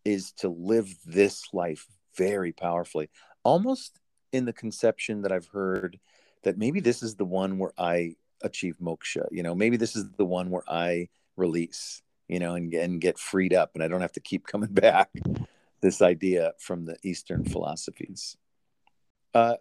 is 0.04 0.32
to 0.32 0.48
live 0.48 0.94
this 1.06 1.44
life 1.52 1.86
very 2.16 2.52
powerfully 2.52 3.08
almost 3.44 3.98
in 4.32 4.44
the 4.44 4.52
conception 4.52 5.22
that 5.22 5.32
i've 5.32 5.48
heard 5.48 5.98
that 6.42 6.58
maybe 6.58 6.80
this 6.80 7.02
is 7.02 7.16
the 7.16 7.24
one 7.24 7.58
where 7.58 7.72
i 7.78 8.14
achieve 8.42 8.76
moksha 8.82 9.26
you 9.30 9.42
know 9.42 9.54
maybe 9.54 9.76
this 9.76 9.96
is 9.96 10.10
the 10.16 10.24
one 10.24 10.50
where 10.50 10.64
i 10.68 11.08
release 11.36 12.02
you 12.28 12.38
know 12.38 12.54
and, 12.54 12.74
and 12.74 13.00
get 13.00 13.18
freed 13.18 13.54
up 13.54 13.70
and 13.74 13.82
i 13.82 13.88
don't 13.88 14.00
have 14.00 14.12
to 14.12 14.20
keep 14.20 14.46
coming 14.46 14.68
back 14.72 15.10
this 15.80 16.02
idea 16.02 16.52
from 16.58 16.84
the 16.84 16.96
eastern 17.02 17.44
philosophies 17.44 18.36
uh, 19.34 19.56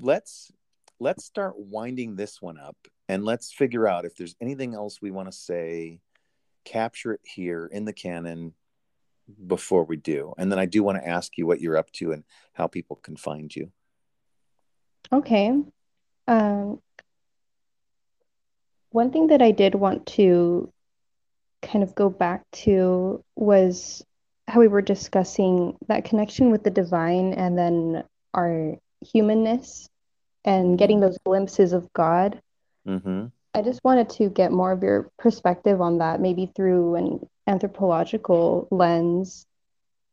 let's 0.00 0.52
let's 1.00 1.24
start 1.24 1.54
winding 1.58 2.16
this 2.16 2.40
one 2.40 2.58
up 2.58 2.76
and 3.08 3.24
let's 3.24 3.52
figure 3.52 3.88
out 3.88 4.04
if 4.04 4.16
there's 4.16 4.36
anything 4.40 4.74
else 4.74 5.00
we 5.02 5.10
want 5.10 5.30
to 5.30 5.36
say 5.36 6.00
capture 6.64 7.12
it 7.12 7.20
here 7.24 7.66
in 7.66 7.84
the 7.84 7.92
canon 7.92 8.54
before 9.46 9.84
we 9.84 9.96
do. 9.96 10.34
And 10.38 10.50
then 10.50 10.58
i 10.58 10.66
do 10.66 10.82
want 10.82 10.98
to 10.98 11.08
ask 11.08 11.36
you 11.36 11.46
what 11.46 11.60
you're 11.60 11.76
up 11.76 11.90
to 11.92 12.12
and 12.12 12.24
how 12.52 12.66
people 12.66 12.96
can 12.96 13.16
find 13.16 13.54
you. 13.54 13.70
Okay 15.12 15.52
um, 16.26 16.80
one 18.90 19.10
thing 19.10 19.28
that 19.28 19.42
i 19.42 19.50
did 19.50 19.74
want 19.74 20.06
to 20.06 20.72
kind 21.62 21.82
of 21.82 21.94
go 21.94 22.08
back 22.08 22.42
to 22.52 23.24
was 23.36 24.04
how 24.46 24.60
we 24.60 24.68
were 24.68 24.82
discussing 24.82 25.76
that 25.88 26.04
connection 26.04 26.50
with 26.50 26.62
the 26.62 26.70
divine 26.70 27.32
and 27.32 27.56
then 27.56 28.04
our 28.34 28.74
humanness 29.04 29.88
and 30.44 30.78
getting 30.78 31.00
those 31.00 31.18
glimpses 31.24 31.72
of 31.72 31.92
god 31.92 32.40
Mm-hmm. 32.86 33.26
I 33.54 33.62
just 33.62 33.80
wanted 33.84 34.10
to 34.10 34.28
get 34.28 34.52
more 34.52 34.72
of 34.72 34.82
your 34.82 35.10
perspective 35.18 35.80
on 35.80 35.98
that, 35.98 36.20
maybe 36.20 36.50
through 36.54 36.96
an 36.96 37.28
anthropological 37.46 38.68
lens. 38.70 39.46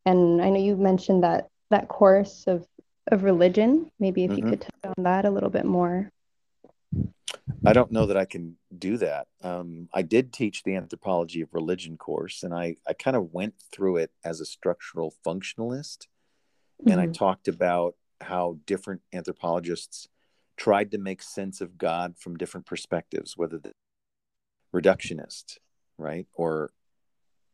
And 0.05 0.41
I 0.41 0.49
know 0.49 0.59
you 0.59 0.75
mentioned 0.75 1.23
that 1.23 1.47
that 1.69 1.87
course 1.87 2.45
of 2.47 2.65
of 3.11 3.23
religion. 3.23 3.89
Maybe 3.99 4.23
if 4.23 4.31
mm-hmm. 4.31 4.45
you 4.45 4.49
could 4.51 4.61
touch 4.61 4.93
on 4.97 5.03
that 5.03 5.25
a 5.25 5.31
little 5.31 5.49
bit 5.49 5.65
more. 5.65 6.09
I 7.65 7.73
don't 7.73 7.91
know 7.91 8.05
that 8.07 8.17
I 8.17 8.25
can 8.25 8.57
do 8.75 8.97
that. 8.97 9.27
Um, 9.43 9.89
I 9.93 10.01
did 10.01 10.33
teach 10.33 10.63
the 10.63 10.75
anthropology 10.75 11.41
of 11.41 11.53
religion 11.53 11.97
course, 11.97 12.43
and 12.43 12.53
I, 12.53 12.75
I 12.87 12.93
kind 12.93 13.15
of 13.15 13.33
went 13.33 13.55
through 13.71 13.97
it 13.97 14.11
as 14.23 14.39
a 14.39 14.45
structural 14.45 15.13
functionalist. 15.25 16.07
And 16.79 16.95
mm-hmm. 16.95 16.99
I 16.99 17.07
talked 17.07 17.47
about 17.47 17.95
how 18.21 18.57
different 18.65 19.01
anthropologists 19.13 20.07
tried 20.57 20.91
to 20.91 20.97
make 20.97 21.21
sense 21.21 21.61
of 21.61 21.77
God 21.77 22.15
from 22.17 22.37
different 22.37 22.65
perspectives, 22.65 23.35
whether 23.35 23.57
the 23.57 23.73
reductionist, 24.73 25.57
right, 25.97 26.27
or 26.33 26.71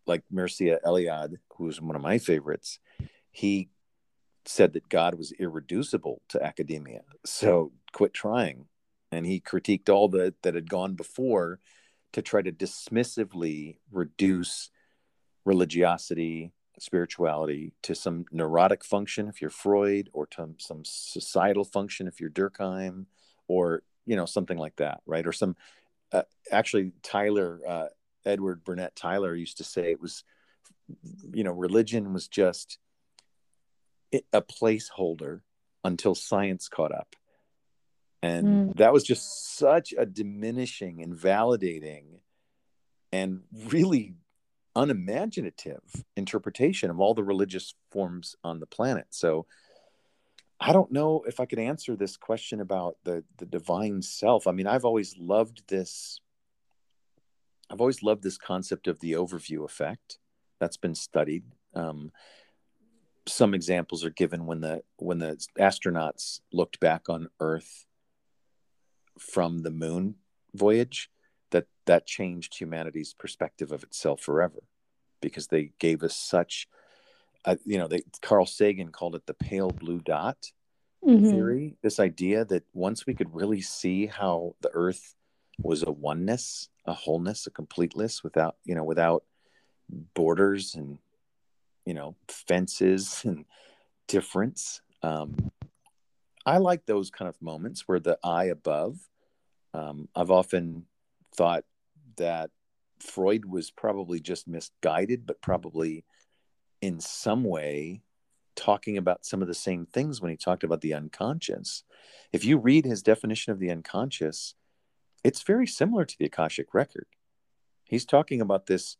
like 0.05 0.23
Mircea 0.33 0.77
Eliade, 0.85 1.37
who's 1.55 1.81
one 1.81 1.95
of 1.95 2.01
my 2.01 2.17
favorites, 2.17 2.79
he 3.31 3.69
said 4.45 4.73
that 4.73 4.89
God 4.89 5.15
was 5.15 5.33
irreducible 5.33 6.21
to 6.29 6.43
academia. 6.43 7.01
So 7.25 7.71
quit 7.91 8.13
trying. 8.13 8.65
And 9.11 9.25
he 9.25 9.39
critiqued 9.39 9.89
all 9.89 10.09
the 10.09 10.33
that 10.43 10.55
had 10.55 10.69
gone 10.69 10.95
before 10.95 11.59
to 12.13 12.21
try 12.21 12.41
to 12.41 12.51
dismissively 12.51 13.77
reduce 13.91 14.69
religiosity, 15.45 16.51
spirituality 16.79 17.73
to 17.83 17.95
some 17.95 18.25
neurotic 18.31 18.83
function 18.83 19.27
if 19.27 19.41
you're 19.41 19.49
Freud, 19.49 20.09
or 20.13 20.27
to 20.27 20.49
some 20.57 20.83
societal 20.83 21.63
function 21.63 22.07
if 22.07 22.19
you're 22.19 22.29
Durkheim, 22.29 23.05
or 23.47 23.83
you 24.05 24.15
know 24.15 24.25
something 24.25 24.57
like 24.57 24.75
that, 24.77 25.01
right? 25.05 25.25
Or 25.25 25.33
some 25.33 25.55
uh, 26.11 26.23
actually 26.51 26.91
Tylor 27.03 27.59
uh, 27.67 27.87
Edward 28.25 28.63
Burnett 28.63 28.95
Tylor 28.95 29.35
used 29.35 29.57
to 29.57 29.63
say 29.63 29.91
it 29.91 30.01
was, 30.01 30.23
you 31.33 31.43
know, 31.43 31.51
religion 31.51 32.13
was 32.13 32.27
just 32.27 32.77
a 34.33 34.41
placeholder 34.41 35.41
until 35.83 36.15
science 36.15 36.69
caught 36.69 36.91
up. 36.91 37.15
And 38.21 38.47
mm. 38.47 38.77
that 38.77 38.93
was 38.93 39.03
just 39.03 39.57
such 39.57 39.93
a 39.97 40.05
diminishing, 40.05 40.99
invalidating, 40.99 42.21
and 43.11 43.41
really 43.53 44.15
unimaginative 44.77 46.05
interpretation 46.15 46.89
of 46.89 46.99
all 46.99 47.13
the 47.13 47.23
religious 47.23 47.73
forms 47.91 48.35
on 48.43 48.59
the 48.59 48.67
planet. 48.67 49.07
So 49.09 49.47
I 50.59 50.71
don't 50.71 50.91
know 50.91 51.23
if 51.27 51.39
I 51.39 51.45
could 51.45 51.59
answer 51.59 51.95
this 51.95 52.15
question 52.15 52.61
about 52.61 52.97
the 53.03 53.23
the 53.37 53.45
divine 53.45 54.01
self. 54.01 54.47
I 54.47 54.51
mean, 54.51 54.67
I've 54.67 54.85
always 54.85 55.17
loved 55.17 55.63
this 55.67 56.19
I've 57.69 57.81
always 57.81 58.03
loved 58.03 58.23
this 58.23 58.37
concept 58.37 58.87
of 58.87 58.99
the 58.99 59.13
overview 59.13 59.65
effect. 59.65 60.19
That's 60.59 60.77
been 60.77 60.95
studied. 60.95 61.43
Um, 61.73 62.11
some 63.27 63.53
examples 63.53 64.05
are 64.05 64.09
given 64.09 64.45
when 64.45 64.61
the 64.61 64.83
when 64.97 65.17
the 65.17 65.37
astronauts 65.59 66.39
looked 66.53 66.79
back 66.79 67.09
on 67.09 67.27
Earth 67.39 67.85
from 69.19 69.59
the 69.59 69.71
moon 69.71 70.15
voyage 70.53 71.09
that 71.87 72.05
changed 72.05 72.59
humanity's 72.59 73.13
perspective 73.13 73.71
of 73.71 73.83
itself 73.83 74.21
forever 74.21 74.63
because 75.21 75.47
they 75.47 75.71
gave 75.79 76.03
us 76.03 76.15
such 76.15 76.67
uh, 77.45 77.55
you 77.65 77.77
know 77.77 77.87
they 77.87 78.01
Carl 78.21 78.45
Sagan 78.45 78.91
called 78.91 79.15
it 79.15 79.25
the 79.25 79.33
pale 79.33 79.69
blue 79.69 79.99
dot 79.99 80.51
mm-hmm. 81.05 81.29
theory 81.29 81.77
this 81.81 81.99
idea 81.99 82.45
that 82.45 82.63
once 82.73 83.05
we 83.05 83.13
could 83.13 83.33
really 83.33 83.61
see 83.61 84.05
how 84.05 84.55
the 84.61 84.69
earth 84.73 85.15
was 85.59 85.83
a 85.83 85.91
oneness 85.91 86.69
a 86.85 86.93
wholeness 86.93 87.47
a 87.47 87.51
completeness 87.51 88.23
without 88.23 88.57
you 88.63 88.75
know 88.75 88.83
without 88.83 89.23
borders 90.13 90.75
and 90.75 90.97
you 91.85 91.93
know 91.93 92.15
fences 92.27 93.21
and 93.25 93.45
difference 94.07 94.81
um, 95.03 95.51
i 96.45 96.57
like 96.57 96.85
those 96.85 97.09
kind 97.09 97.27
of 97.29 97.41
moments 97.41 97.87
where 97.87 97.99
the 97.99 98.17
eye 98.23 98.45
above 98.45 98.99
um, 99.73 100.07
i've 100.15 100.31
often 100.31 100.85
thought 101.35 101.63
that 102.17 102.49
freud 102.99 103.45
was 103.45 103.71
probably 103.71 104.19
just 104.19 104.47
misguided 104.47 105.25
but 105.25 105.41
probably 105.41 106.03
in 106.81 106.99
some 106.99 107.43
way 107.43 108.01
talking 108.55 108.97
about 108.97 109.25
some 109.25 109.41
of 109.41 109.47
the 109.47 109.53
same 109.53 109.85
things 109.85 110.19
when 110.19 110.31
he 110.31 110.37
talked 110.37 110.63
about 110.63 110.81
the 110.81 110.93
unconscious 110.93 111.83
if 112.33 112.43
you 112.43 112.57
read 112.57 112.85
his 112.85 113.03
definition 113.03 113.51
of 113.51 113.59
the 113.59 113.69
unconscious 113.69 114.55
it's 115.23 115.43
very 115.43 115.67
similar 115.67 116.05
to 116.05 116.17
the 116.17 116.25
akashic 116.25 116.73
record 116.73 117.05
he's 117.85 118.05
talking 118.05 118.41
about 118.41 118.65
this 118.65 118.97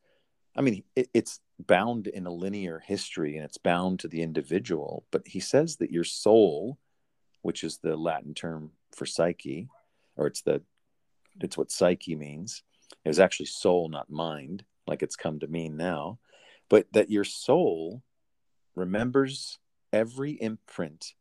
i 0.56 0.62
mean 0.62 0.84
it, 0.96 1.10
it's 1.14 1.40
bound 1.60 2.08
in 2.08 2.26
a 2.28 2.32
linear 2.32 2.80
history 2.86 3.36
and 3.36 3.46
it's 3.46 3.58
bound 3.58 4.00
to 4.00 4.08
the 4.08 4.22
individual. 4.22 5.06
But 5.12 5.28
he 5.28 5.40
says 5.40 5.78
that 5.78 5.92
your 5.92 6.04
soul, 6.04 6.78
which 7.42 7.64
is 7.64 7.78
the 7.78 7.96
Latin 7.96 8.34
term 8.34 8.72
for 8.96 9.06
psyche, 9.06 9.70
or 10.16 10.28
it's 10.28 10.42
the 10.42 10.62
it's 11.40 11.58
what 11.58 11.72
psyche 11.72 12.16
means. 12.16 12.64
It 13.06 13.10
was 13.10 13.20
actually 13.20 13.48
soul, 13.48 13.90
not 13.90 14.10
mind, 14.10 14.64
like 14.86 15.02
it's 15.02 15.16
come 15.16 15.40
to 15.40 15.48
mean 15.48 15.78
now. 15.78 16.20
But 16.70 16.88
that 16.92 17.10
your 17.10 17.24
soul 17.24 18.04
remembers 18.76 19.60
every 19.94 20.32
imprint 20.32 21.14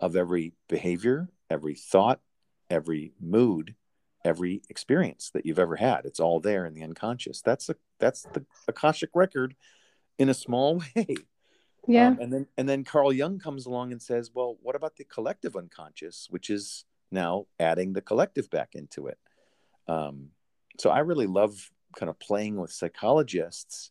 of 0.00 0.16
every 0.16 0.54
behavior, 0.68 1.28
every 1.48 1.74
thought, 1.74 2.20
every 2.68 3.12
mood, 3.20 3.74
every 4.24 4.62
experience 4.68 5.30
that 5.32 5.46
you've 5.46 5.58
ever 5.58 5.76
had. 5.76 6.04
It's 6.04 6.20
all 6.20 6.40
there 6.40 6.66
in 6.66 6.74
the 6.74 6.82
unconscious. 6.82 7.40
That's 7.40 7.68
a 7.68 7.76
that's 8.00 8.22
the 8.32 8.44
Akashic 8.66 9.10
record 9.14 9.54
in 10.18 10.28
a 10.28 10.34
small 10.34 10.82
way. 10.96 11.16
Yeah. 11.86 12.08
Um, 12.08 12.18
and 12.20 12.32
then 12.32 12.46
and 12.56 12.68
then 12.68 12.84
Carl 12.84 13.12
Jung 13.12 13.38
comes 13.38 13.66
along 13.66 13.92
and 13.92 14.02
says, 14.02 14.32
well, 14.34 14.58
what 14.60 14.74
about 14.74 14.96
the 14.96 15.04
collective 15.04 15.56
unconscious, 15.56 16.26
which 16.30 16.50
is 16.50 16.84
now 17.10 17.46
adding 17.58 17.92
the 17.92 18.00
collective 18.00 18.50
back 18.50 18.74
into 18.74 19.06
it. 19.06 19.18
Um, 19.86 20.28
so 20.78 20.90
I 20.90 21.00
really 21.00 21.26
love 21.26 21.70
kind 21.96 22.10
of 22.10 22.18
playing 22.18 22.56
with 22.56 22.72
psychologists 22.72 23.90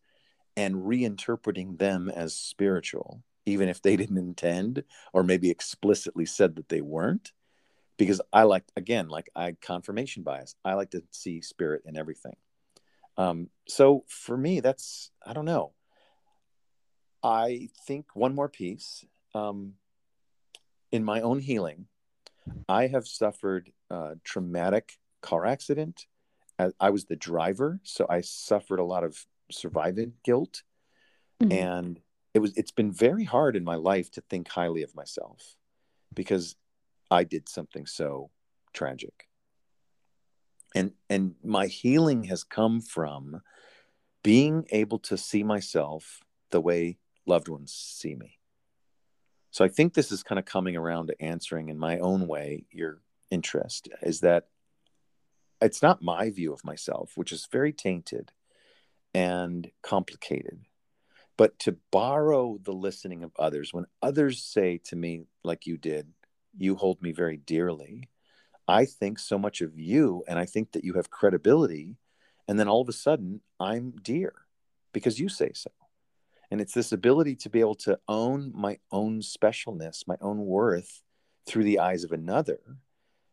and 0.55 0.75
reinterpreting 0.75 1.77
them 1.77 2.09
as 2.09 2.35
spiritual, 2.35 3.23
even 3.45 3.69
if 3.69 3.81
they 3.81 3.95
didn't 3.97 4.17
intend 4.17 4.83
or 5.13 5.23
maybe 5.23 5.49
explicitly 5.49 6.25
said 6.25 6.55
that 6.55 6.69
they 6.69 6.81
weren't. 6.81 7.31
Because 7.97 8.21
I 8.31 8.43
like, 8.43 8.63
again, 8.75 9.07
like 9.07 9.29
I 9.35 9.55
confirmation 9.59 10.21
bias. 10.21 10.55
I 10.63 10.75
like 10.75 10.91
to 10.91 11.03
see 11.11 11.41
spirit 11.41 11.81
in 11.85 11.97
everything. 11.97 12.35
Um, 13.17 13.49
so 13.67 14.03
for 14.07 14.37
me, 14.37 14.59
that's 14.59 15.09
I 15.25 15.33
don't 15.33 15.45
know. 15.45 15.73
I 17.23 17.69
think 17.87 18.15
one 18.15 18.35
more 18.35 18.49
piece. 18.49 19.03
Um, 19.33 19.73
in 20.91 21.03
my 21.03 21.21
own 21.21 21.39
healing, 21.39 21.87
I 22.69 22.87
have 22.87 23.07
suffered 23.07 23.71
a 23.89 24.15
traumatic 24.23 24.93
car 25.21 25.45
accident. 25.45 26.05
I 26.79 26.89
was 26.89 27.05
the 27.05 27.15
driver, 27.15 27.79
so 27.83 28.05
I 28.09 28.21
suffered 28.21 28.79
a 28.79 28.83
lot 28.83 29.03
of 29.03 29.25
surviving 29.51 30.13
guilt, 30.23 30.63
mm-hmm. 31.41 31.51
and 31.51 31.99
it 32.33 32.39
was 32.39 32.53
it's 32.57 32.71
been 32.71 32.91
very 32.91 33.23
hard 33.23 33.55
in 33.55 33.63
my 33.63 33.75
life 33.75 34.11
to 34.11 34.21
think 34.21 34.47
highly 34.47 34.83
of 34.83 34.95
myself 34.95 35.55
because 36.13 36.55
I 37.11 37.23
did 37.23 37.47
something 37.47 37.85
so 37.85 38.31
tragic. 38.73 39.27
And 40.75 40.93
and 41.09 41.35
my 41.43 41.67
healing 41.67 42.23
has 42.25 42.43
come 42.43 42.81
from 42.81 43.41
being 44.23 44.65
able 44.71 44.99
to 44.99 45.17
see 45.17 45.43
myself 45.43 46.21
the 46.51 46.61
way 46.61 46.97
loved 47.25 47.47
ones 47.47 47.71
see 47.73 48.15
me. 48.15 48.39
So 49.51 49.63
I 49.63 49.69
think 49.69 49.93
this 49.93 50.11
is 50.11 50.23
kind 50.23 50.37
of 50.37 50.45
coming 50.45 50.75
around 50.75 51.07
to 51.07 51.21
answering 51.21 51.69
in 51.69 51.79
my 51.79 51.99
own 51.99 52.27
way 52.27 52.65
your 52.71 53.01
interest 53.31 53.89
is 54.01 54.21
that 54.21 54.47
it's 55.61 55.81
not 55.81 56.01
my 56.01 56.29
view 56.29 56.53
of 56.53 56.63
myself, 56.63 57.11
which 57.15 57.31
is 57.31 57.47
very 57.51 57.73
tainted 57.73 58.31
and 59.13 59.71
complicated, 59.81 60.59
but 61.37 61.57
to 61.59 61.77
borrow 61.91 62.59
the 62.61 62.73
listening 62.73 63.23
of 63.23 63.31
others. 63.37 63.73
When 63.73 63.85
others 64.01 64.43
say 64.43 64.79
to 64.85 64.95
me, 64.95 65.25
like 65.43 65.65
you 65.65 65.77
did, 65.77 66.07
you 66.57 66.75
hold 66.75 67.01
me 67.01 67.11
very 67.11 67.37
dearly, 67.37 68.09
I 68.67 68.85
think 68.85 69.17
so 69.19 69.37
much 69.37 69.61
of 69.61 69.79
you 69.79 70.23
and 70.27 70.37
I 70.37 70.45
think 70.45 70.73
that 70.73 70.83
you 70.83 70.93
have 70.93 71.09
credibility. 71.09 71.95
And 72.47 72.59
then 72.59 72.67
all 72.67 72.81
of 72.81 72.89
a 72.89 72.93
sudden, 72.93 73.41
I'm 73.59 73.91
dear 74.01 74.33
because 74.93 75.19
you 75.19 75.29
say 75.29 75.51
so. 75.53 75.71
And 76.49 76.61
it's 76.61 76.73
this 76.73 76.91
ability 76.91 77.35
to 77.37 77.49
be 77.49 77.59
able 77.59 77.75
to 77.75 77.99
own 78.07 78.51
my 78.55 78.77
own 78.91 79.19
specialness, 79.19 80.07
my 80.07 80.15
own 80.21 80.45
worth 80.45 81.01
through 81.45 81.65
the 81.65 81.79
eyes 81.79 82.03
of 82.03 82.11
another. 82.11 82.59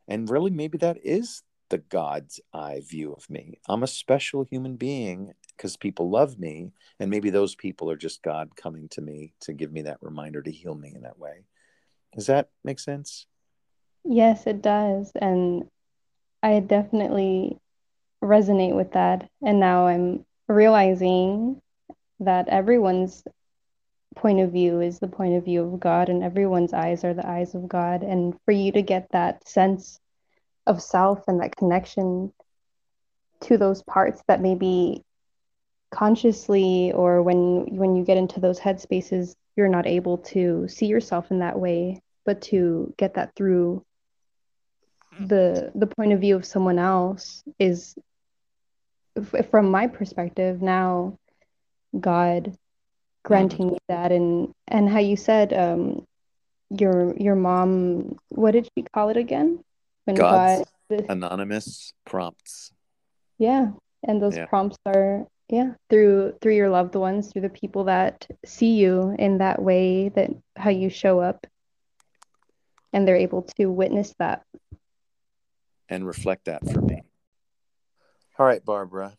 And 0.09 0.29
really, 0.29 0.51
maybe 0.51 0.79
that 0.79 0.99
is 1.05 1.43
the 1.71 1.79
God's 1.79 2.41
eye 2.53 2.83
view 2.87 3.13
of 3.13 3.29
me. 3.31 3.59
I'm 3.69 3.83
a 3.83 3.89
special 3.89 4.45
human 4.45 4.77
being 4.77 5.33
because 5.57 5.77
people 5.77 6.11
love 6.11 6.39
me. 6.39 6.73
And 7.01 7.11
maybe 7.11 7.31
those 7.31 7.55
people 7.55 7.91
are 7.91 7.97
just 7.97 8.23
God 8.23 8.57
coming 8.57 8.89
to 8.91 9.01
me 9.01 9.33
to 9.41 9.53
give 9.53 9.73
me 9.73 9.83
that 9.83 9.99
reminder 10.01 10.43
to 10.43 10.51
heal 10.51 10.75
me 10.75 10.93
in 10.95 11.03
that 11.03 11.19
way. 11.19 11.45
Does 12.15 12.27
that 12.27 12.49
make 12.63 12.79
sense? 12.79 13.27
Yes, 14.05 14.47
it 14.47 14.63
does. 14.63 15.11
And 15.21 15.65
I 16.43 16.61
definitely 16.61 17.59
resonate 18.23 18.75
with 18.75 18.93
that. 18.93 19.29
And 19.43 19.61
now 19.61 19.87
I'm 19.87 20.25
realizing 20.49 21.61
that 22.21 22.49
everyone's 22.49 23.25
point 24.15 24.41
of 24.41 24.53
view 24.53 24.81
is 24.81 24.99
the 24.99 25.09
point 25.09 25.35
of 25.35 25.45
view 25.45 25.63
of 25.65 25.81
God 25.81 26.09
and 26.09 26.23
everyone's 26.23 26.73
eyes 26.73 27.03
are 27.05 27.15
the 27.15 27.27
eyes 27.27 27.55
of 27.55 27.69
God. 27.69 28.03
And 28.03 28.35
for 28.45 28.53
you 28.53 28.71
to 28.73 28.83
get 28.83 29.09
that 29.11 29.49
sense 29.49 29.99
of 30.67 30.83
self 30.83 31.23
and 31.29 31.41
that 31.41 31.57
connection 31.57 32.33
to 33.43 33.59
those 33.59 33.83
parts 33.83 34.23
that 34.29 34.41
maybe 34.41 35.03
consciously 35.93 36.93
or 36.93 37.23
when 37.23 37.67
when 37.77 37.95
you 37.95 38.05
get 38.05 38.17
into 38.17 38.41
those 38.41 38.59
headspaces 38.59 39.35
you're 39.57 39.69
not 39.69 39.87
able 39.87 40.19
to 40.19 40.67
see 40.69 40.87
yourself 40.87 41.31
in 41.31 41.39
that 41.39 41.59
way 41.59 42.01
but 42.25 42.41
to 42.43 42.93
get 42.99 43.15
that 43.15 43.31
through 43.37 43.85
the 45.21 45.71
the 45.75 45.87
point 45.87 46.13
of 46.13 46.21
view 46.21 46.35
of 46.35 46.45
someone 46.45 46.79
else 46.79 47.45
is 47.61 47.95
from 49.51 49.71
my 49.71 49.87
perspective 49.87 50.61
now 50.61 51.17
God 51.99 52.57
granting 53.23 53.69
me 53.69 53.79
that 53.89 54.11
and 54.11 54.53
and 54.67 54.89
how 54.89 54.99
you 54.99 55.17
said 55.17 55.53
um 55.53 56.05
your 56.71 57.15
your 57.17 57.37
mom 57.37 58.17
what 58.29 58.51
did 58.51 58.69
she 58.77 58.85
call 58.93 59.11
it 59.11 59.17
again 59.17 59.63
when 60.05 60.17
God's 60.17 60.69
God 60.91 61.05
anonymous 61.09 61.93
prompts. 62.05 62.73
Yeah 63.39 63.71
and 64.07 64.23
those 64.23 64.37
yeah. 64.37 64.47
prompts 64.47 64.77
are 64.87 65.27
yeah 65.49 65.73
through 65.91 66.35
through 66.41 66.55
your 66.55 66.71
loved 66.71 66.95
ones 66.95 67.33
through 67.33 67.43
the 67.43 67.49
people 67.49 67.85
that 67.85 68.27
see 68.45 68.75
you 68.75 69.15
in 69.19 69.39
that 69.39 69.61
way 69.61 70.09
that 70.11 70.31
how 70.57 70.71
you 70.71 70.89
show 70.89 71.21
up. 71.21 71.47
And 72.93 73.09
they're 73.09 73.17
able 73.17 73.43
to 73.59 73.67
witness 73.67 74.15
that. 74.21 74.45
And 75.89 76.07
reflect 76.07 76.45
that 76.45 76.65
for 76.71 76.81
me. 76.81 77.03
All 78.39 78.47
right 78.47 78.65
barbara. 78.65 79.17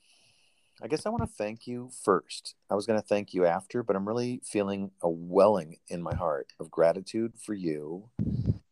I 0.81 0.87
guess 0.87 1.05
I 1.05 1.09
want 1.09 1.23
to 1.23 1.27
thank 1.27 1.67
you 1.67 1.89
first. 2.03 2.55
I 2.69 2.75
was 2.75 2.85
going 2.85 2.99
to 2.99 3.07
thank 3.07 3.33
you 3.33 3.45
after, 3.45 3.81
but 3.81 3.95
I'm 3.95 4.05
really 4.05 4.41
feeling 4.43 4.91
a 5.01 5.09
welling 5.09 5.77
in 5.87 6.01
my 6.01 6.13
heart 6.13 6.51
of 6.59 6.69
gratitude 6.69 7.33
for 7.37 7.53
you 7.53 8.09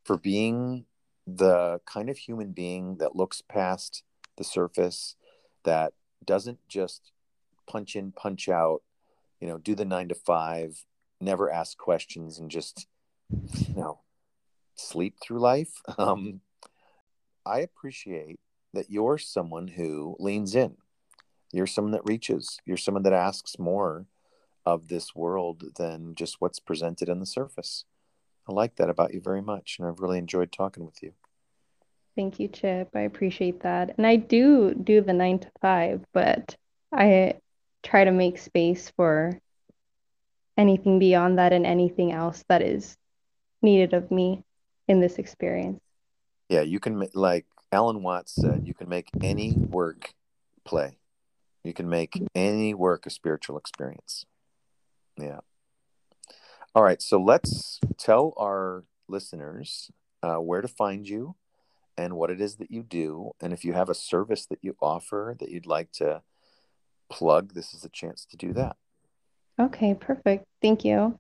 for 0.04 0.18
being 0.18 0.86
the 1.26 1.80
kind 1.86 2.10
of 2.10 2.18
human 2.18 2.52
being 2.52 2.98
that 2.98 3.16
looks 3.16 3.42
past 3.42 4.04
the 4.38 4.44
surface, 4.44 5.16
that 5.64 5.94
doesn't 6.24 6.60
just 6.68 7.12
punch 7.68 7.96
in, 7.96 8.12
punch 8.12 8.50
out, 8.50 8.82
you 9.40 9.48
know, 9.48 9.58
do 9.58 9.76
the 9.76 9.86
nine 9.86 10.10
to 10.10 10.16
five, 10.16 10.86
never 11.22 11.52
ask 11.52 11.78
questions, 11.78 12.40
and 12.40 12.50
just, 12.52 12.88
you 13.30 13.76
know, 13.76 14.00
sleep 14.76 15.16
through 15.22 15.40
life. 15.40 15.82
Um, 15.98 16.42
I 17.46 17.60
appreciate 17.60 18.40
that 18.74 18.90
you're 18.90 19.18
someone 19.18 19.68
who 19.68 20.16
leans 20.18 20.56
in 20.56 20.78
you're 21.54 21.68
someone 21.68 21.92
that 21.92 22.02
reaches. 22.04 22.60
You're 22.66 22.78
someone 22.78 23.04
that 23.04 23.14
asks 23.14 23.60
more 23.60 24.08
of 24.66 24.88
this 24.88 25.16
world 25.16 25.76
than 25.78 26.16
just 26.16 26.42
what's 26.42 26.60
presented 26.60 27.10
on 27.10 27.20
the 27.20 27.28
surface. 27.28 27.86
I 28.48 28.52
like 28.52 28.76
that 28.76 28.90
about 28.90 29.14
you 29.14 29.22
very 29.22 29.42
much, 29.42 29.78
and 29.80 29.88
I've 29.88 30.00
really 30.00 30.18
enjoyed 30.18 30.52
talking 30.52 30.86
with 30.86 31.02
you. 31.02 31.14
Thank 32.16 32.40
you, 32.40 32.48
Chip. 32.48 32.90
I 32.94 33.02
appreciate 33.02 33.62
that. 33.62 33.96
And 33.98 34.06
I 34.06 34.18
do 34.18 34.74
do 34.74 35.02
the 35.02 35.14
nine 35.14 35.40
to 35.40 35.52
five, 35.62 36.04
but 36.14 36.56
I 36.92 37.36
try 37.82 38.04
to 38.04 38.12
make 38.12 38.38
space 38.38 38.92
for 38.96 39.40
anything 40.58 41.00
beyond 41.00 41.40
that 41.40 41.54
and 41.54 41.66
anything 41.66 42.12
else 42.12 42.44
that 42.50 42.62
is 42.62 42.98
needed 43.62 43.94
of 43.94 44.12
me 44.12 44.44
in 44.88 45.00
this 45.00 45.18
experience. 45.18 45.80
Yeah, 46.50 46.62
you 46.62 46.80
can, 46.80 47.08
like 47.14 47.46
Alan 47.72 48.04
Watts 48.04 48.36
said, 48.36 48.68
you 48.68 48.74
can 48.74 48.90
make 48.90 49.10
any 49.22 49.54
work 49.54 50.14
play. 50.66 50.98
You 51.64 51.74
can 51.74 51.90
make 51.90 52.22
any 52.36 52.74
work 52.74 53.06
a 53.06 53.10
spiritual 53.10 53.58
experience. 53.58 54.26
Yeah. 55.18 55.40
All 56.76 56.84
right. 56.84 57.02
So 57.02 57.22
let's 57.22 57.80
tell 58.00 58.34
our 58.38 58.84
listeners 59.08 59.92
uh, 60.24 60.38
where 60.38 60.62
to 60.62 60.68
find 60.68 61.08
you 61.08 61.36
and 61.98 62.16
what 62.16 62.32
it 62.32 62.42
is 62.42 62.56
that 62.56 62.72
you 62.72 62.82
do. 62.82 63.32
And 63.40 63.54
if 63.54 63.64
you 63.64 63.74
have 63.74 63.90
a 63.90 63.96
service 63.96 64.48
that 64.48 64.60
you 64.64 64.76
offer 64.82 65.36
that 65.40 65.50
you'd 65.50 65.68
like 65.68 65.92
to 65.94 66.24
plug, 67.12 67.54
this 67.54 67.76
is 67.76 67.86
a 67.86 67.90
chance 67.90 68.26
to 68.32 68.38
do 68.38 68.54
that. 68.54 68.76
Okay, 69.60 69.94
perfect. 69.94 70.46
Thank 70.64 70.84
you. 70.84 71.20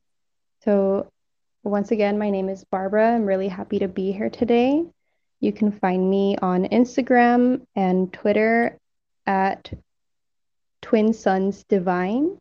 So, 0.64 1.12
once 1.64 1.92
again, 1.92 2.18
my 2.18 2.32
name 2.32 2.50
is 2.50 2.66
Barbara. 2.66 3.14
I'm 3.14 3.26
really 3.26 3.48
happy 3.48 3.80
to 3.80 3.88
be 3.88 4.12
here 4.12 4.32
today. 4.32 4.84
You 5.40 5.54
can 5.54 5.72
find 5.72 6.10
me 6.10 6.36
on 6.42 6.66
Instagram 6.66 7.62
and 7.76 8.12
Twitter 8.12 8.78
at 9.28 9.72
Twin 10.82 11.14
Sons 11.14 11.64
Divine 11.70 12.40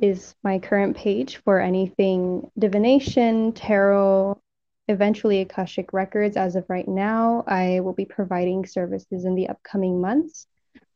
is 0.00 0.34
my 0.42 0.58
current 0.58 0.96
page 0.96 1.38
for 1.38 1.60
anything 1.60 2.50
divination, 2.58 3.52
tarot, 3.52 4.40
eventually 4.88 5.40
Akashic 5.40 5.92
Records. 5.92 6.36
As 6.36 6.56
of 6.56 6.64
right 6.68 6.88
now, 6.88 7.44
I 7.46 7.80
will 7.80 7.92
be 7.92 8.04
providing 8.04 8.66
services 8.66 9.24
in 9.24 9.34
the 9.34 9.48
upcoming 9.48 10.00
months. 10.00 10.46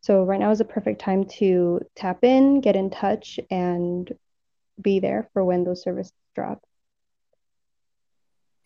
So, 0.00 0.24
right 0.24 0.40
now 0.40 0.50
is 0.50 0.60
a 0.60 0.64
perfect 0.64 1.00
time 1.00 1.24
to 1.38 1.80
tap 1.94 2.24
in, 2.24 2.60
get 2.60 2.76
in 2.76 2.90
touch, 2.90 3.38
and 3.50 4.10
be 4.80 4.98
there 4.98 5.28
for 5.32 5.44
when 5.44 5.64
those 5.64 5.82
services 5.82 6.12
drop. 6.34 6.62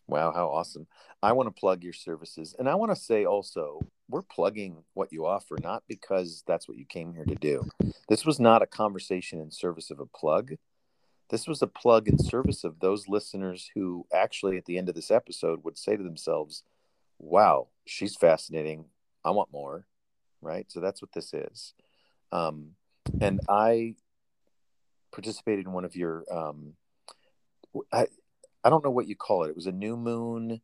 Wow, 0.09 0.32
how 0.32 0.48
awesome. 0.48 0.86
I 1.22 1.32
want 1.32 1.48
to 1.48 1.61
plug 1.61 1.82
your 1.82 1.92
services. 1.92 2.54
And 2.59 2.68
I 2.68 2.76
want 2.76 2.92
to 2.92 3.00
say 3.00 3.24
also, 3.24 3.80
we're 4.09 4.22
plugging 4.22 4.84
what 4.94 5.12
you 5.12 5.26
offer, 5.26 5.57
not 5.61 5.82
because 5.88 6.44
that's 6.46 6.68
what 6.68 6.78
you 6.78 6.84
came 6.84 7.12
here 7.12 7.24
to 7.24 7.34
do. 7.34 7.68
This 8.09 8.24
was 8.24 8.38
not 8.38 8.62
a 8.62 8.66
conversation 8.66 9.40
in 9.40 9.50
service 9.50 9.90
of 9.90 9.98
a 9.98 10.07
plug. 10.07 10.52
This 11.30 11.48
was 11.48 11.61
a 11.61 11.66
plug 11.66 12.07
in 12.07 12.18
service 12.18 12.62
of 12.62 12.78
those 12.78 13.09
listeners 13.09 13.70
who 13.74 14.07
actually, 14.14 14.57
at 14.57 14.66
the 14.66 14.78
end 14.78 14.88
of 14.88 14.94
this 14.94 15.11
episode, 15.11 15.64
would 15.64 15.76
say 15.76 15.96
to 15.96 16.02
themselves, 16.02 16.62
wow, 17.18 17.66
she's 17.84 18.14
fascinating. 18.14 18.84
I 19.24 19.30
want 19.30 19.50
more. 19.50 19.86
Right. 20.40 20.70
So 20.70 20.78
that's 20.78 21.02
what 21.02 21.12
this 21.12 21.34
is. 21.34 21.74
Um, 22.30 22.72
and 23.20 23.40
I 23.48 23.96
participated 25.11 25.66
in 25.66 25.72
one 25.72 25.84
of 25.84 25.96
your, 25.96 26.24
um, 26.30 26.74
I, 27.92 28.07
I 28.66 28.68
don't 28.68 28.82
know 28.82 28.90
what 28.90 29.06
you 29.06 29.14
call 29.14 29.44
it. 29.44 29.50
It 29.50 29.54
was 29.54 29.68
a 29.68 29.72
new 29.72 29.96
moon 29.96 30.60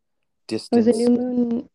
distance. 0.48 0.88
It 0.88 0.90
was 0.90 1.06
a 1.06 1.08
new 1.08 1.16
moon, 1.16 1.68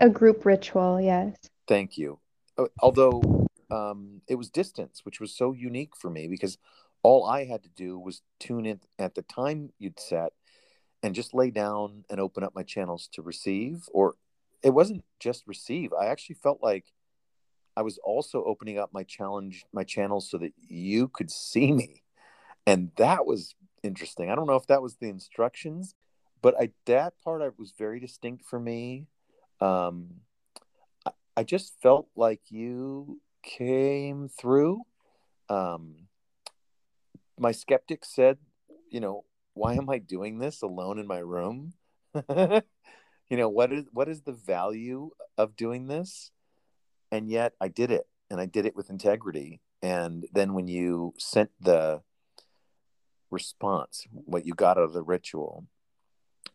a 0.00 0.08
group 0.08 0.46
ritual. 0.46 0.98
Yes. 0.98 1.36
Thank 1.68 1.98
you. 1.98 2.18
Uh, 2.56 2.68
although 2.80 3.46
um, 3.70 4.22
it 4.26 4.36
was 4.36 4.48
distance, 4.48 5.02
which 5.04 5.20
was 5.20 5.36
so 5.36 5.52
unique 5.52 5.94
for 5.94 6.08
me 6.08 6.28
because 6.28 6.56
all 7.02 7.26
I 7.26 7.44
had 7.44 7.62
to 7.64 7.68
do 7.68 7.98
was 7.98 8.22
tune 8.38 8.64
in 8.64 8.80
at 8.98 9.14
the 9.14 9.20
time 9.20 9.70
you'd 9.78 10.00
set 10.00 10.32
and 11.02 11.14
just 11.14 11.34
lay 11.34 11.50
down 11.50 12.06
and 12.08 12.20
open 12.20 12.42
up 12.42 12.54
my 12.54 12.62
channels 12.62 13.10
to 13.12 13.20
receive. 13.20 13.86
Or 13.92 14.14
it 14.62 14.70
wasn't 14.70 15.04
just 15.18 15.46
receive. 15.46 15.92
I 15.92 16.06
actually 16.06 16.36
felt 16.36 16.62
like 16.62 16.86
I 17.76 17.82
was 17.82 17.98
also 17.98 18.44
opening 18.44 18.78
up 18.78 18.94
my 18.94 19.02
challenge, 19.02 19.66
my 19.74 19.84
channels 19.84 20.30
so 20.30 20.38
that 20.38 20.54
you 20.58 21.08
could 21.08 21.30
see 21.30 21.70
me. 21.70 22.02
And 22.66 22.92
that 22.96 23.26
was 23.26 23.54
interesting. 23.82 24.30
I 24.30 24.34
don't 24.34 24.46
know 24.46 24.56
if 24.56 24.66
that 24.66 24.82
was 24.82 24.96
the 24.96 25.08
instructions, 25.08 25.94
but 26.42 26.54
I 26.60 26.70
that 26.86 27.14
part 27.22 27.42
I 27.42 27.50
was 27.58 27.72
very 27.76 28.00
distinct 28.00 28.44
for 28.44 28.58
me. 28.58 29.06
Um, 29.60 30.20
I, 31.06 31.10
I 31.38 31.42
just 31.44 31.74
felt 31.82 32.08
like 32.16 32.40
you 32.50 33.20
came 33.42 34.28
through. 34.28 34.82
Um, 35.48 36.06
my 37.38 37.52
skeptic 37.52 38.04
said, 38.04 38.38
you 38.90 39.00
know, 39.00 39.24
why 39.54 39.74
am 39.74 39.90
I 39.90 39.98
doing 39.98 40.38
this 40.38 40.62
alone 40.62 40.98
in 40.98 41.06
my 41.06 41.18
room? 41.18 41.74
you 42.14 42.62
know, 43.30 43.48
what 43.48 43.72
is 43.72 43.84
what 43.92 44.08
is 44.08 44.22
the 44.22 44.32
value 44.32 45.10
of 45.38 45.56
doing 45.56 45.86
this? 45.86 46.30
And 47.12 47.28
yet 47.28 47.54
I 47.60 47.68
did 47.68 47.90
it 47.90 48.06
and 48.30 48.40
I 48.40 48.46
did 48.46 48.66
it 48.66 48.76
with 48.76 48.90
integrity. 48.90 49.60
And 49.82 50.26
then 50.32 50.54
when 50.54 50.68
you 50.68 51.14
sent 51.18 51.50
the 51.60 52.02
response, 53.30 54.06
what 54.10 54.46
you 54.46 54.54
got 54.54 54.76
out 54.76 54.84
of 54.84 54.92
the 54.92 55.02
ritual, 55.02 55.66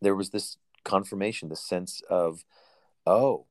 there 0.02 0.16
was 0.16 0.30
this 0.30 0.58
confirmation, 0.84 1.50
the 1.50 1.56
sense 1.56 2.02
of, 2.10 2.44
oh, 3.06 3.46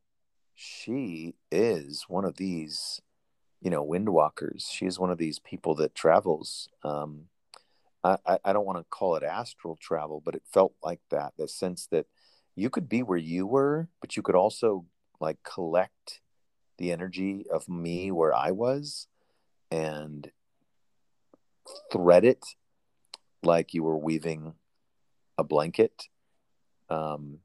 she 0.55 1.35
is 1.51 2.05
one 2.09 2.25
of 2.25 2.37
these, 2.37 3.01
you 3.61 3.71
know, 3.71 3.85
windwalkers. 3.85 4.71
She 4.71 4.87
is 4.87 4.99
one 4.99 5.11
of 5.11 5.19
these 5.19 5.39
people 5.39 5.75
that 5.77 5.95
travels. 5.95 6.69
Um, 6.83 7.25
I, 8.05 8.39
I 8.45 8.53
don't 8.53 8.67
want 8.67 8.79
to 8.79 8.85
call 8.91 9.17
it 9.17 9.23
astral 9.23 9.77
travel, 9.77 10.23
but 10.25 10.35
it 10.35 10.43
felt 10.53 10.75
like 10.83 11.01
that. 11.11 11.33
The 11.39 11.49
sense 11.49 11.87
that 11.91 12.07
you 12.55 12.71
could 12.71 12.89
be 12.89 13.03
where 13.03 13.19
you 13.19 13.47
were, 13.47 13.89
but 14.01 14.17
you 14.17 14.23
could 14.23 14.35
also 14.35 14.85
like 15.21 15.39
collect 15.43 16.21
the 16.79 16.93
energy 16.93 17.47
of 17.51 17.69
me 17.69 18.11
where 18.11 18.35
I 18.35 18.51
was 18.51 19.07
and 19.71 20.31
thread 21.91 22.25
it 22.25 22.45
like 23.47 23.75
you 23.75 23.83
were 23.83 23.97
weaving 23.97 24.55
a 25.39 25.45
blanket. 25.45 26.09
Um, 26.89 27.39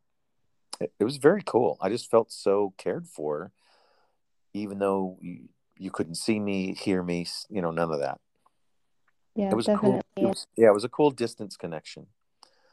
it, 0.79 0.93
it 0.99 1.03
was 1.03 1.17
very 1.17 1.41
cool. 1.45 1.77
I 1.81 1.89
just 1.89 2.09
felt 2.09 2.31
so 2.31 2.73
cared 2.77 3.07
for, 3.07 3.51
even 4.53 4.79
though 4.79 5.17
you, 5.21 5.49
you 5.77 5.91
couldn't 5.91 6.15
see 6.15 6.39
me, 6.39 6.73
hear 6.73 7.03
me, 7.03 7.27
you 7.49 7.61
know, 7.61 7.71
none 7.71 7.91
of 7.91 7.99
that. 7.99 8.19
Yeah, 9.35 9.51
it 9.51 9.55
was 9.55 9.67
definitely. 9.67 10.01
cool. 10.15 10.25
It 10.25 10.25
was, 10.25 10.47
yeah, 10.57 10.69
it 10.69 10.73
was 10.73 10.83
a 10.83 10.89
cool 10.89 11.11
distance 11.11 11.55
connection. 11.55 12.07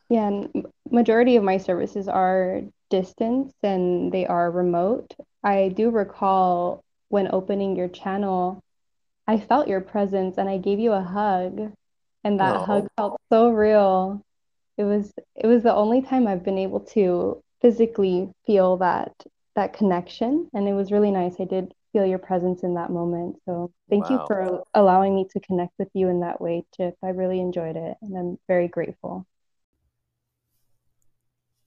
Yeah, 0.09 0.29
and 0.29 0.66
majority 0.91 1.37
of 1.37 1.43
my 1.43 1.59
services 1.59 2.09
are 2.09 2.62
distance 2.91 3.53
and 3.62 4.12
they 4.12 4.27
are 4.27 4.51
remote. 4.51 5.14
I 5.43 5.68
do 5.68 5.91
recall 5.91 6.85
when 7.09 7.29
opening 7.33 7.77
your 7.77 7.89
channel, 7.89 8.62
I 9.27 9.39
felt 9.39 9.68
your 9.68 9.81
presence 9.81 10.39
and 10.39 10.49
I 10.49 10.59
gave 10.59 10.79
you 10.79 10.93
a 10.93 11.03
hug 11.03 11.72
and 12.27 12.41
that 12.41 12.62
hug 12.62 12.89
felt 12.97 13.20
so 13.31 13.51
real. 13.51 14.20
It 14.77 14.83
was 14.85 15.12
it 15.37 15.47
was 15.47 15.62
the 15.62 15.74
only 15.74 16.03
time 16.03 16.27
I've 16.27 16.45
been 16.45 16.59
able 16.59 16.81
to 16.97 17.41
physically 17.62 18.29
feel 18.47 18.79
that 18.79 19.12
that 19.55 19.72
connection 19.72 20.51
and 20.53 20.68
it 20.68 20.74
was 20.74 20.91
really 20.91 21.12
nice. 21.12 21.37
I 21.41 21.45
did 21.45 21.72
feel 21.93 22.05
your 22.05 22.18
presence 22.18 22.64
in 22.64 22.74
that 22.74 22.91
moment. 22.91 23.37
So 23.47 23.70
thank 23.89 24.11
you 24.11 24.22
for 24.27 24.64
allowing 24.74 25.14
me 25.14 25.27
to 25.33 25.41
connect 25.41 25.72
with 25.79 25.89
you 25.95 26.09
in 26.09 26.20
that 26.20 26.41
way, 26.41 26.64
Chip. 26.77 26.97
I 27.03 27.11
really 27.11 27.41
enjoyed 27.41 27.77
it 27.77 27.97
and 28.03 28.18
I'm 28.18 28.39
very 28.49 28.66
grateful. 28.66 29.24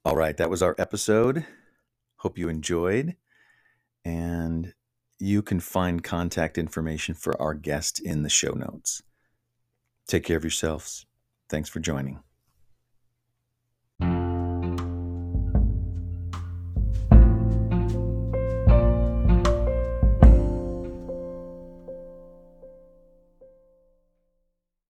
All 0.03 0.15
right, 0.15 0.35
that 0.35 0.49
was 0.49 0.61
our 0.61 0.75
episode. 0.77 1.45
Hope 2.17 2.37
you 2.37 2.49
enjoyed. 2.49 3.15
And 4.03 4.73
you 5.19 5.41
can 5.41 5.61
find 5.61 6.03
contact 6.03 6.57
information 6.57 7.15
for 7.15 7.41
our 7.41 7.53
guest 7.53 7.99
in 7.99 8.23
the 8.23 8.29
show 8.29 8.51
notes. 8.51 9.01
Take 10.09 10.23
care 10.23 10.37
of 10.37 10.43
yourselves. 10.43 11.05
Thanks 11.49 11.69
for 11.69 11.79
joining. 11.79 12.19